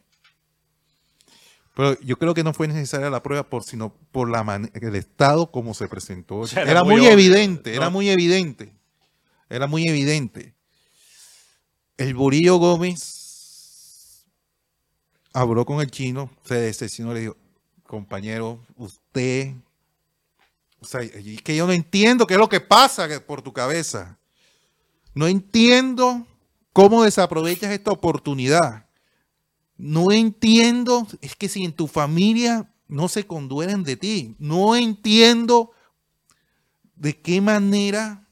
Pero 1.74 2.01
yo 2.01 2.16
creo 2.16 2.32
que 2.32 2.42
no 2.42 2.55
fue 2.55 2.66
necesaria 2.66 3.11
la 3.11 3.22
prueba 3.22 3.42
por 3.42 3.62
sino 3.62 3.92
por 4.11 4.30
la 4.30 4.42
man- 4.42 4.70
el 4.72 4.96
estado 4.96 5.51
como 5.51 5.74
se 5.74 5.86
presentó. 5.86 6.46
sea, 6.46 6.62
era, 6.62 6.70
era 6.70 6.84
muy, 6.84 7.07
evidente, 7.07 7.74
era 7.74 7.90
muy 7.90 8.09
evidente. 8.09 8.72
Era 9.51 9.66
muy 9.66 9.86
evidente. 9.86 10.55
El 11.98 12.14
Burillo 12.14 12.57
Gómez 12.57 14.24
habló 15.34 15.66
con 15.66 15.82
el 15.82 15.90
chino, 15.90 16.30
se 16.46 16.55
decepcionó, 16.55 17.12
le 17.12 17.20
dijo, 17.20 17.36
compañero, 17.86 18.64
usted, 18.76 19.53
o 20.81 20.85
sea, 20.85 21.03
es 21.03 21.43
que 21.43 21.57
yo 21.57 21.66
no 21.66 21.72
entiendo 21.72 22.26
qué 22.26 22.35
es 22.35 22.41
lo 22.41 22.49
que 22.49 22.61
pasa 22.61 23.09
por 23.26 23.43
tu 23.43 23.53
cabeza. 23.53 24.18
No 25.14 25.26
entiendo 25.26 26.26
cómo 26.72 27.05
desaprovechas 27.05 27.72
esta 27.72 27.91
oportunidad. 27.91 28.87
No 29.76 30.12
entiendo, 30.12 31.07
es 31.20 31.35
que 31.37 31.49
si 31.49 31.64
en 31.64 31.72
tu 31.72 31.87
familia 31.87 32.72
no 32.89 33.09
se 33.09 33.26
conduelen 33.26 33.83
de 33.83 33.97
ti, 33.97 34.37
no 34.39 34.74
entiendo 34.76 35.72
de 36.97 37.18
qué 37.20 37.41
manera, 37.41 38.26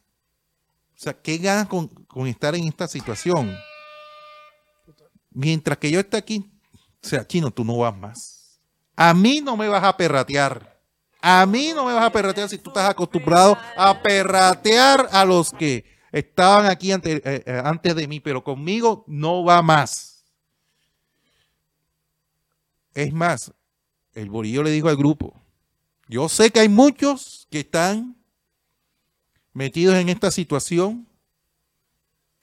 o 0.94 1.00
sea, 1.00 1.14
qué 1.14 1.38
ganas 1.38 1.68
con, 1.68 1.88
con 1.88 2.26
estar 2.26 2.54
en 2.54 2.64
esta 2.64 2.88
situación. 2.88 3.56
Mientras 5.30 5.78
que 5.78 5.90
yo 5.90 6.00
esté 6.00 6.16
aquí, 6.16 6.50
o 7.02 7.06
sea, 7.06 7.26
chino, 7.26 7.50
tú 7.50 7.64
no 7.64 7.76
vas 7.78 7.96
más. 7.96 8.60
A 8.96 9.14
mí 9.14 9.40
no 9.40 9.56
me 9.56 9.68
vas 9.68 9.84
a 9.84 9.96
perratear. 9.96 10.77
A 11.20 11.44
mí 11.46 11.72
no 11.74 11.84
me 11.84 11.92
vas 11.92 12.04
a 12.04 12.12
perratear 12.12 12.48
si 12.48 12.58
tú 12.58 12.70
estás 12.70 12.88
acostumbrado 12.88 13.56
a 13.76 14.00
perratear 14.02 15.08
a 15.10 15.24
los 15.24 15.50
que 15.52 15.84
estaban 16.12 16.66
aquí 16.66 16.92
ante- 16.92 17.16
eh, 17.24 17.42
eh, 17.44 17.62
antes 17.64 17.94
de 17.96 18.06
mí, 18.06 18.20
pero 18.20 18.44
conmigo 18.44 19.04
no 19.08 19.44
va 19.44 19.60
más. 19.62 20.24
Es 22.94 23.12
más, 23.12 23.52
el 24.14 24.30
Borillo 24.30 24.62
le 24.62 24.70
dijo 24.70 24.88
al 24.88 24.96
grupo, 24.96 25.34
yo 26.08 26.28
sé 26.28 26.50
que 26.50 26.60
hay 26.60 26.68
muchos 26.68 27.46
que 27.50 27.60
están 27.60 28.16
metidos 29.52 29.96
en 29.96 30.08
esta 30.08 30.30
situación. 30.30 31.06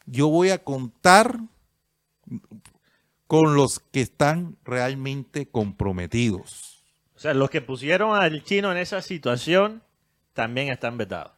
Yo 0.06 0.28
voy 0.28 0.50
a 0.50 0.64
contar 0.64 1.40
con 3.28 3.56
los 3.56 3.80
que 3.80 4.02
están 4.02 4.58
realmente 4.64 5.48
comprometidos. 5.48 6.75
O 7.26 7.28
sea, 7.28 7.34
los 7.34 7.50
que 7.50 7.60
pusieron 7.60 8.16
al 8.16 8.44
chino 8.44 8.72
en 8.72 8.78
esa 8.78 9.02
situación 9.02 9.82
también 10.36 10.68
están 10.70 10.96
vetados. 10.96 11.32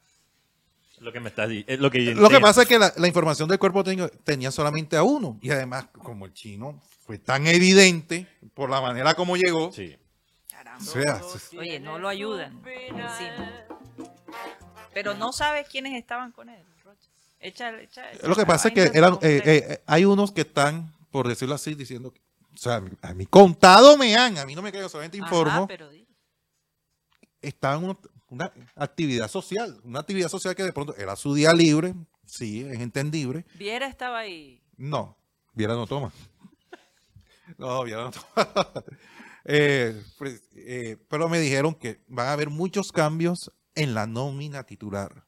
Lo 1.00 1.14
que 1.14 1.22
me 1.22 1.30
estás 1.30 1.48
diciendo. 1.48 1.82
Lo 1.82 1.90
que, 1.90 2.04
yo 2.04 2.12
Lo 2.12 2.16
que 2.18 2.24
entiendo. 2.26 2.42
pasa 2.46 2.64
es 2.64 2.68
que 2.68 2.78
la, 2.78 2.92
la 2.98 3.08
información 3.08 3.48
del 3.48 3.58
cuerpo 3.58 3.86
técnico 3.86 4.10
tenía 4.26 4.52
solamente 4.52 4.98
a 4.98 5.04
uno. 5.04 5.40
Y 5.42 5.50
además, 5.50 5.86
como 5.94 6.26
el 6.26 6.34
chino 6.34 6.82
fue 7.06 7.20
tan 7.20 7.48
evidente 7.48 8.28
por 8.54 8.70
la 8.70 8.82
manera 8.82 9.14
como 9.14 9.38
llegó, 9.38 9.72
Sí. 9.72 9.96
Caramba. 10.52 10.84
o 10.84 10.86
sea, 10.86 11.22
Oye, 11.58 11.80
no 11.80 12.00
lo 12.00 12.10
ayudan. 12.10 12.62
Pero 14.94 15.14
no 15.14 15.32
sabes 15.32 15.70
quiénes 15.70 15.98
estaban 15.98 16.34
con 16.34 16.50
él. 16.50 16.66
Échale, 17.40 17.88
Lo 18.24 18.36
que 18.36 18.46
pasa 18.46 18.68
es 18.68 18.74
que 18.74 18.98
eran, 18.98 19.14
eh, 19.22 19.42
eh, 19.46 19.84
hay 19.86 20.04
unos 20.04 20.34
que 20.34 20.42
están, 20.42 20.92
por 21.12 21.30
decirlo 21.30 21.56
así, 21.56 21.76
diciendo, 21.76 22.12
que- 22.12 22.20
o 22.58 22.60
sea, 22.60 22.82
a 23.04 23.14
mí 23.14 23.28
contado 23.28 23.98
me 23.98 24.16
han, 24.16 24.38
a 24.40 24.46
mí 24.46 24.56
no 24.56 24.64
me 24.64 24.72
creo, 24.72 24.90
solamente 24.90 25.18
informo, 25.18 25.68
pero 25.68 25.90
estaban 27.40 27.84
en 27.84 27.98
una 28.30 28.52
actividad 28.76 29.30
social, 29.30 29.80
una 29.84 30.00
actividad 30.00 30.28
social 30.28 30.56
que 30.56 30.64
de 30.64 30.74
pronto 30.74 30.96
era 30.98 31.16
su 31.16 31.36
día 31.36 31.54
libre, 31.54 31.94
sí, 32.26 32.62
es 32.62 32.80
entendible, 32.80 33.46
Viera 33.54 33.86
estaba 33.86 34.20
ahí. 34.20 34.64
no, 34.76 35.16
Viera 35.54 35.76
no 35.76 35.86
toma. 35.88 36.12
No, 37.58 37.84
Viera 37.84 38.04
no 38.04 38.12
toma. 38.12 38.74
Eh, 39.50 40.04
pues, 40.18 40.44
eh, 40.58 40.98
pero 41.08 41.30
me 41.30 41.40
dijeron 41.40 41.74
que 41.74 42.04
van 42.10 42.28
a 42.28 42.34
haber 42.34 42.50
muchos 42.50 42.92
cambios 42.92 43.50
en 43.76 43.94
la 43.94 44.06
nómina 44.06 44.66
titular. 44.66 45.27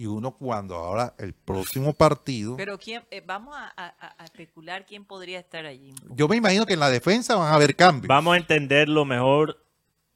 Y 0.00 0.06
uno 0.06 0.30
cuando 0.30 0.76
ahora 0.76 1.14
el 1.18 1.34
próximo 1.34 1.92
partido... 1.92 2.56
Pero 2.56 2.78
quién, 2.78 3.02
eh, 3.10 3.20
vamos 3.20 3.54
a, 3.54 3.70
a- 3.76 4.14
a 4.16 4.24
especular 4.24 4.86
quién 4.86 5.04
podría 5.04 5.38
estar 5.38 5.66
allí. 5.66 5.92
Yo 6.14 6.26
me 6.26 6.36
imagino 6.36 6.64
que 6.64 6.72
en 6.72 6.80
la 6.80 6.88
defensa 6.88 7.36
van 7.36 7.52
a 7.52 7.54
haber 7.54 7.76
cambios. 7.76 8.08
Vamos 8.08 8.32
a 8.32 8.38
entenderlo 8.38 9.04
mejor 9.04 9.62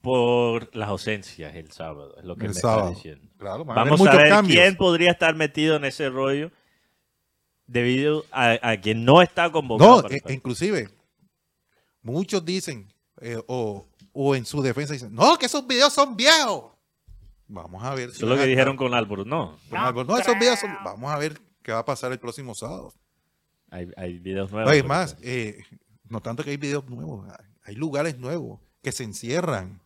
por 0.00 0.74
las 0.74 0.88
ausencias 0.88 1.54
el 1.54 1.70
sábado. 1.70 2.14
Es 2.16 2.24
lo 2.24 2.34
que 2.34 2.46
el 2.46 2.54
me 2.54 2.60
sábado. 2.60 2.88
está 2.92 2.94
diciendo. 2.96 3.28
Claro, 3.36 3.66
van 3.66 3.76
a 3.76 3.80
haber 3.82 3.90
Vamos 3.92 4.00
a 4.00 4.04
muchos 4.10 4.22
ver 4.22 4.28
cambios. 4.30 4.58
quién 4.58 4.76
podría 4.76 5.10
estar 5.10 5.34
metido 5.34 5.76
en 5.76 5.84
ese 5.84 6.08
rollo 6.08 6.50
debido 7.66 8.24
a, 8.30 8.56
a 8.62 8.80
quien 8.80 9.04
no 9.04 9.20
está 9.20 9.52
convocado. 9.52 10.00
No, 10.02 10.08
e- 10.08 10.22
inclusive, 10.32 10.88
muchos 12.00 12.42
dicen, 12.42 12.90
eh, 13.20 13.38
o, 13.48 13.86
o 14.14 14.34
en 14.34 14.46
su 14.46 14.62
defensa 14.62 14.94
dicen, 14.94 15.14
no, 15.14 15.36
que 15.36 15.44
esos 15.44 15.66
videos 15.66 15.92
son 15.92 16.16
viejos. 16.16 16.72
Vamos 17.46 17.82
a 17.84 17.94
ver. 17.94 18.10
si 18.10 18.16
Eso 18.16 18.26
es 18.26 18.30
lo 18.30 18.36
que 18.36 18.46
dijeron 18.46 18.76
con 18.76 18.94
Álvaro. 18.94 19.24
No, 19.24 19.58
con 19.68 19.78
algo. 19.78 20.04
No, 20.04 20.16
esos 20.18 20.38
videos 20.38 20.58
son... 20.60 20.76
Vamos 20.84 21.12
a 21.12 21.18
ver 21.18 21.38
qué 21.62 21.72
va 21.72 21.80
a 21.80 21.84
pasar 21.84 22.10
el 22.12 22.18
próximo 22.18 22.54
sábado. 22.54 22.92
hay, 23.70 23.88
hay 23.96 24.18
videos 24.18 24.50
nuevos. 24.50 24.70
No, 24.70 24.74
es 24.74 24.82
pero- 24.82 24.88
más, 24.94 25.16
eh, 25.22 25.58
no 26.08 26.20
tanto 26.20 26.42
que 26.44 26.50
hay 26.50 26.56
videos 26.56 26.88
nuevos, 26.88 27.28
hay- 27.28 27.46
hay 27.64 27.74
lugares 27.74 28.18
nuevos 28.18 28.60
que 28.82 28.92
se 28.92 29.04
encierran, 29.04 29.80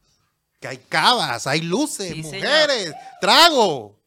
que 0.61 0.69
hay 0.69 0.79
cavas, 0.79 1.47
hay 1.47 1.61
luces, 1.63 2.13
Sí, 2.13 2.23
señor. 2.25 2.35
mujeres, 2.51 2.95
trago. 3.21 3.99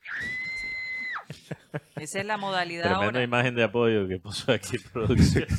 Esa 1.96 2.20
es 2.20 2.26
la 2.26 2.36
modalidad 2.36 2.84
Tremenda 2.84 3.06
ahora. 3.06 3.22
imagen 3.22 3.54
de 3.54 3.64
apoyo 3.64 4.08
que 4.08 4.18
puso 4.18 4.50
aquí 4.52 4.78
producción. 4.78 5.46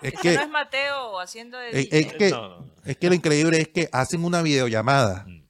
Es 0.00 0.12
que, 0.20 0.34
no 0.36 0.42
es 0.42 0.48
Mateo 0.48 1.18
haciendo 1.18 1.58
de 1.58 1.70
es, 1.70 1.74
DJ. 1.90 1.98
es 1.98 2.12
que, 2.12 2.30
No, 2.30 2.48
no, 2.48 2.60
no. 2.60 2.70
es 2.84 2.96
que 2.98 3.08
lo 3.08 3.14
increíble 3.16 3.60
es 3.60 3.66
que 3.68 3.88
hacen 3.92 4.22
una 4.24 4.42
videollamada. 4.42 5.24
Mm. 5.26 5.47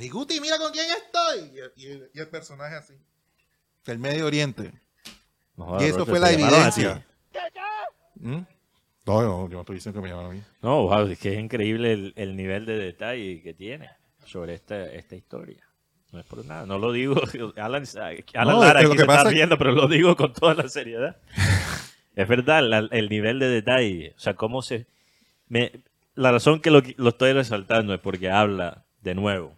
Y 0.00 0.08
Guti, 0.08 0.40
mira 0.40 0.58
con 0.58 0.72
quién 0.72 0.86
estoy. 0.90 1.52
Y, 1.76 1.82
y 1.82 1.86
el, 1.92 2.10
y 2.14 2.20
el 2.20 2.28
personaje 2.28 2.74
así. 2.76 2.94
Del 3.84 3.98
Medio 3.98 4.26
Oriente. 4.26 4.72
No 5.56 5.80
Y 5.80 5.84
eso 5.84 6.06
fue 6.06 6.18
la 6.18 6.30
llamaron 6.32 6.54
evidencia. 6.58 7.06
¿Mm? 8.16 8.40
No, 9.06 9.22
no, 9.22 9.48
yo 9.48 9.54
no 9.54 9.60
estoy 9.60 9.76
diciendo 9.76 10.00
que 10.00 10.04
me 10.08 10.10
llaman 10.12 10.26
a 10.30 10.34
mí. 10.34 10.42
No, 10.62 10.82
wow, 10.84 11.06
es 11.08 11.18
que 11.18 11.32
es 11.32 11.38
increíble 11.40 11.92
el, 11.92 12.12
el 12.16 12.36
nivel 12.36 12.66
de 12.66 12.78
detalle 12.78 13.42
que 13.42 13.54
tiene 13.54 13.90
sobre 14.26 14.54
esta, 14.54 14.84
esta 14.92 15.16
historia. 15.16 15.66
No 16.12 16.20
es 16.20 16.26
por 16.26 16.44
nada, 16.44 16.66
no 16.66 16.78
lo 16.78 16.92
digo, 16.92 17.14
Alan, 17.56 17.84
Alan 18.34 18.54
No, 18.56 18.60
Lara 18.60 18.80
es 18.80 18.84
que 18.84 18.88
lo 18.88 18.92
aquí 18.94 19.02
que 19.02 19.06
se 19.12 19.18
está 19.18 19.30
riendo, 19.30 19.58
pero 19.58 19.72
lo 19.72 19.88
digo 19.88 20.16
con 20.16 20.32
toda 20.32 20.54
la 20.54 20.68
seriedad. 20.68 21.16
es 22.14 22.28
verdad, 22.28 22.62
la- 22.62 22.88
el 22.90 23.08
nivel 23.08 23.38
de 23.38 23.48
detalle, 23.48 24.14
o 24.16 24.20
sea, 24.20 24.34
cómo 24.34 24.62
se... 24.62 24.86
me- 25.48 25.72
la 26.14 26.32
razón 26.32 26.60
que 26.60 26.70
lo, 26.70 26.82
lo 26.96 27.08
estoy 27.10 27.32
resaltando 27.32 27.94
es 27.94 28.00
porque 28.00 28.30
habla, 28.30 28.84
de 29.02 29.14
nuevo, 29.14 29.56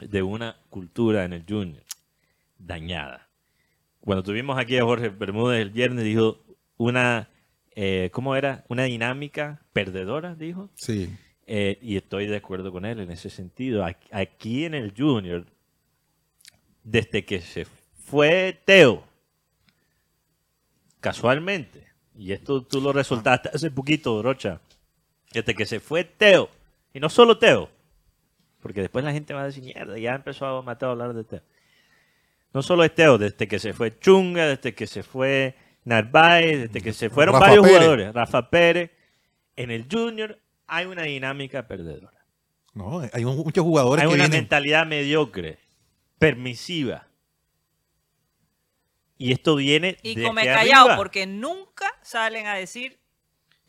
de 0.00 0.22
una 0.22 0.56
cultura 0.70 1.24
en 1.24 1.32
el 1.32 1.44
Junior 1.48 1.82
dañada. 2.58 3.28
Cuando 4.00 4.22
tuvimos 4.22 4.58
aquí 4.58 4.76
a 4.76 4.84
Jorge 4.84 5.08
Bermúdez 5.08 5.60
el 5.60 5.70
viernes, 5.70 6.04
dijo 6.04 6.38
una, 6.76 7.28
eh, 7.74 8.10
¿cómo 8.12 8.36
era? 8.36 8.64
Una 8.68 8.84
dinámica 8.84 9.62
perdedora, 9.72 10.34
dijo. 10.34 10.70
Sí. 10.74 11.10
Eh, 11.46 11.78
y 11.82 11.96
estoy 11.96 12.26
de 12.26 12.36
acuerdo 12.36 12.72
con 12.72 12.84
él 12.84 13.00
en 13.00 13.10
ese 13.10 13.30
sentido. 13.30 13.84
Aquí, 13.84 14.08
aquí 14.12 14.64
en 14.64 14.74
el 14.74 14.92
Junior, 14.96 15.46
desde 16.82 17.24
que 17.24 17.40
se 17.40 17.66
fue 18.04 18.60
Teo, 18.64 19.04
casualmente, 21.00 21.86
y 22.16 22.32
esto 22.32 22.62
tú 22.62 22.80
lo 22.80 22.92
resultaste 22.92 23.50
hace 23.52 23.70
poquito, 23.70 24.22
Rocha, 24.22 24.60
desde 25.32 25.54
que 25.54 25.66
se 25.66 25.80
fue 25.80 26.04
Teo, 26.04 26.48
y 26.92 27.00
no 27.00 27.08
solo 27.08 27.38
Teo, 27.38 27.70
porque 28.64 28.80
después 28.80 29.04
la 29.04 29.12
gente 29.12 29.34
va 29.34 29.42
a 29.42 29.44
decir, 29.44 29.62
mierda, 29.62 29.98
ya 29.98 30.14
empezó 30.14 30.46
a 30.46 30.62
Mateo 30.62 30.88
a 30.88 30.92
hablar 30.92 31.12
de 31.12 31.22
Teo. 31.24 31.42
No 32.54 32.62
solo 32.62 32.82
es 32.82 32.94
Teo, 32.94 33.18
desde 33.18 33.46
que 33.46 33.58
se 33.58 33.74
fue 33.74 33.98
Chunga, 33.98 34.46
desde 34.46 34.74
que 34.74 34.86
se 34.86 35.02
fue 35.02 35.54
Narváez, 35.84 36.60
desde 36.62 36.80
que 36.80 36.94
se 36.94 37.10
fueron 37.10 37.34
Rafa 37.34 37.46
varios 37.48 37.62
Pérez. 37.64 37.76
jugadores, 37.78 38.14
Rafa 38.14 38.48
Pérez, 38.48 38.90
en 39.56 39.70
el 39.70 39.86
Junior 39.92 40.40
hay 40.66 40.86
una 40.86 41.02
dinámica 41.02 41.68
perdedora. 41.68 42.24
No, 42.72 43.00
hay 43.12 43.24
muchos 43.26 43.62
jugadores 43.62 44.02
Hay 44.02 44.08
que 44.08 44.14
una 44.14 44.24
vienen. 44.24 44.40
mentalidad 44.40 44.86
mediocre, 44.86 45.58
permisiva. 46.18 47.06
Y 49.18 49.32
esto 49.32 49.56
viene 49.56 49.98
Y 50.02 50.14
de 50.14 50.22
come 50.24 50.44
callado, 50.46 50.84
arriba. 50.86 50.96
porque 50.96 51.26
nunca 51.26 51.92
salen 52.02 52.46
a 52.46 52.54
decir 52.54 52.98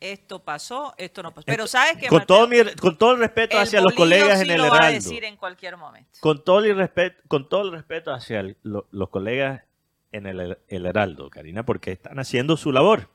esto 0.00 0.44
pasó, 0.44 0.94
esto 0.98 1.22
no 1.22 1.32
pasó. 1.32 1.46
Pero 1.46 1.66
sabes 1.66 1.96
que 1.98 2.08
con 2.08 2.18
Mateo, 2.18 2.36
todo, 2.36 2.48
mi- 2.48 2.74
con 2.80 2.98
todo 2.98 3.12
el 3.12 3.18
respeto 3.18 3.56
el 3.56 3.62
hacia 3.62 3.80
los 3.80 3.94
colegas 3.94 4.38
sí 4.40 4.44
en 4.44 4.50
el 4.52 4.58
lo 4.62 4.68
va 4.68 4.74
a 4.74 4.78
Heraldo. 4.78 4.94
decir 4.94 5.24
en 5.24 5.36
cualquier 5.36 5.76
momento. 5.76 6.10
Con 6.20 6.44
todo 6.44 6.60
el 6.64 6.76
respeto, 6.76 7.22
con 7.28 7.48
todo 7.48 7.62
el 7.62 7.72
respeto 7.72 8.12
hacia 8.12 8.40
el- 8.40 8.56
lo- 8.62 8.86
los 8.90 9.08
colegas 9.08 9.62
en 10.12 10.26
el, 10.26 10.58
el 10.68 10.86
Heraldo, 10.86 11.30
Karina, 11.30 11.64
porque 11.64 11.92
están 11.92 12.18
haciendo 12.18 12.56
su 12.56 12.72
labor. 12.72 13.10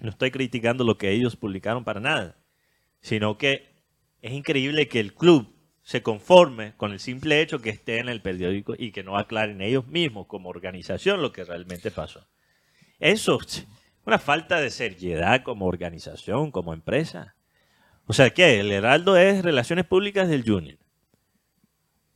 No 0.00 0.10
estoy 0.10 0.30
criticando 0.30 0.84
lo 0.84 0.98
que 0.98 1.10
ellos 1.10 1.36
publicaron 1.36 1.84
para 1.84 2.00
nada, 2.00 2.36
sino 3.00 3.38
que 3.38 3.74
es 4.22 4.32
increíble 4.32 4.88
que 4.88 5.00
el 5.00 5.14
club 5.14 5.54
se 5.82 6.02
conforme 6.02 6.74
con 6.76 6.92
el 6.92 6.98
simple 7.00 7.40
hecho 7.40 7.60
que 7.60 7.70
esté 7.70 7.98
en 7.98 8.08
el 8.08 8.20
periódico 8.20 8.74
y 8.76 8.90
que 8.90 9.04
no 9.04 9.16
aclaren 9.16 9.60
ellos 9.60 9.86
mismos 9.86 10.26
como 10.26 10.48
organización 10.48 11.22
lo 11.22 11.32
que 11.32 11.44
realmente 11.44 11.90
pasó. 11.92 12.26
Eso 12.98 13.38
es 13.40 13.66
una 14.06 14.18
falta 14.18 14.60
de 14.60 14.70
seriedad 14.70 15.42
como 15.42 15.66
organización, 15.66 16.50
como 16.50 16.72
empresa. 16.72 17.34
O 18.06 18.12
sea, 18.12 18.30
¿qué? 18.30 18.60
¿El 18.60 18.70
Heraldo 18.72 19.16
es 19.16 19.42
relaciones 19.42 19.84
públicas 19.84 20.28
del 20.28 20.44
Junior? 20.48 20.78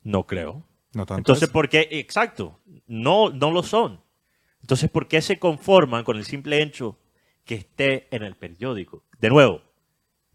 No 0.02 0.26
creo. 0.26 0.66
No 0.92 1.06
tanto 1.06 1.18
Entonces, 1.20 1.44
eso. 1.44 1.52
¿por 1.52 1.68
qué? 1.68 1.88
Exacto, 1.90 2.60
no, 2.86 3.30
no 3.30 3.50
lo 3.52 3.62
son. 3.62 4.00
Entonces, 4.60 4.90
¿por 4.90 5.08
qué 5.08 5.20
se 5.22 5.38
conforman 5.38 6.04
con 6.04 6.16
el 6.16 6.24
simple 6.24 6.62
hecho 6.62 6.98
que 7.44 7.54
esté 7.56 8.08
en 8.14 8.22
el 8.22 8.34
periódico? 8.36 9.04
De 9.20 9.28
nuevo, 9.30 9.62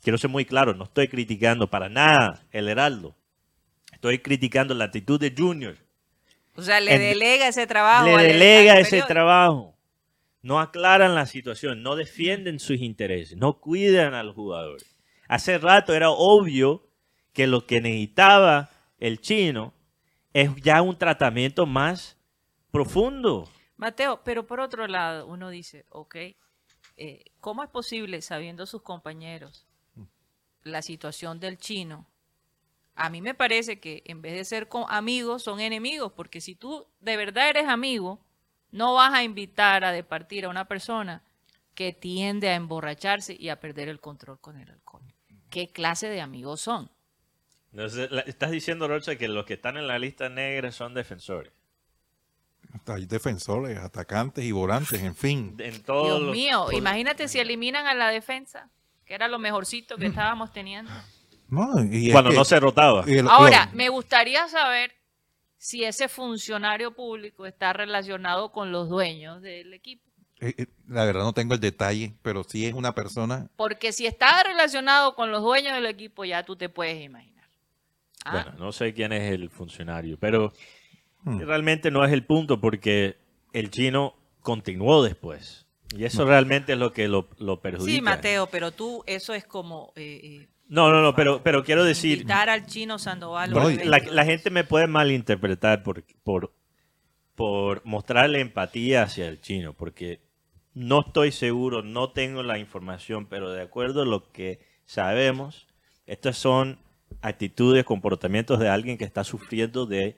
quiero 0.02 0.18
ser 0.18 0.30
muy 0.30 0.46
claro, 0.46 0.74
no 0.74 0.86
estoy 0.86 1.08
criticando 1.08 1.70
para 1.70 1.90
nada 1.90 2.44
el 2.52 2.68
Heraldo. 2.70 3.16
Estoy 3.92 4.20
criticando 4.20 4.74
la 4.74 4.86
actitud 4.86 5.20
de 5.20 5.34
Junior. 5.38 5.78
O 6.56 6.62
sea, 6.62 6.80
le 6.80 6.94
En- 6.96 7.02
delega 7.02 7.48
ese 7.48 7.68
trabajo. 7.68 8.06
Le 8.06 8.24
delega 8.24 8.74
al 8.74 8.80
ese 8.80 9.02
trabajo. 9.02 9.75
No 10.46 10.60
aclaran 10.60 11.16
la 11.16 11.26
situación, 11.26 11.82
no 11.82 11.96
defienden 11.96 12.60
sus 12.60 12.78
intereses, 12.80 13.36
no 13.36 13.60
cuidan 13.60 14.14
a 14.14 14.22
los 14.22 14.36
jugadores. 14.36 14.96
Hace 15.28 15.58
rato 15.58 15.92
era 15.96 16.12
obvio 16.12 16.88
que 17.34 17.48
lo 17.48 17.66
que 17.66 17.82
necesitaba 17.82 18.70
el 19.00 19.20
chino 19.22 19.74
es 20.34 20.56
ya 20.58 20.84
un 20.84 21.00
tratamiento 21.00 21.66
más 21.66 22.16
profundo. 22.70 23.50
Mateo, 23.76 24.22
pero 24.24 24.46
por 24.46 24.60
otro 24.60 24.86
lado, 24.86 25.26
uno 25.26 25.50
dice, 25.50 25.88
ok, 25.90 26.16
eh, 26.16 27.24
¿cómo 27.40 27.64
es 27.64 27.70
posible, 27.72 28.22
sabiendo 28.22 28.68
sus 28.68 28.84
compañeros, 28.84 29.66
la 30.62 30.84
situación 30.84 31.40
del 31.40 31.58
chino? 31.58 32.06
A 32.94 33.10
mí 33.10 33.20
me 33.20 33.34
parece 33.34 33.80
que 33.80 34.04
en 34.06 34.22
vez 34.22 34.34
de 34.36 34.46
ser 34.46 34.68
co- 34.68 34.88
amigos, 34.90 35.42
son 35.42 35.60
enemigos, 35.60 36.12
porque 36.12 36.40
si 36.40 36.54
tú 36.54 36.86
de 37.00 37.18
verdad 37.18 37.50
eres 37.50 37.66
amigo, 37.68 38.24
no 38.72 38.94
vas 38.94 39.14
a 39.14 39.24
invitar 39.24 39.84
a 39.86 39.92
departir 39.92 40.46
a 40.46 40.50
una 40.50 40.66
persona 40.66 41.22
que 41.74 41.94
tiende 41.94 42.50
a 42.50 42.56
emborracharse 42.56 43.36
y 43.38 43.50
a 43.50 43.60
perder 43.60 43.90
el 43.90 44.00
control 44.00 44.40
con 44.40 44.58
el 44.58 44.70
alcohol. 44.70 45.04
¿Qué 45.50 45.70
clase 45.70 46.08
de 46.10 46.22
amigos 46.22 46.62
son? 46.62 46.90
Entonces, 47.72 48.10
estás 48.26 48.52
diciendo, 48.52 48.88
Rocha, 48.88 49.18
que 49.18 49.28
los 49.28 49.46
que 49.46 49.56
están 49.56 49.76
en 49.78 49.88
la 49.88 50.00
lista 50.00 50.30
negra 50.30 50.72
son 50.72 50.94
defensores. 50.94 51.52
Hay 52.88 53.06
defensores, 53.06 53.78
atacantes 53.78 54.44
y 54.44 54.52
volantes, 54.52 55.02
en 55.02 55.16
fin. 55.16 55.56
En 55.60 55.82
todos 55.84 56.08
Dios 56.08 56.22
los- 56.22 56.32
mío, 56.36 56.64
por- 56.66 56.74
imagínate 56.74 57.28
si 57.28 57.40
eliminan 57.40 57.86
a 57.88 57.94
la 57.94 58.10
defensa, 58.10 58.70
que 59.06 59.14
era 59.16 59.28
lo 59.28 59.40
mejorcito 59.40 59.98
que 59.98 60.08
estábamos 60.08 60.52
teniendo. 60.54 60.92
No, 61.50 61.84
y 61.84 62.08
es 62.08 62.12
Cuando 62.14 62.32
que- 62.32 62.38
no 62.38 62.46
se 62.46 62.60
rotaba. 62.60 63.04
el- 63.06 63.28
Ahora, 63.28 63.70
me 63.74 63.90
gustaría 63.90 64.48
saber 64.48 64.95
si 65.66 65.84
ese 65.84 66.08
funcionario 66.08 66.94
público 66.94 67.48
está 67.48 67.74
relacionado 67.74 68.52
con 68.52 68.72
los 68.72 68.88
dueños 68.88 69.42
del 69.42 69.74
equipo. 69.74 70.04
eh, 70.40 70.54
eh, 70.58 70.66
la 70.88 71.06
verdad 71.06 71.24
no 71.24 71.34
tengo 71.34 71.56
el 71.56 71.60
detalle, 71.60 72.14
pero 72.22 72.44
sí 72.44 72.68
es 72.68 72.74
una 72.76 72.94
persona. 72.94 73.48
Porque 73.56 73.92
si 73.92 74.06
está 74.06 74.44
relacionado 74.44 75.16
con 75.16 75.32
los 75.32 75.42
dueños 75.42 75.74
del 75.74 75.88
equipo, 75.88 76.24
ya 76.24 76.44
tú 76.44 76.56
te 76.56 76.70
puedes 76.70 77.02
imaginar. 77.04 77.48
Ah, 78.26 78.44
Bueno, 78.44 78.60
no 78.66 78.72
sé 78.72 78.94
quién 78.94 79.12
es 79.12 79.32
el 79.32 79.50
funcionario, 79.50 80.18
pero 80.20 80.54
Hmm. 81.24 81.40
realmente 81.40 81.90
no 81.90 82.06
es 82.06 82.12
el 82.14 82.24
punto 82.24 82.62
porque 82.62 83.18
el 83.52 83.72
chino 83.72 84.14
continuó 84.42 85.02
después. 85.04 85.66
Y 85.98 86.04
eso 86.04 86.26
realmente 86.26 86.74
es 86.74 86.78
lo 86.78 86.94
que 86.94 87.08
lo, 87.08 87.28
lo 87.40 87.60
perjudica. 87.62 87.96
sí, 87.96 88.02
Mateo, 88.02 88.46
pero 88.48 88.72
tú, 88.72 89.04
eso 89.08 89.34
es 89.34 89.46
como 89.46 89.92
eh, 89.96 90.20
eh, 90.24 90.48
No, 90.68 90.90
no, 90.90 91.02
no, 91.02 91.14
pero, 91.16 91.44
pero 91.44 91.64
quiero 91.64 91.84
decir, 91.84 92.20
invitar 92.20 92.50
al 92.50 92.66
chino 92.66 92.98
Sandoval. 92.98 93.54
La 93.86 94.26
gente 94.26 94.50
me 94.50 94.64
puede 94.64 94.88
malinterpretar 94.88 95.84
por, 95.84 96.04
por, 96.24 96.54
por 97.36 97.86
mostrarle 97.86 98.40
empatía 98.40 99.04
hacia 99.04 99.28
el 99.28 99.42
chino, 99.42 99.74
porque 99.74 100.22
no 100.74 101.06
estoy 101.06 101.32
seguro, 101.32 101.84
no 101.84 102.12
tengo 102.12 102.44
la 102.44 102.58
información, 102.58 103.28
pero 103.28 103.52
de 103.52 103.62
acuerdo 103.62 104.02
a 104.02 104.06
lo 104.06 104.32
que 104.32 104.60
sabemos, 104.86 105.68
estas 106.06 106.38
son 106.38 106.80
actitudes, 107.22 107.86
comportamientos 107.86 108.60
de 108.60 108.70
alguien 108.70 108.98
que 108.98 109.06
está 109.06 109.24
sufriendo 109.24 109.86
de 109.86 110.18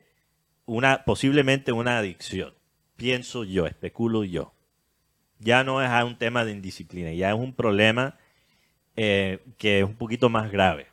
una, 0.66 1.04
posiblemente 1.06 1.72
una 1.72 1.98
adicción. 1.98 2.54
Pienso 2.96 3.44
yo, 3.44 3.68
especulo 3.68 4.24
yo. 4.24 4.54
Ya 5.40 5.64
no 5.64 5.82
es 5.84 6.04
un 6.04 6.18
tema 6.18 6.44
de 6.44 6.52
indisciplina, 6.52 7.14
ya 7.14 7.30
es 7.30 7.36
un 7.36 7.54
problema 7.54 8.18
eh, 8.98 9.46
que 9.58 9.80
es 9.80 9.86
un 9.86 9.96
poquito 9.96 10.28
más 10.28 10.52
grave. 10.52 10.88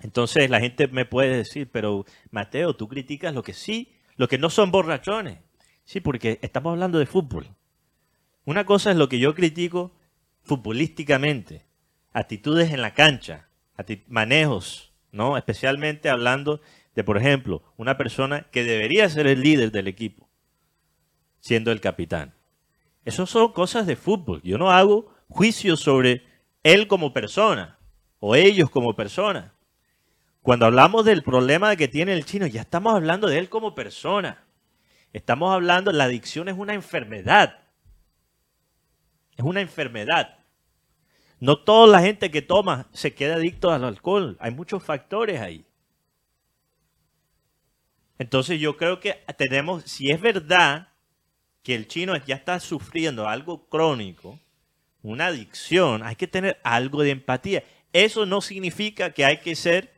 Entonces 0.00 0.50
la 0.50 0.60
gente 0.60 0.88
me 0.88 1.06
puede 1.06 1.38
decir, 1.38 1.68
pero 1.72 2.04
Mateo, 2.30 2.76
tú 2.76 2.86
criticas 2.86 3.34
lo 3.34 3.42
que 3.42 3.54
sí, 3.54 3.94
lo 4.16 4.28
que 4.28 4.36
no 4.36 4.50
son 4.50 4.70
borrachones. 4.70 5.38
Sí, 5.84 6.00
porque 6.00 6.38
estamos 6.42 6.72
hablando 6.72 6.98
de 6.98 7.06
fútbol. 7.06 7.46
Una 8.44 8.66
cosa 8.66 8.90
es 8.90 8.98
lo 8.98 9.08
que 9.08 9.18
yo 9.18 9.34
critico 9.34 9.90
futbolísticamente, 10.42 11.64
actitudes 12.12 12.72
en 12.72 12.82
la 12.82 12.92
cancha, 12.92 13.48
manejos, 14.06 14.92
¿no? 15.10 15.38
Especialmente 15.38 16.10
hablando 16.10 16.60
de, 16.94 17.04
por 17.04 17.16
ejemplo, 17.16 17.62
una 17.78 17.96
persona 17.96 18.46
que 18.50 18.64
debería 18.64 19.08
ser 19.08 19.26
el 19.26 19.40
líder 19.40 19.72
del 19.72 19.88
equipo, 19.88 20.28
siendo 21.40 21.72
el 21.72 21.80
capitán. 21.80 22.34
Eso 23.06 23.24
son 23.24 23.52
cosas 23.52 23.86
de 23.86 23.96
fútbol. 23.96 24.42
Yo 24.42 24.58
no 24.58 24.70
hago 24.70 25.14
juicios 25.28 25.80
sobre 25.80 26.27
él 26.72 26.86
como 26.86 27.12
persona 27.12 27.78
o 28.20 28.34
ellos 28.34 28.70
como 28.70 28.94
persona. 28.94 29.54
Cuando 30.42 30.66
hablamos 30.66 31.04
del 31.04 31.22
problema 31.22 31.76
que 31.76 31.88
tiene 31.88 32.12
el 32.12 32.24
chino, 32.24 32.46
ya 32.46 32.62
estamos 32.62 32.94
hablando 32.94 33.28
de 33.28 33.38
él 33.38 33.48
como 33.48 33.74
persona. 33.74 34.44
Estamos 35.12 35.52
hablando, 35.52 35.92
la 35.92 36.04
adicción 36.04 36.48
es 36.48 36.56
una 36.56 36.74
enfermedad. 36.74 37.58
Es 39.36 39.44
una 39.44 39.60
enfermedad. 39.60 40.38
No 41.40 41.58
toda 41.58 41.86
la 41.86 42.00
gente 42.00 42.30
que 42.30 42.42
toma 42.42 42.88
se 42.92 43.14
queda 43.14 43.36
adicto 43.36 43.70
al 43.70 43.84
alcohol. 43.84 44.36
Hay 44.40 44.52
muchos 44.52 44.82
factores 44.82 45.40
ahí. 45.40 45.64
Entonces 48.18 48.60
yo 48.60 48.76
creo 48.76 49.00
que 49.00 49.24
tenemos, 49.36 49.84
si 49.84 50.10
es 50.10 50.20
verdad 50.20 50.88
que 51.62 51.74
el 51.74 51.86
chino 51.86 52.16
ya 52.16 52.34
está 52.34 52.58
sufriendo 52.58 53.28
algo 53.28 53.68
crónico, 53.68 54.40
una 55.02 55.26
adicción, 55.26 56.02
hay 56.02 56.16
que 56.16 56.26
tener 56.26 56.58
algo 56.62 57.02
de 57.02 57.10
empatía. 57.10 57.64
Eso 57.92 58.26
no 58.26 58.40
significa 58.40 59.12
que 59.12 59.24
hay 59.24 59.38
que 59.38 59.54
ser 59.54 59.92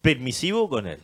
permisivo 0.00 0.68
con 0.68 0.86
él. 0.86 1.00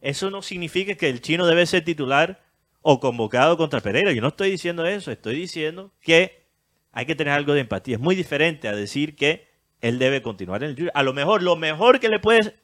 Eso 0.00 0.30
no 0.30 0.42
significa 0.42 0.94
que 0.94 1.08
el 1.08 1.20
chino 1.20 1.46
debe 1.46 1.66
ser 1.66 1.84
titular 1.84 2.42
o 2.82 3.00
convocado 3.00 3.56
contra 3.56 3.80
Pereira. 3.80 4.12
Yo 4.12 4.22
no 4.22 4.28
estoy 4.28 4.50
diciendo 4.50 4.86
eso, 4.86 5.10
estoy 5.10 5.36
diciendo 5.36 5.92
que 6.00 6.46
hay 6.92 7.06
que 7.06 7.14
tener 7.14 7.34
algo 7.34 7.52
de 7.52 7.60
empatía. 7.60 7.96
Es 7.96 8.00
muy 8.00 8.14
diferente 8.14 8.68
a 8.68 8.74
decir 8.74 9.14
que 9.14 9.48
él 9.80 9.98
debe 9.98 10.22
continuar 10.22 10.62
en 10.62 10.70
el 10.70 10.76
Junior. 10.76 10.92
A 10.94 11.02
lo 11.02 11.12
mejor, 11.12 11.42
lo 11.42 11.56
mejor 11.56 12.00
que 12.00 12.08
le 12.08 12.18
puede 12.18 12.54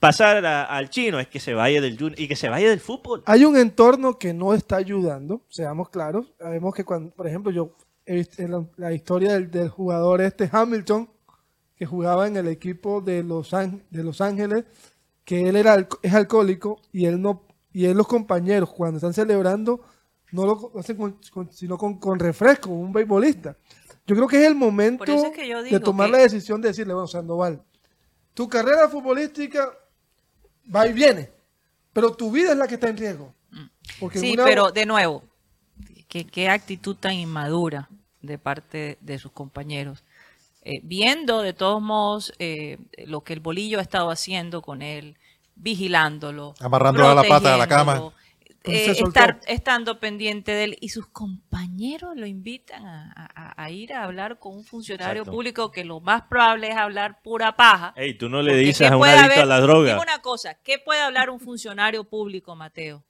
pasar 0.00 0.44
al 0.44 0.90
chino 0.90 1.20
es 1.20 1.28
que 1.28 1.40
se 1.40 1.54
vaya 1.54 1.80
del 1.80 1.96
Junior 1.96 2.18
y 2.20 2.28
que 2.28 2.36
se 2.36 2.48
vaya 2.48 2.68
del 2.68 2.80
fútbol. 2.80 3.22
Hay 3.26 3.44
un 3.44 3.56
entorno 3.56 4.18
que 4.18 4.34
no 4.34 4.52
está 4.52 4.76
ayudando, 4.76 5.42
seamos 5.48 5.88
claros. 5.88 6.34
Sabemos 6.38 6.74
que 6.74 6.84
cuando, 6.84 7.14
por 7.14 7.26
ejemplo, 7.26 7.52
yo 7.52 7.76
en 8.06 8.50
la, 8.50 8.64
la 8.76 8.92
historia 8.92 9.32
del, 9.34 9.50
del 9.50 9.68
jugador 9.68 10.20
este 10.20 10.48
Hamilton, 10.50 11.10
que 11.76 11.86
jugaba 11.86 12.26
en 12.26 12.36
el 12.36 12.48
equipo 12.48 13.00
de 13.00 13.22
Los, 13.22 13.50
de 13.50 14.04
Los 14.04 14.20
Ángeles, 14.20 14.64
que 15.24 15.48
él 15.48 15.56
era 15.56 15.88
es 16.02 16.14
alcohólico 16.14 16.80
y 16.92 17.06
él 17.06 17.20
no 17.20 17.46
y 17.72 17.86
él 17.86 17.96
los 17.96 18.06
compañeros 18.06 18.70
cuando 18.72 18.98
están 18.98 19.12
celebrando 19.14 19.80
no 20.30 20.46
lo 20.46 20.72
hacen 20.78 20.96
con- 20.96 21.18
con- 21.32 21.50
sino 21.52 21.76
con, 21.78 21.98
con 21.98 22.18
refresco, 22.18 22.70
un 22.70 22.92
beisbolista. 22.92 23.56
Yo 24.06 24.14
creo 24.14 24.28
que 24.28 24.36
es 24.40 24.46
el 24.46 24.54
momento 24.54 25.04
es 25.04 25.30
que 25.32 25.46
de 25.70 25.80
tomar 25.80 26.06
que- 26.08 26.12
la 26.12 26.18
decisión 26.18 26.60
de 26.60 26.68
decirle, 26.68 26.92
bueno, 26.92 27.06
Sandoval, 27.08 27.62
tu 28.34 28.48
carrera 28.48 28.88
futbolística 28.88 29.72
va 30.74 30.86
y 30.86 30.92
viene, 30.92 31.30
pero 31.92 32.12
tu 32.12 32.30
vida 32.30 32.52
es 32.52 32.56
la 32.58 32.66
que 32.68 32.74
está 32.74 32.88
en 32.88 32.96
riesgo. 32.96 33.34
Porque 34.00 34.18
Sí, 34.18 34.32
una- 34.34 34.44
pero 34.44 34.70
de 34.72 34.86
nuevo, 34.86 35.22
qué, 36.14 36.24
qué 36.24 36.48
actitud 36.48 36.94
tan 36.94 37.14
inmadura 37.14 37.88
de 38.22 38.38
parte 38.38 38.98
de 39.00 39.18
sus 39.18 39.32
compañeros. 39.32 40.04
Eh, 40.62 40.80
viendo 40.84 41.42
de 41.42 41.52
todos 41.52 41.82
modos 41.82 42.32
eh, 42.38 42.78
lo 43.06 43.22
que 43.22 43.32
el 43.32 43.40
bolillo 43.40 43.80
ha 43.80 43.82
estado 43.82 44.10
haciendo 44.10 44.62
con 44.62 44.80
él, 44.80 45.16
vigilándolo, 45.56 46.54
Amarrándolo 46.60 47.08
a 47.08 47.14
la 47.16 47.24
pata 47.24 47.50
de 47.52 47.58
la 47.58 47.66
cama. 47.66 48.12
eh, 48.62 48.92
estar, 48.96 49.40
estando 49.46 49.98
pendiente 50.00 50.52
de 50.52 50.64
él 50.64 50.78
y 50.80 50.88
sus 50.90 51.06
compañeros 51.08 52.16
lo 52.16 52.26
invitan 52.26 52.86
a, 52.86 53.12
a- 53.34 53.62
a 53.64 53.70
ir 53.70 53.92
a 53.92 54.04
hablar 54.04 54.38
con 54.38 54.54
un 54.54 54.64
funcionario 54.64 55.22
Exacto. 55.22 55.32
público 55.32 55.70
que 55.72 55.84
lo 55.84 56.00
más 56.00 56.22
probable 56.22 56.68
es 56.68 56.76
hablar 56.76 57.20
pura 57.22 57.56
paja. 57.56 57.92
Ey, 57.96 58.14
tú 58.16 58.28
no 58.30 58.40
le 58.40 58.56
dices 58.56 58.86
¿qué 58.88 58.94
a 58.94 58.96
un 58.96 59.04
adicto 59.06 59.42
a 59.42 59.46
la 59.46 59.60
droga. 59.60 59.90
Digo 59.90 60.00
una 60.02 60.22
cosa, 60.22 60.54
¿qué 60.62 60.78
puede 60.78 61.00
hablar 61.02 61.28
un 61.28 61.40
funcionario 61.40 62.04
público, 62.04 62.54
Mateo? 62.54 63.02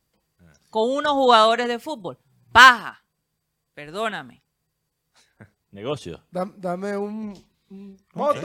Con 0.71 0.91
unos 0.91 1.13
jugadores 1.13 1.69
de 1.69 1.79
fútbol. 1.79 2.19
Paja. 2.55 3.03
Perdóname. 3.75 4.41
Negocio. 5.73 6.23
Da- 6.31 6.53
dame 6.57 6.97
un, 6.97 7.35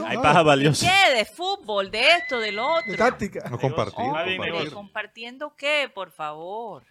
Hay 0.04 0.16
paja 0.18 0.42
valiosa. 0.42 0.84
¿Qué? 0.84 1.14
De 1.18 1.24
fútbol, 1.24 1.92
de 1.92 2.10
esto, 2.16 2.40
del 2.40 2.58
otro. 2.58 2.90
de 2.90 2.96
táctica. 2.98 3.48
No 3.48 3.56
compartir. 3.56 4.00
Hombre, 4.04 4.36
compartir. 4.36 4.72
¿Compartiendo 4.72 5.54
qué, 5.56 5.88
por 5.94 6.10
favor? 6.10 6.82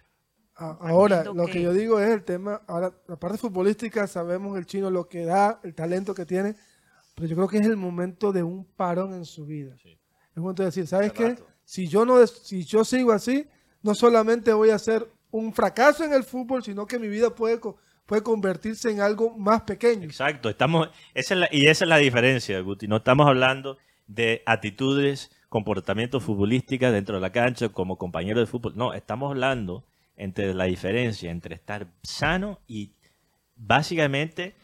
A- 0.56 0.78
Ahora, 0.80 1.22
lo 1.24 1.44
qué. 1.44 1.52
que 1.52 1.62
yo 1.62 1.74
digo 1.74 2.00
es 2.00 2.08
el 2.08 2.24
tema, 2.24 2.62
ahora, 2.66 2.90
la 3.06 3.16
parte 3.16 3.36
futbolística, 3.36 4.06
sabemos 4.06 4.56
el 4.56 4.64
chino 4.64 4.90
lo 4.90 5.06
que 5.06 5.26
da, 5.26 5.60
el 5.62 5.74
talento 5.74 6.14
que 6.14 6.24
tiene, 6.24 6.54
pero 7.14 7.28
yo 7.28 7.36
creo 7.36 7.48
que 7.48 7.58
es 7.58 7.66
el 7.66 7.76
momento 7.76 8.32
de 8.32 8.42
un 8.42 8.64
parón 8.64 9.12
en 9.12 9.26
su 9.26 9.44
vida. 9.44 9.74
Es 9.74 9.84
el 10.36 10.40
momento 10.42 10.62
de 10.62 10.68
decir, 10.68 10.86
¿sabes 10.86 11.12
qué? 11.12 11.36
Si 11.64 11.86
yo, 11.86 12.06
no, 12.06 12.16
des- 12.18 12.40
si 12.44 12.64
yo 12.64 12.82
sigo 12.82 13.12
así, 13.12 13.46
no 13.82 13.94
solamente 13.94 14.54
voy 14.54 14.70
a 14.70 14.78
ser 14.78 15.06
un 15.30 15.52
fracaso 15.52 16.04
en 16.04 16.12
el 16.12 16.24
fútbol, 16.24 16.62
sino 16.62 16.86
que 16.86 16.98
mi 16.98 17.08
vida 17.08 17.34
puede, 17.34 17.60
puede 18.06 18.22
convertirse 18.22 18.90
en 18.90 19.00
algo 19.00 19.36
más 19.36 19.62
pequeño. 19.62 20.04
Exacto, 20.04 20.48
estamos, 20.48 20.88
esa 21.14 21.34
es 21.34 21.40
la- 21.40 21.48
y 21.52 21.66
esa 21.66 21.84
es 21.84 21.88
la 21.88 21.96
diferencia, 21.98 22.58
Guti. 22.60 22.88
No 22.88 22.96
estamos 22.98 23.26
hablando 23.26 23.78
de 24.06 24.42
actitudes, 24.46 25.30
comportamientos 25.48 26.22
futbolísticas 26.22 26.92
dentro 26.92 27.16
de 27.16 27.20
la 27.20 27.32
cancha 27.32 27.68
como 27.70 27.96
compañero 27.98 28.40
de 28.40 28.46
fútbol. 28.46 28.72
No, 28.76 28.92
estamos 28.94 29.30
hablando 29.30 29.84
entre 30.16 30.52
la 30.54 30.64
diferencia 30.64 31.30
entre 31.30 31.54
estar 31.54 31.88
sano 32.02 32.60
y 32.66 32.92
básicamente 33.56 34.54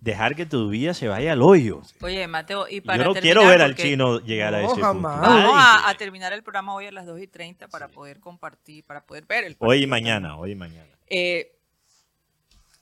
dejar 0.00 0.36
que 0.36 0.46
tu 0.46 0.68
vida 0.68 0.94
se 0.94 1.08
vaya 1.08 1.32
al 1.32 1.42
hoyo. 1.42 1.82
Oye, 2.02 2.26
Mateo, 2.28 2.68
y 2.68 2.76
Yo 2.76 2.82
para 2.84 3.04
no 3.04 3.12
terminar, 3.12 3.22
quiero 3.22 3.48
ver 3.48 3.62
al 3.62 3.74
chino 3.74 4.20
llegar 4.20 4.54
a 4.54 4.62
No, 4.62 4.66
ese 4.72 4.80
punto. 4.80 5.02
Vamos 5.02 5.54
a, 5.56 5.88
a 5.88 5.94
terminar 5.96 6.32
el 6.32 6.42
programa 6.42 6.74
hoy 6.74 6.86
a 6.86 6.92
las 6.92 7.06
2 7.06 7.20
y 7.20 7.26
30 7.26 7.68
para 7.68 7.88
poder 7.88 8.20
compartir, 8.20 8.84
para 8.84 9.04
poder 9.04 9.24
ver 9.26 9.44
el 9.44 9.56
Hoy 9.58 9.78
y 9.78 9.86
partido. 9.86 9.88
mañana, 9.88 10.36
hoy 10.36 10.52
y 10.52 10.54
mañana. 10.54 10.88
Eh, 11.08 11.52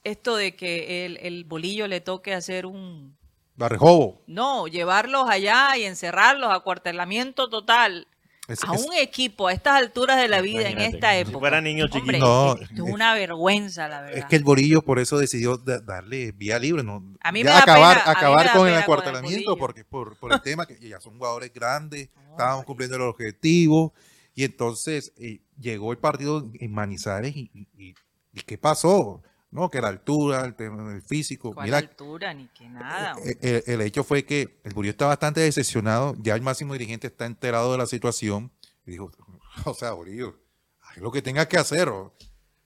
esto 0.03 0.35
de 0.35 0.55
que 0.55 1.05
el, 1.05 1.17
el 1.17 1.45
bolillo 1.45 1.87
le 1.87 2.01
toque 2.01 2.33
hacer 2.33 2.65
un... 2.65 3.17
Barrejobo. 3.55 4.21
No, 4.27 4.67
llevarlos 4.67 5.29
allá 5.29 5.77
y 5.77 5.85
encerrarlos, 5.85 6.51
acuartelamiento 6.51 7.49
total. 7.49 8.07
Es- 8.47 8.63
a 8.63 8.75
es- 8.75 8.85
un 8.85 8.93
equipo 8.93 9.47
a 9.47 9.53
estas 9.53 9.73
alturas 9.75 10.17
de 10.17 10.27
la 10.27 10.39
vida 10.41 10.69
en 10.69 10.79
esta 10.79 11.13
si 11.13 11.19
época. 11.21 11.39
fuera 11.39 11.61
niño 11.61 11.85
Hombre, 11.85 12.17
chiquito. 12.19 12.57
No, 12.71 12.85
es 12.87 12.93
una 12.93 13.13
vergüenza, 13.15 13.87
la 13.87 14.01
verdad. 14.01 14.17
Es 14.19 14.25
que 14.25 14.35
el 14.35 14.43
Borillo 14.43 14.83
por 14.83 14.99
eso 14.99 15.17
decidió 15.17 15.57
da- 15.57 15.79
darle 15.79 16.31
vía 16.31 16.59
libre, 16.59 16.83
¿no? 16.83 17.03
A 17.21 17.31
mí 17.31 17.43
me 17.43 17.49
da 17.49 17.59
acabar, 17.59 17.97
pena- 18.03 18.11
acabar 18.11 18.45
me 18.45 18.45
da 18.45 18.53
con 18.53 18.67
el 18.67 18.73
pena 18.73 18.85
con 18.85 18.97
el 18.99 18.99
acuartelamiento 18.99 19.57
porque 19.57 19.83
por, 19.83 20.15
por 20.17 20.31
el 20.33 20.41
tema 20.41 20.65
que 20.67 20.77
ya 20.87 20.99
son 21.01 21.17
jugadores 21.17 21.51
grandes, 21.53 22.09
estábamos 22.31 22.65
cumpliendo 22.65 22.95
el 22.97 23.01
objetivo 23.03 23.93
y 24.35 24.43
entonces 24.43 25.11
eh, 25.17 25.39
llegó 25.59 25.91
el 25.91 25.97
partido 25.97 26.47
en 26.59 26.71
Manizales 26.71 27.35
y, 27.35 27.49
y- 27.53 27.67
y- 27.77 27.95
¿y 28.33 28.41
qué 28.41 28.57
pasó? 28.57 29.23
No, 29.55 29.69
que 29.69 29.79
la 29.79 29.87
altura, 29.87 30.43
el 30.43 30.53
tema 30.53 30.89
del 30.89 31.01
físico. 31.01 31.53
¿Cuál 31.53 31.67
Mira, 31.67 31.77
altura? 31.77 32.33
Ni 32.33 32.47
que 32.49 32.67
nada. 32.67 33.15
eh, 33.23 33.37
eh, 33.41 33.63
el, 33.67 33.79
hecho 33.81 34.03
fue 34.03 34.25
que 34.25 34.59
el 34.65 34.73
Borillo 34.73 34.91
está 34.91 35.05
bastante 35.05 35.39
decepcionado, 35.39 36.13
ya 36.19 36.35
el 36.35 36.41
máximo 36.41 36.73
dirigente 36.73 37.07
está 37.07 37.25
enterado 37.25 37.71
de 37.71 37.77
la 37.77 37.85
situación 37.85 38.51
y 38.85 38.91
dijo, 38.91 39.11
o 39.65 39.73
sea, 39.73 39.91
haz 39.91 40.97
lo 40.97 41.09
que 41.09 41.21
tengas 41.21 41.47
que 41.47 41.57
hacer. 41.57 41.87
o- 41.87 42.13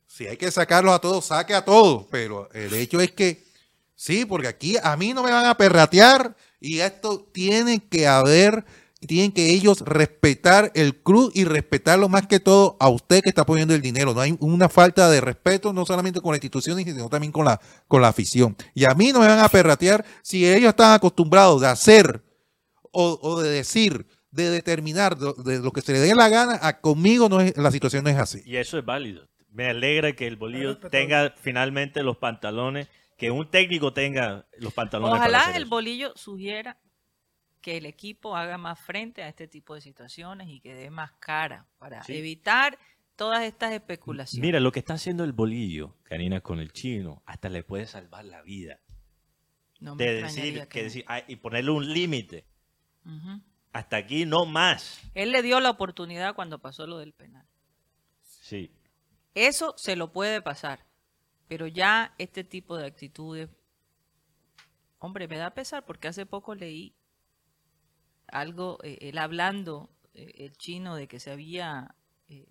si 0.07 0.25
hay 0.25 0.35
que 0.35 0.49
sacarlos 0.49 0.95
a 0.95 0.99
todos, 0.99 1.25
saque 1.25 1.53
a 1.53 1.63
todos, 1.63 2.07
pero 2.09 2.49
el 2.53 2.73
hecho 2.73 2.99
es 2.99 3.11
que 3.11 3.43
sí, 3.95 4.25
porque 4.25 4.47
aquí 4.47 4.75
a 4.81 4.97
mí 4.97 5.13
no 5.13 5.21
me 5.21 5.29
van 5.31 5.45
a 5.45 5.55
perratear 5.55 6.35
y 6.59 6.79
esto 6.79 7.19
tiene 7.31 7.87
que 7.87 8.07
haber, 8.07 8.65
tienen 8.99 9.31
que 9.31 9.51
ellos 9.53 9.81
respetar 9.81 10.71
el 10.75 11.01
club 11.01 11.31
y 11.33 11.45
respetarlo 11.45 12.09
más 12.09 12.27
que 12.27 12.39
todo 12.39 12.75
a 12.79 12.89
usted 12.89 13.21
que 13.21 13.29
está 13.29 13.45
poniendo 13.45 13.73
el 13.73 13.81
dinero. 13.81 14.13
No 14.13 14.21
hay 14.21 14.35
una 14.39 14.67
falta 14.69 15.09
de 15.09 15.21
respeto, 15.21 15.71
no 15.73 15.85
solamente 15.85 16.19
con 16.21 16.31
la 16.31 16.37
institución, 16.37 16.77
sino 16.83 17.09
también 17.09 17.31
con 17.31 17.45
la, 17.45 17.59
con 17.87 18.01
la 18.01 18.09
afición. 18.09 18.57
Y 18.73 18.85
a 18.85 18.93
mí 18.93 19.11
no 19.11 19.19
me 19.21 19.27
van 19.27 19.39
a 19.39 19.49
perratear 19.49 20.05
si 20.21 20.45
ellos 20.47 20.69
están 20.69 20.93
acostumbrados 20.93 21.61
de 21.61 21.67
hacer 21.67 22.23
o, 22.91 23.19
o 23.21 23.41
de 23.41 23.49
decir, 23.49 24.05
de 24.31 24.49
determinar 24.49 25.17
de, 25.17 25.33
de 25.43 25.59
lo 25.59 25.71
que 25.71 25.81
se 25.81 25.93
le 25.93 25.99
dé 25.99 26.13
la 26.13 26.27
gana, 26.29 26.59
a 26.61 26.79
conmigo 26.81 27.29
no 27.29 27.39
es, 27.39 27.55
la 27.57 27.71
situación 27.71 28.03
no 28.03 28.09
es 28.09 28.17
así. 28.17 28.41
Y 28.45 28.57
eso 28.57 28.77
es 28.77 28.85
válido. 28.85 29.27
Me 29.51 29.67
alegra 29.69 30.13
que 30.13 30.27
el 30.27 30.35
bolillo 30.35 30.77
tenga 30.77 31.33
finalmente 31.41 32.03
los 32.03 32.17
pantalones, 32.17 32.87
que 33.17 33.31
un 33.31 33.49
técnico 33.49 33.93
tenga 33.93 34.45
los 34.59 34.73
pantalones. 34.73 35.11
para 35.11 35.23
Ojalá 35.23 35.39
hacer 35.43 35.55
el 35.55 35.63
eso. 35.63 35.69
bolillo 35.69 36.13
sugiera 36.15 36.77
que 37.69 37.77
el 37.77 37.85
equipo 37.85 38.35
haga 38.35 38.57
más 38.57 38.79
frente 38.79 39.21
a 39.21 39.27
este 39.27 39.47
tipo 39.47 39.75
de 39.75 39.81
situaciones 39.81 40.47
y 40.49 40.59
que 40.59 40.73
dé 40.73 40.89
más 40.89 41.11
cara 41.19 41.67
para 41.77 42.03
Sí. 42.03 42.17
evitar 42.17 42.79
todas 43.15 43.43
estas 43.43 43.73
especulaciones. 43.73 44.43
Mira, 44.43 44.59
lo 44.59 44.71
que 44.71 44.79
está 44.79 44.95
haciendo 44.95 45.23
el 45.23 45.33
bolillo, 45.33 45.95
Karina, 46.01 46.41
con 46.41 46.59
el 46.59 46.71
chino, 46.73 47.21
hasta 47.27 47.47
le 47.47 47.61
puede 47.63 47.85
salvar 47.85 48.25
la 48.25 48.41
vida. 48.41 48.79
No 49.79 49.95
me 49.95 50.03
De 50.03 50.13
decir, 50.23 50.67
que 50.67 50.81
decir, 50.83 51.05
y 51.27 51.35
ponerle 51.35 51.69
un 51.69 51.93
límite. 51.93 52.47
Hasta 53.71 53.97
aquí 53.97 54.25
no 54.25 54.47
más. 54.47 54.99
Él 55.13 55.31
le 55.31 55.43
dio 55.43 55.59
la 55.59 55.69
oportunidad 55.69 56.33
cuando 56.33 56.57
pasó 56.57 56.87
lo 56.87 56.97
del 56.97 57.13
penal. 57.13 57.45
Sí. 58.23 58.71
Eso 59.35 59.75
se 59.77 59.95
lo 59.95 60.11
puede 60.11 60.41
pasar, 60.41 60.87
pero 61.47 61.67
ya 61.67 62.15
este 62.17 62.43
tipo 62.43 62.77
de 62.77 62.87
actitudes, 62.87 63.47
hombre, 64.97 65.27
me 65.27 65.37
da 65.37 65.51
pesar 65.53 65.85
porque 65.85 66.07
hace 66.07 66.25
poco 66.25 66.55
leí 66.55 66.95
algo, 68.31 68.79
eh, 68.83 68.97
él 69.01 69.17
hablando, 69.17 69.89
eh, 70.13 70.31
el 70.37 70.57
chino, 70.57 70.95
de 70.95 71.07
que 71.07 71.19
se 71.19 71.31
había, 71.31 71.95
eh, 72.27 72.47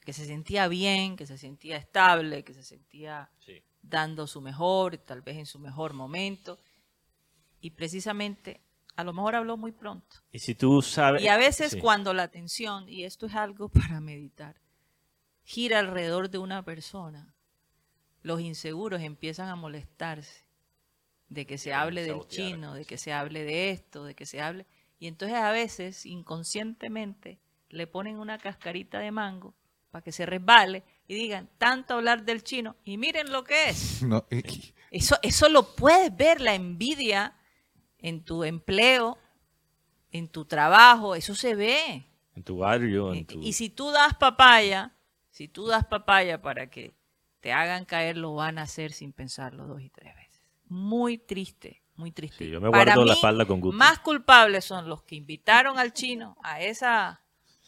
que 0.00 0.12
se 0.12 0.24
sentía 0.26 0.68
bien, 0.68 1.16
que 1.16 1.26
se 1.26 1.38
sentía 1.38 1.76
estable, 1.76 2.44
que 2.44 2.54
se 2.54 2.62
sentía 2.62 3.30
Sí. 3.38 3.62
dando 3.82 4.26
su 4.26 4.40
mejor, 4.40 4.96
tal 4.98 5.22
vez 5.22 5.36
en 5.36 5.46
su 5.46 5.58
mejor 5.58 5.92
momento, 5.94 6.58
y 7.60 7.70
precisamente 7.70 8.60
a 8.96 9.04
lo 9.04 9.12
mejor 9.12 9.36
habló 9.36 9.56
muy 9.56 9.72
pronto. 9.72 10.16
Y 10.32 10.40
si 10.40 10.54
tú 10.54 10.82
sabes. 10.82 11.22
Y 11.22 11.28
a 11.28 11.36
veces 11.36 11.72
sí. 11.72 11.80
cuando 11.80 12.12
la 12.14 12.24
atención, 12.24 12.88
y 12.88 13.04
esto 13.04 13.26
es 13.26 13.34
algo 13.34 13.68
para 13.98 14.00
meditar, 14.00 14.60
gira 15.44 15.78
alrededor 15.78 16.30
de 16.30 16.38
una 16.38 16.64
persona, 16.64 17.34
los 18.22 18.40
inseguros 18.40 19.00
empiezan 19.02 19.48
a 19.48 19.56
molestarse 19.56 20.47
de 21.28 21.46
que 21.46 21.58
se 21.58 21.72
hable 21.74 22.02
del 22.02 22.26
chino, 22.28 22.74
de 22.74 22.84
que 22.84 22.96
se 22.98 23.12
hable 23.12 23.44
de 23.44 23.70
esto, 23.70 24.04
de 24.04 24.14
que 24.14 24.26
se 24.26 24.40
hable. 24.40 24.66
Y 24.98 25.06
entonces 25.06 25.36
a 25.38 25.50
veces, 25.50 26.06
inconscientemente, 26.06 27.38
le 27.68 27.86
ponen 27.86 28.18
una 28.18 28.38
cascarita 28.38 28.98
de 28.98 29.10
mango 29.10 29.54
para 29.90 30.02
que 30.02 30.12
se 30.12 30.26
resbale 30.26 30.84
y 31.06 31.14
digan, 31.14 31.48
tanto 31.58 31.94
hablar 31.94 32.24
del 32.24 32.42
chino, 32.42 32.76
y 32.84 32.96
miren 32.98 33.30
lo 33.32 33.44
que 33.44 33.68
es. 33.70 34.02
No, 34.02 34.24
y- 34.30 34.72
Eso, 34.90 35.16
eso 35.22 35.48
lo 35.48 35.74
puedes 35.74 36.14
ver, 36.16 36.40
la 36.40 36.54
envidia 36.54 37.34
en 37.98 38.24
tu 38.24 38.44
empleo, 38.44 39.18
en 40.10 40.28
tu 40.28 40.44
trabajo, 40.46 41.14
eso 41.14 41.34
se 41.34 41.54
ve. 41.54 42.06
En 42.34 42.42
tu 42.42 42.58
barrio, 42.58 43.14
Y, 43.14 43.18
en 43.18 43.26
tu... 43.26 43.42
y 43.42 43.52
si 43.52 43.68
tú 43.68 43.90
das 43.90 44.14
papaya, 44.14 44.94
si 45.30 45.48
tú 45.48 45.66
das 45.66 45.84
papaya 45.86 46.40
para 46.40 46.70
que 46.70 46.94
te 47.40 47.52
hagan 47.52 47.84
caer, 47.84 48.16
lo 48.16 48.34
van 48.34 48.58
a 48.58 48.62
hacer 48.62 48.92
sin 48.92 49.12
pensarlo 49.12 49.66
dos 49.66 49.82
y 49.82 49.90
tres 49.90 50.14
veces. 50.14 50.27
Muy 50.68 51.18
triste, 51.18 51.82
muy 51.96 52.12
triste. 52.12 52.44
Sí, 52.44 52.50
yo 52.50 52.60
me 52.60 52.70
Para 52.70 52.84
guardo 52.94 53.04
la 53.04 53.12
mí, 53.12 53.18
espalda 53.18 53.44
con 53.46 53.60
gusto. 53.60 53.76
Más 53.76 53.98
culpables 54.00 54.64
son 54.64 54.88
los 54.88 55.02
que 55.02 55.16
invitaron 55.16 55.78
al 55.78 55.92
chino 55.92 56.36
a 56.42 56.60
esa, 56.62 57.22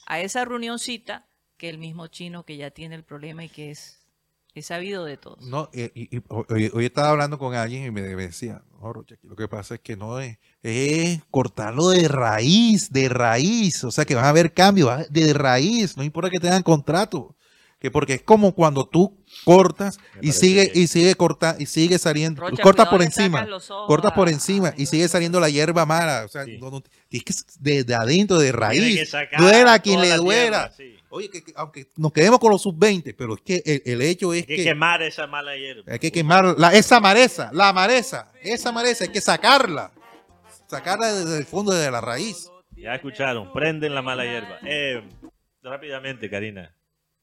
a 0.07 0.21
esa 0.21 0.45
reunioncita 0.45 1.27
que 1.57 1.69
el 1.69 1.79
mismo 1.79 2.07
chino 2.09 2.45
que 2.45 2.57
ya 2.57 2.71
tiene 2.71 2.95
el 2.95 3.05
problema 3.05 3.45
y 3.45 3.49
que 3.49 3.71
es, 3.71 4.07
es 4.55 4.67
sabido 4.67 5.05
de 5.05 5.17
todos. 5.17 5.45
no, 5.45 5.69
y- 5.73 5.83
y- 5.95 6.17
y 6.17 6.23
hoy, 6.29 6.71
hoy 6.73 6.85
estaba 6.87 7.11
hablando 7.11 7.39
con 7.39 7.55
alguien 7.55 7.85
y 7.85 7.91
me, 7.91 8.03
me 8.17 8.27
decía, 8.27 8.63
no, 8.81 8.93
Rocha, 8.93 9.15
aquí 9.15 9.27
lo 9.29 9.37
que 9.37 9.47
pasa 9.49 9.75
es 9.75 9.81
que 9.81 9.97
no 9.97 10.19
es, 10.21 10.39
es 10.63 11.21
cortarlo 11.31 11.91
de 11.91 12.09
raíz, 12.09 12.91
de 12.93 13.09
raíz, 13.09 13.85
o 13.85 13.91
sea 13.91 14.05
que 14.05 14.15
van 14.15 14.25
a 14.25 14.31
haber 14.31 14.53
cambios 14.55 14.91
de 15.11 15.33
raíz, 15.35 15.97
no 15.97 16.03
importa 16.03 16.31
que 16.31 16.41
tengan 16.41 16.63
contrato, 16.63 17.37
que 17.81 17.91
porque 17.91 18.15
es 18.15 18.23
como 18.23 18.55
cuando 18.55 18.87
tú 18.87 19.17
cortas 19.45 19.99
y 20.21 20.33
sigue 20.33 20.71
bien. 20.73 20.85
y 20.85 20.87
sigue 20.87 21.15
corta 21.15 21.57
y 21.59 21.65
sigue 21.67 21.99
saliendo, 21.99 22.43
Rocha, 22.43 22.63
cortas 22.63 22.89
por 22.89 23.03
encima, 23.03 23.47
cortas 23.87 24.13
por 24.13 24.29
encima 24.29 24.75
y 24.77 24.85
sigue 24.87 25.09
saliendo 25.09 25.41
la 25.41 25.49
hierba 25.49 25.87
mala, 25.87 26.25
o 26.27 26.29
sea, 26.29 26.45
Sí. 26.45 26.59
no- 26.61 26.71
no- 26.71 26.83
tienes 27.09 27.25
que 27.25 27.33
de, 27.59 27.85
de 27.85 27.95
adentro, 27.95 28.39
de 28.39 28.53
raíz, 28.53 29.11
duela 29.39 29.73
a 29.73 29.79
quien 29.79 30.01
le 30.01 30.11
la 30.11 30.17
duela. 30.19 30.69
tierra, 30.69 30.73
sí. 30.77 30.97
Oye, 31.13 31.29
que, 31.31 31.43
que 31.43 31.53
aunque 31.57 31.89
nos 31.97 32.13
quedemos 32.13 32.39
con 32.39 32.53
los 32.53 32.63
sub-20, 32.63 33.15
pero 33.17 33.35
es 33.35 33.41
que 33.41 33.63
el, 33.65 33.83
el 33.85 34.03
hecho 34.03 34.33
es 34.35 34.43
Hay 34.43 34.47
que 34.47 34.57
que 34.57 34.65
quemar 34.65 35.03
esa 35.03 35.27
mala 35.27 35.57
hierba. 35.57 35.83
hay 35.91 35.99
que 35.99 36.13
quemar 36.13 36.55
la, 36.59 36.73
esa 36.75 37.01
mareza, 37.01 37.51
la 37.53 37.73
mareza, 37.73 38.31
esa 38.43 38.71
mareza, 38.73 39.05
hay 39.05 39.11
que 39.11 39.21
sacarla. 39.21 39.91
Sacarla 40.69 41.13
desde 41.13 41.39
el 41.39 41.47
fondo, 41.47 41.73
de 41.73 41.91
la 41.91 42.01
raíz. 42.01 42.49
Ya 42.77 42.95
escucharon, 42.95 43.53
prenden 43.53 43.93
la 43.95 44.03
mala 44.03 44.25
hierba. 44.25 44.59
Eh, 44.65 45.03
rápidamente, 45.63 46.31
Karina, 46.31 46.73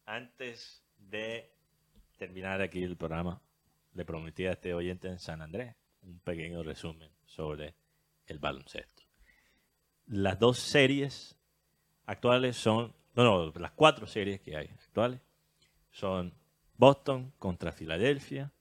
antes 0.08 0.82
de 0.98 1.52
terminar 2.18 2.62
aquí 2.62 2.82
el 2.82 2.98
programa, 2.98 3.40
le 3.94 4.06
prometí 4.06 4.46
a 4.46 4.54
este 4.54 4.74
oyente 4.74 5.08
en 5.08 5.20
San 5.20 5.42
Andrés 5.42 5.76
un 6.02 6.20
pequeño 6.20 6.64
resumen 6.64 7.12
sobre 7.26 7.76
el 8.26 8.40
baloncesto. 8.40 9.04
Las 10.08 10.40
dos 10.40 10.58
series 10.58 11.36
actuales 12.06 12.56
son, 12.56 12.96
no, 13.16 13.52
las 13.52 13.72
cuatro 13.72 14.08
series 14.08 14.40
que 14.40 14.56
hay 14.56 14.68
actuales 14.68 15.20
son 15.92 16.34
Boston 16.78 17.34
contra 17.38 17.74
Filadelfia, 17.74 18.52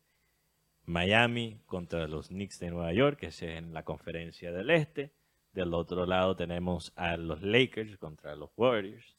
Miami 0.85 1.61
contra 1.67 2.09
los 2.09 2.29
Knicks 2.29 2.59
de 2.59 2.71
Nueva 2.71 2.93
York, 2.93 3.19
que 3.21 3.27
es 3.27 3.43
en 3.43 3.73
la 3.73 3.85
conferencia 3.85 4.51
del 4.53 4.71
Este. 4.71 5.13
Del 5.53 5.75
otro 5.75 6.07
lado 6.07 6.35
tenemos 6.35 6.93
a 6.97 7.17
los 7.17 7.43
Lakers 7.43 7.97
contra 7.99 8.35
los 8.35 8.51
Warriors. 8.57 9.17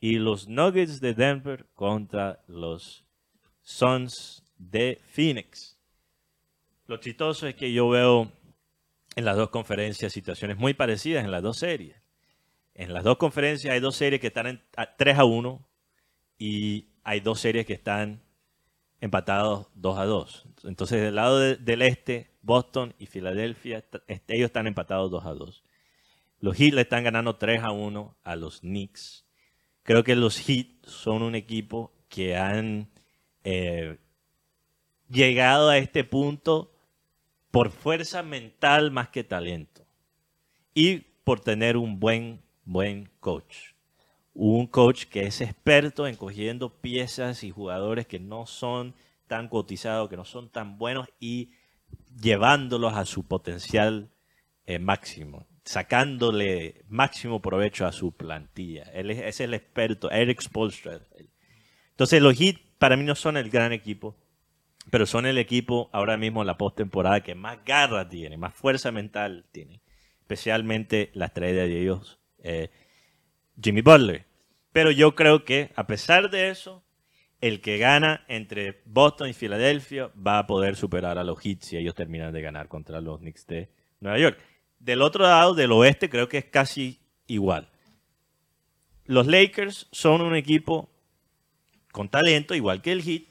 Y 0.00 0.18
los 0.18 0.48
Nuggets 0.48 1.00
de 1.00 1.14
Denver 1.14 1.66
contra 1.74 2.42
los 2.46 3.04
Suns 3.62 4.42
de 4.58 5.00
Phoenix. 5.08 5.78
Lo 6.86 6.98
chistoso 6.98 7.46
es 7.46 7.54
que 7.54 7.72
yo 7.72 7.88
veo 7.88 8.30
en 9.16 9.24
las 9.24 9.36
dos 9.36 9.50
conferencias 9.50 10.12
situaciones 10.12 10.56
muy 10.58 10.74
parecidas 10.74 11.24
en 11.24 11.30
las 11.30 11.42
dos 11.42 11.58
series. 11.58 11.96
En 12.74 12.92
las 12.92 13.04
dos 13.04 13.16
conferencias 13.16 13.72
hay 13.72 13.80
dos 13.80 13.96
series 13.96 14.20
que 14.20 14.26
están 14.28 14.46
en, 14.46 14.62
a 14.76 14.94
3 14.96 15.18
a 15.18 15.24
1 15.24 15.66
y 16.38 16.88
hay 17.02 17.20
dos 17.20 17.40
series 17.40 17.64
que 17.66 17.72
están 17.72 18.22
empatados 19.00 19.68
2 19.74 19.98
a 19.98 20.04
2. 20.04 20.46
Entonces, 20.64 21.00
del 21.02 21.14
lado 21.14 21.38
de- 21.38 21.56
del 21.56 21.82
este, 21.82 22.30
Boston 22.42 22.94
y 22.98 23.06
Filadelfia, 23.06 23.84
ellos 24.28 24.46
están 24.46 24.66
empatados 24.66 25.10
2 25.10 25.24
a 25.24 25.30
2. 25.32 25.64
Los 26.40 26.56
Heat 26.56 26.74
están 26.78 27.04
ganando 27.04 27.36
3 27.36 27.62
a 27.62 27.72
1 27.72 28.16
a 28.22 28.36
los 28.36 28.60
Knicks. 28.60 29.25
Creo 29.86 30.04
que 30.04 30.14
los 30.14 30.38
Heat 30.38 30.66
son 30.84 31.22
un 31.22 31.34
equipo 31.34 31.92
que 32.08 32.36
han 32.36 32.90
eh, 33.44 33.96
llegado 35.08 35.70
a 35.70 35.78
este 35.78 36.04
punto 36.04 36.72
por 37.50 37.70
fuerza 37.70 38.22
mental 38.22 38.90
más 38.90 39.08
que 39.08 39.24
talento. 39.24 39.86
Y 40.74 40.98
por 41.24 41.40
tener 41.40 41.78
un 41.78 41.98
buen, 41.98 42.42
buen 42.64 43.08
coach 43.20 43.76
un 44.36 44.66
coach 44.66 45.04
que 45.06 45.22
es 45.22 45.40
experto 45.40 46.06
en 46.06 46.14
cogiendo 46.14 46.68
piezas 46.68 47.42
y 47.42 47.50
jugadores 47.50 48.06
que 48.06 48.20
no 48.20 48.46
son 48.46 48.94
tan 49.26 49.48
cotizados, 49.48 50.10
que 50.10 50.16
no 50.16 50.26
son 50.26 50.50
tan 50.50 50.76
buenos 50.76 51.08
y 51.18 51.50
llevándolos 52.20 52.92
a 52.92 53.06
su 53.06 53.24
potencial 53.24 54.10
eh, 54.66 54.78
máximo, 54.78 55.46
sacándole 55.66 56.84
máximo 56.88 57.42
provecho 57.42 57.86
a 57.86 57.92
su 57.92 58.12
plantilla. 58.12 58.84
Él 58.94 59.10
es, 59.10 59.40
el 59.40 59.52
experto, 59.52 60.10
Eric 60.10 60.40
Spoelstra. 60.40 61.00
Entonces 61.90 62.22
los 62.22 62.38
Heat 62.38 62.56
para 62.78 62.96
mí 62.96 63.04
no 63.04 63.16
son 63.16 63.36
el 63.36 63.50
gran 63.50 63.72
equipo, 63.72 64.16
pero 64.90 65.06
son 65.06 65.26
el 65.26 65.38
equipo 65.38 65.90
ahora 65.92 66.16
mismo 66.16 66.40
en 66.40 66.46
la 66.46 66.56
postemporada 66.56 67.22
que 67.22 67.34
más 67.34 67.58
garra 67.64 68.08
tiene, 68.08 68.36
más 68.36 68.54
fuerza 68.54 68.92
mental 68.92 69.44
tiene, 69.50 69.82
especialmente 70.20 71.10
la 71.14 71.26
estrella 71.26 71.64
de 71.64 71.82
ellos, 71.82 72.20
eh, 72.44 72.70
Jimmy 73.60 73.80
Butler. 73.80 74.24
Pero 74.72 74.92
yo 74.92 75.16
creo 75.16 75.44
que, 75.44 75.72
a 75.74 75.88
pesar 75.88 76.30
de 76.30 76.50
eso, 76.50 76.84
el 77.40 77.60
que 77.60 77.78
gana 77.78 78.24
entre 78.28 78.82
Boston 78.84 79.30
y 79.30 79.32
Filadelfia 79.32 80.12
va 80.14 80.38
a 80.38 80.46
poder 80.46 80.76
superar 80.76 81.18
a 81.18 81.24
los 81.24 81.40
Heat 81.40 81.62
si 81.62 81.76
ellos 81.76 81.94
terminan 81.96 82.32
de 82.32 82.42
ganar 82.42 82.68
contra 82.68 83.00
los 83.00 83.18
Knicks 83.18 83.46
de 83.48 83.68
Nueva 84.00 84.18
York. 84.18 84.38
Del 84.86 85.02
otro 85.02 85.24
lado, 85.24 85.52
del 85.52 85.72
oeste, 85.72 86.08
creo 86.08 86.28
que 86.28 86.38
es 86.38 86.44
casi 86.44 87.00
igual. 87.26 87.66
Los 89.04 89.26
Lakers 89.26 89.88
son 89.90 90.20
un 90.20 90.36
equipo 90.36 90.88
con 91.90 92.08
talento, 92.08 92.54
igual 92.54 92.82
que 92.82 92.92
el 92.92 93.02
Heat, 93.02 93.22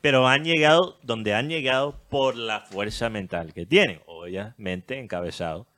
pero 0.00 0.26
han 0.26 0.42
llegado 0.42 0.98
donde 1.04 1.32
han 1.32 1.48
llegado 1.48 2.02
por 2.08 2.34
la 2.34 2.62
fuerza 2.62 3.08
mental 3.08 3.54
que 3.54 3.66
tienen, 3.66 4.00
obviamente 4.06 4.98
encabezado 4.98 5.68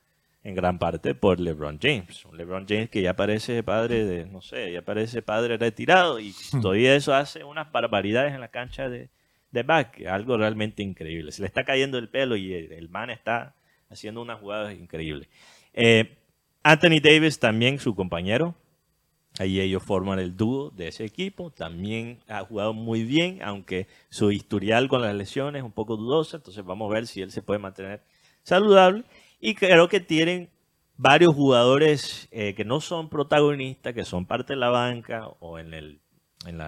en 0.43 0.55
gran 0.55 0.79
parte 0.79 1.13
por 1.13 1.39
LeBron 1.39 1.77
James. 1.79 2.25
Un 2.25 2.35
LeBron 2.35 2.65
James 2.67 2.89
que 2.89 3.03
ya 3.03 3.15
parece 3.15 3.61
padre 3.61 4.05
de, 4.05 4.25
no 4.25 4.41
sé, 4.41 4.71
ya 4.71 4.81
parece 4.81 5.21
padre 5.21 5.57
retirado 5.57 6.19
y 6.19 6.33
todavía 6.59 6.95
eso 6.95 7.13
hace 7.13 7.43
unas 7.43 7.71
barbaridades 7.71 8.33
en 8.33 8.41
la 8.41 8.47
cancha 8.47 8.89
de, 8.89 9.11
de 9.51 9.61
back, 9.61 10.07
algo 10.07 10.37
realmente 10.37 10.81
increíble. 10.81 11.31
Se 11.31 11.43
le 11.43 11.47
está 11.49 11.63
cayendo 11.65 11.99
el 11.99 12.09
pelo 12.09 12.35
y 12.35 12.51
el, 12.55 12.71
el 12.71 12.89
man 12.89 13.11
está 13.11 13.53
haciendo 13.93 14.21
unas 14.21 14.39
jugadas 14.39 14.73
increíbles. 14.73 15.29
Eh, 15.73 16.17
Anthony 16.63 16.99
Davis 17.01 17.39
también, 17.39 17.79
su 17.79 17.95
compañero, 17.95 18.55
ahí 19.39 19.59
ellos 19.59 19.83
forman 19.83 20.19
el 20.19 20.35
dúo 20.37 20.69
de 20.71 20.87
ese 20.89 21.05
equipo, 21.05 21.51
también 21.51 22.19
ha 22.27 22.43
jugado 22.45 22.73
muy 22.73 23.03
bien, 23.03 23.41
aunque 23.43 23.87
su 24.09 24.31
historial 24.31 24.87
con 24.87 25.01
las 25.01 25.15
lesiones 25.15 25.61
es 25.61 25.65
un 25.65 25.71
poco 25.71 25.97
dudosa, 25.97 26.37
entonces 26.37 26.63
vamos 26.63 26.89
a 26.89 26.93
ver 26.93 27.07
si 27.07 27.21
él 27.21 27.31
se 27.31 27.41
puede 27.41 27.59
mantener 27.59 28.01
saludable. 28.43 29.03
Y 29.39 29.55
creo 29.55 29.89
que 29.89 29.99
tienen 29.99 30.49
varios 30.95 31.33
jugadores 31.33 32.27
eh, 32.31 32.53
que 32.55 32.63
no 32.63 32.79
son 32.79 33.09
protagonistas, 33.09 33.93
que 33.93 34.05
son 34.05 34.25
parte 34.25 34.53
de 34.53 34.59
la 34.59 34.69
banca 34.69 35.27
o 35.39 35.59
en, 35.59 35.73
el, 35.73 35.99
en 36.45 36.61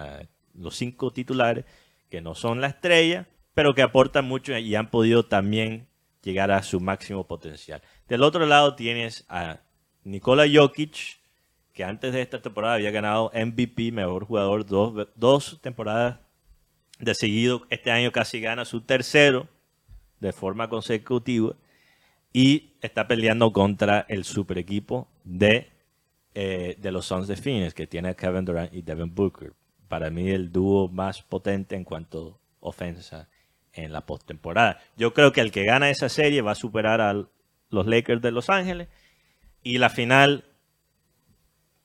los 0.54 0.76
cinco 0.76 1.12
titulares, 1.12 1.64
que 2.10 2.20
no 2.20 2.34
son 2.34 2.60
la 2.60 2.68
estrella, 2.68 3.28
pero 3.54 3.74
que 3.74 3.82
aportan 3.82 4.26
mucho 4.26 4.56
y 4.58 4.74
han 4.74 4.90
podido 4.90 5.24
también 5.24 5.88
llegar 6.26 6.50
a 6.50 6.62
su 6.64 6.80
máximo 6.80 7.24
potencial. 7.24 7.80
Del 8.08 8.24
otro 8.24 8.44
lado 8.46 8.74
tienes 8.74 9.24
a 9.28 9.60
Nikola 10.02 10.44
Jokic, 10.52 11.20
que 11.72 11.84
antes 11.84 12.12
de 12.12 12.20
esta 12.20 12.42
temporada 12.42 12.74
había 12.74 12.90
ganado 12.90 13.30
MVP, 13.32 13.92
mejor 13.92 14.24
jugador, 14.24 14.66
dos, 14.66 15.08
dos 15.14 15.60
temporadas 15.62 16.18
de 16.98 17.14
seguido. 17.14 17.62
Este 17.70 17.92
año 17.92 18.10
casi 18.10 18.40
gana 18.40 18.64
su 18.64 18.80
tercero 18.80 19.46
de 20.18 20.32
forma 20.32 20.68
consecutiva 20.68 21.54
y 22.32 22.72
está 22.80 23.06
peleando 23.06 23.52
contra 23.52 24.04
el 24.08 24.24
super 24.24 24.58
equipo 24.58 25.06
de, 25.22 25.70
eh, 26.34 26.76
de 26.78 26.90
los 26.90 27.06
Suns 27.06 27.28
de 27.28 27.72
que 27.72 27.86
tiene 27.86 28.08
a 28.08 28.14
Kevin 28.14 28.44
Durant 28.44 28.74
y 28.74 28.82
Devin 28.82 29.14
Booker. 29.14 29.52
Para 29.86 30.10
mí 30.10 30.28
el 30.30 30.50
dúo 30.50 30.88
más 30.88 31.22
potente 31.22 31.76
en 31.76 31.84
cuanto 31.84 32.40
a 32.60 32.68
ofensa 32.68 33.28
en 33.76 33.92
la 33.92 34.04
postemporada. 34.06 34.80
Yo 34.96 35.14
creo 35.14 35.32
que 35.32 35.40
el 35.40 35.52
que 35.52 35.64
gana 35.64 35.90
esa 35.90 36.08
serie 36.08 36.42
va 36.42 36.52
a 36.52 36.56
superar 36.56 37.00
a 37.00 37.12
los 37.70 37.86
Lakers 37.86 38.22
de 38.22 38.30
Los 38.32 38.50
Ángeles 38.50 38.88
y 39.62 39.78
la 39.78 39.90
final, 39.90 40.44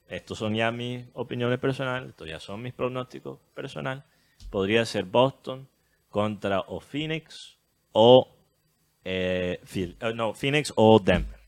estos 0.07 0.37
son 0.37 0.55
ya 0.55 0.71
mis 0.71 1.05
opiniones 1.13 1.59
personales, 1.59 2.09
estos 2.09 2.27
ya 2.27 2.39
son 2.39 2.61
mis 2.61 2.73
pronósticos 2.73 3.39
personales, 3.53 4.03
podría 4.49 4.85
ser 4.85 5.05
Boston 5.05 5.67
contra 6.09 6.59
o 6.61 6.79
Phoenix 6.79 7.57
o 7.93 8.35
eh, 9.03 9.59
Phil- 9.65 9.97
eh, 10.01 10.13
no, 10.13 10.33
Phoenix 10.33 10.73
o 10.75 10.99
Denver. 10.99 11.39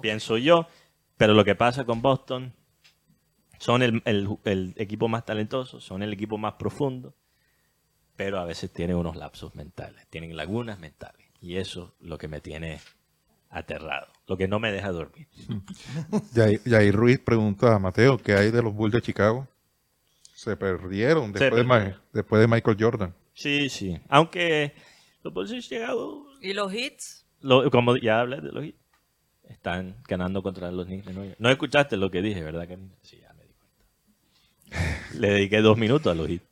Pienso 0.00 0.38
yo. 0.38 0.66
Pero 1.16 1.34
lo 1.34 1.44
que 1.44 1.54
pasa 1.54 1.84
con 1.84 2.00
Boston, 2.00 2.52
son 3.58 3.82
el, 3.82 4.02
el- 4.06 4.28
el 4.44 4.74
equipo 4.76 5.08
más 5.08 5.24
talentoso, 5.24 5.80
son 5.80 6.02
el 6.02 6.12
equipo 6.12 6.38
más 6.38 6.54
profundo, 6.54 7.14
pero 8.24 8.38
a 8.38 8.44
veces 8.44 8.72
tienen 8.72 8.94
unos 8.96 9.16
lapsos 9.16 9.54
mentales, 9.56 10.06
tienen 10.08 10.36
lagunas 10.36 10.78
mentales. 10.78 11.26
Y 11.40 11.56
eso 11.56 11.92
es 12.00 12.06
lo 12.06 12.18
que 12.18 12.28
me 12.28 12.40
tiene 12.40 12.78
aterrado, 13.50 14.06
lo 14.28 14.36
que 14.36 14.46
no 14.46 14.60
me 14.60 14.70
deja 14.70 14.92
dormir. 14.92 15.26
Yair, 16.34 16.60
Yair 16.64 16.94
Ruiz 16.94 17.18
pregunta 17.18 17.74
a 17.74 17.78
Mateo, 17.80 18.18
¿qué 18.18 18.34
hay 18.34 18.50
de 18.52 18.62
los 18.62 18.72
Bulls 18.74 18.94
de 18.94 19.02
Chicago? 19.02 19.48
Se 20.34 20.56
perdieron 20.56 21.32
después, 21.32 21.50
de, 21.50 21.68
perdieron. 21.68 21.90
Ma- 21.90 22.02
después 22.12 22.40
de 22.40 22.46
Michael 22.46 22.76
Jordan. 22.78 23.14
Sí, 23.34 23.68
sí. 23.68 24.00
Aunque 24.08 24.72
los 25.24 25.34
Bulls 25.34 25.50
han 25.52 25.60
llegado, 25.60 26.24
¿Y 26.40 26.52
los 26.52 26.72
hits? 26.72 27.26
lo- 27.40 27.68
como 27.72 27.96
ya 27.96 28.20
hablé 28.20 28.40
de 28.40 28.52
los 28.52 28.62
Heat, 28.64 28.76
están 29.48 29.96
ganando 30.08 30.42
contra 30.44 30.70
los 30.70 30.86
Knicks 30.86 31.06
de 31.06 31.12
Nueva 31.12 31.26
York. 31.30 31.38
No 31.40 31.50
escuchaste 31.50 31.96
lo 31.96 32.08
que 32.10 32.22
dije, 32.22 32.40
¿verdad, 32.42 32.68
Karina? 32.68 32.94
Sí, 33.02 33.18
ya 33.20 33.32
me 33.34 33.42
di 33.44 33.52
cuenta. 33.58 35.18
Le 35.18 35.28
dediqué 35.28 35.60
dos 35.60 35.76
minutos 35.76 36.10
a 36.12 36.14
los 36.14 36.28
Heat. 36.28 36.42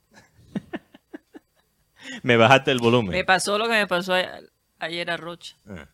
Me 2.22 2.36
bajaste 2.36 2.70
el 2.70 2.78
volumen. 2.78 3.12
Me 3.12 3.24
pasó 3.24 3.58
lo 3.58 3.64
que 3.66 3.72
me 3.72 3.86
pasó 3.86 4.14
a- 4.14 4.40
ayer 4.78 5.10
a 5.10 5.16
Rocha. 5.16 5.56
Ah. 5.68 5.86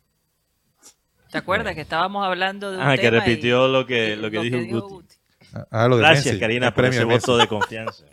¿Te 1.31 1.39
acuerdas 1.39 1.75
que 1.75 1.81
estábamos 1.81 2.25
hablando 2.25 2.71
de 2.71 2.79
un 2.79 2.83
Ah, 2.83 2.97
que 2.97 3.03
tema 3.03 3.17
y- 3.17 3.21
repitió 3.21 3.69
lo 3.69 3.85
que, 3.87 4.13
y 4.13 4.17
lo 4.17 4.31
que 4.31 4.41
dijo 4.41 4.59
Guti. 4.89 5.15
Ah, 5.71 5.89
lo 5.89 5.97
de 5.97 6.03
Gracias, 6.03 6.27
Messi, 6.27 6.41
Karina, 6.41 6.69
el 6.69 6.73
por 6.73 6.83
premio 6.85 6.99
ese 7.01 7.07
Messi. 7.07 7.21
voto 7.27 7.39
de 7.39 7.47
confianza. 7.49 8.05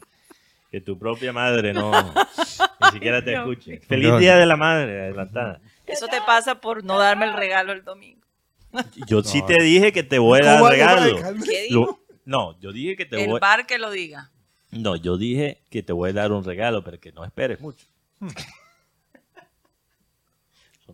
Que 0.72 0.82
tu 0.82 0.97
propia 0.97 1.32
madre 1.32 1.72
no 1.74 1.91
ni 1.91 2.91
siquiera 2.91 3.24
te 3.24 3.34
escuche. 3.36 3.80
Feliz. 3.82 4.18
Día 4.20 4.36
de 4.38 4.45
la 4.45 4.57
Madre, 4.57 5.01
adelantada. 5.03 5.61
Eso 5.86 6.07
te 6.07 6.20
pasa 6.26 6.59
por 6.59 6.84
no 6.84 6.97
darme 6.97 7.26
el 7.26 7.34
regalo 7.34 7.72
el 7.74 7.84
domingo. 7.84 8.26
Yo 9.07 9.22
sí 9.24 9.43
te 9.45 9.61
dije 9.61 9.91
que 9.91 10.01
te 10.03 10.18
voy 10.18 10.39
a 10.41 10.45
dar 10.45 10.53
¿Cómo 10.59 10.64
vale, 10.70 10.78
regalo. 10.78 11.18
¿Qué 11.45 11.64
digo? 11.70 11.86
Lo- 11.86 11.99
no, 12.26 12.57
yo 12.59 12.72
dije 12.72 12.95
que 12.95 13.05
te 13.05 13.22
El 13.22 13.30
voy 13.32 13.39
bar 13.41 13.68
que 13.68 13.78
lo 13.78 13.91
diga. 13.91 14.32
No, 14.72 14.95
yo 14.95 15.18
dije 15.18 15.61
que 15.70 15.84
te 15.84 15.91
voy 15.91 16.11
a 16.11 16.14
dar 16.14 16.32
un 16.32 16.43
regalo, 16.45 16.82
pero 16.84 16.97
que 16.97 17.11
no 17.11 17.26
esperes 17.26 17.59
mucho. 17.59 17.86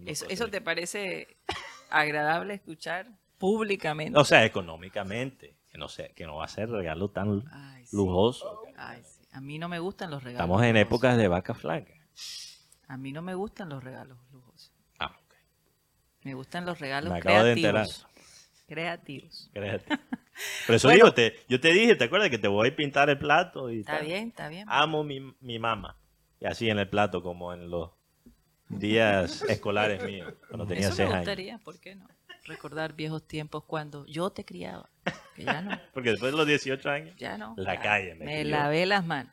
¿Eso, 0.06 0.50
te 0.50 0.62
parece 0.62 1.38
agradable 1.90 2.54
escuchar 2.56 3.08
públicamente? 3.38 4.18
O 4.18 4.24
sea, 4.26 4.46
económicamente, 4.46 5.56
que 5.72 5.78
no 5.78 5.88
sea, 5.90 6.10
que 6.10 6.26
no 6.26 6.38
va 6.38 6.46
a 6.46 6.50
ser 6.50 6.70
regalo 6.70 7.10
tan 7.10 7.44
Ay, 7.52 7.86
sí. 7.86 7.96
lujoso. 7.96 8.62
Ay, 8.78 9.04
sí. 9.04 9.20
A 9.32 9.42
mí 9.42 9.60
no 9.60 9.68
me 9.70 9.80
gustan 9.80 10.10
los 10.12 10.24
regalos. 10.24 10.42
Estamos 10.44 10.62
en 10.64 10.70
lujosos. 10.70 10.88
épocas 10.88 11.18
de 11.18 11.28
vaca 11.28 11.54
flaca. 11.54 11.94
A 12.88 12.98
mí 12.98 13.12
no 13.12 13.22
me 13.22 13.36
gustan 13.36 13.70
los 13.70 13.84
regalos 13.84 14.18
lujosos. 14.32 14.72
Ah, 15.00 15.16
ok. 15.26 15.36
Me 16.24 16.34
gustan 16.34 16.66
los 16.66 16.80
regalos 16.80 17.12
Me 17.12 17.20
acabo 17.20 17.44
de 17.44 17.52
enterar. 17.54 17.86
creativos. 18.68 19.50
Creativos. 19.54 19.98
Por 20.66 20.76
eso 20.76 20.88
Bueno. 20.88 20.96
digo, 20.96 21.14
te, 21.14 21.36
yo 21.50 21.60
te 21.60 21.74
dije, 21.74 21.96
¿te 21.96 22.06
acuerdas 22.06 22.30
que 22.30 22.38
te 22.38 22.48
voy 22.48 22.70
a 22.70 22.76
pintar 22.76 23.10
el 23.10 23.18
plato? 23.20 23.70
Y 23.72 23.82
Está 23.82 23.98
tal? 23.98 24.06
bien, 24.06 24.30
está 24.30 24.48
bien. 24.48 24.66
Amo 24.70 25.04
mi, 25.04 25.20
mi 25.42 25.60
mamá. 25.60 25.98
Y 26.40 26.46
así 26.46 26.70
en 26.70 26.80
el 26.80 26.90
plato, 26.90 27.22
como 27.22 27.54
en 27.54 27.70
los 27.70 27.92
días 28.70 29.42
escolares 29.50 30.04
míos, 30.04 30.34
cuando 30.48 30.66
tenía 30.66 30.88
Eso 30.88 30.92
me 30.92 30.96
seis 30.96 31.10
años. 31.10 31.18
gustaría, 31.20 31.58
¿por 31.60 31.80
qué 31.80 31.96
no? 31.96 32.08
Recordar 32.46 32.94
viejos 32.94 33.28
tiempos 33.28 33.64
cuando 33.66 34.06
yo 34.06 34.30
te 34.32 34.44
criaba. 34.46 34.90
Que 35.36 35.44
ya 35.44 35.62
no, 35.62 35.78
Porque 35.94 36.12
después 36.12 36.32
de 36.32 36.38
los 36.38 36.48
18 36.48 36.90
años, 36.90 37.16
ya 37.18 37.38
no. 37.38 37.54
La 37.58 37.76
Ya 37.76 37.82
calle 37.82 38.16
me 38.16 38.26
Me 38.26 38.44
lavé 38.46 38.86
las 38.86 39.06
manos. 39.06 39.32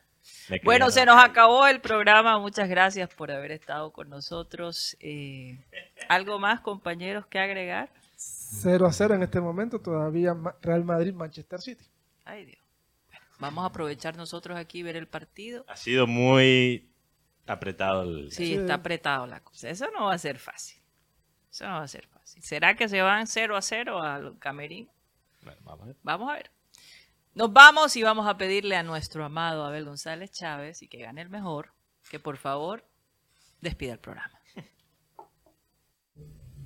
me 0.48 0.60
Bueno, 0.64 0.86
en 0.86 0.92
se 0.92 1.06
nos 1.06 1.22
acabó 1.22 1.66
el 1.66 1.80
programa. 1.80 2.38
Muchas 2.38 2.68
gracias 2.68 3.08
por 3.14 3.30
haber 3.30 3.52
estado 3.52 3.92
con 3.92 4.10
nosotros. 4.10 4.96
Eh, 5.00 5.58
¿Algo 6.08 6.38
más, 6.38 6.60
compañeros, 6.60 7.26
que 7.26 7.38
agregar? 7.38 7.90
0 8.16 8.86
a 8.86 8.92
0 8.92 9.14
en 9.14 9.22
este 9.22 9.40
momento, 9.40 9.80
todavía 9.80 10.34
Real 10.62 10.84
Madrid, 10.84 11.14
Manchester 11.14 11.60
City. 11.60 11.84
Ay, 12.24 12.44
Dios. 12.46 12.58
Bueno, 13.08 13.24
vamos 13.38 13.62
a 13.64 13.68
aprovechar 13.68 14.16
nosotros 14.16 14.58
aquí 14.58 14.82
ver 14.82 14.96
el 14.96 15.06
partido. 15.06 15.64
Ha 15.68 15.76
sido 15.76 16.06
muy 16.06 16.88
apretado 17.54 18.02
el... 18.02 18.30
Sí, 18.32 18.46
Sí. 18.46 18.54
está 18.54 18.74
apretado 18.74 19.26
la 19.26 19.40
cosa. 19.40 19.68
Eso 19.70 19.86
no 19.92 20.06
va 20.06 20.14
a 20.14 20.18
ser 20.18 20.38
fácil. 20.38 20.80
Eso 21.50 21.64
no 21.66 21.74
va 21.74 21.82
a 21.82 21.88
ser 21.88 22.06
fácil. 22.06 22.42
¿Será 22.42 22.76
que 22.76 22.88
se 22.88 23.00
van 23.02 23.26
0 23.26 23.56
a 23.56 23.62
0 23.62 24.02
al 24.02 24.38
camerín? 24.38 24.88
Bueno, 25.42 25.60
vamos 25.64 25.82
a 25.82 25.86
ver. 25.86 25.96
Vamos 26.02 26.30
a 26.30 26.34
ver. 26.34 26.50
Nos 27.34 27.52
vamos 27.52 27.96
y 27.96 28.02
vamos 28.02 28.26
a 28.26 28.36
pedirle 28.36 28.76
a 28.76 28.82
nuestro 28.82 29.24
amado 29.24 29.64
Abel 29.64 29.84
González 29.84 30.30
Chávez 30.32 30.82
y 30.82 30.88
que 30.88 30.98
gane 30.98 31.20
el 31.22 31.28
mejor, 31.28 31.72
que 32.10 32.18
por 32.18 32.36
favor 32.38 32.84
despida 33.60 33.92
el 33.92 33.98
programa. 33.98 34.38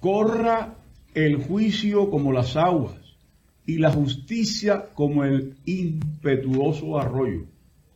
corra 0.00 0.74
el 1.14 1.36
juicio 1.44 2.10
como 2.10 2.32
las 2.32 2.56
aguas 2.56 2.96
y 3.66 3.78
la 3.78 3.90
justicia 3.90 4.88
como 4.94 5.24
el 5.24 5.58
impetuoso 5.66 6.98
arroyo. 6.98 7.46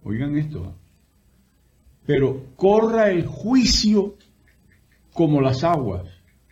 Oigan 0.03 0.37
esto. 0.37 0.77
Pero 2.07 2.47
corra 2.57 3.11
el 3.11 3.27
juicio 3.27 4.17
como 5.13 5.41
las 5.41 5.65
aguas 5.65 6.05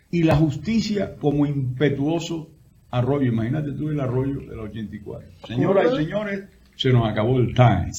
y 0.09 0.23
la 0.23 0.35
justicia 0.35 1.15
como 1.17 1.45
impetuoso 1.45 2.49
arroyo. 2.89 3.31
Imagínate 3.31 3.71
tú 3.73 3.89
el 3.89 3.99
arroyo 3.99 4.39
de 4.41 4.55
la 4.55 4.63
84. 4.63 5.29
Señoras 5.47 5.93
y 5.93 5.97
señores, 5.97 6.43
se 6.75 6.89
nos 6.91 7.09
acabó 7.09 7.37
el 7.37 7.53
time. 7.53 7.89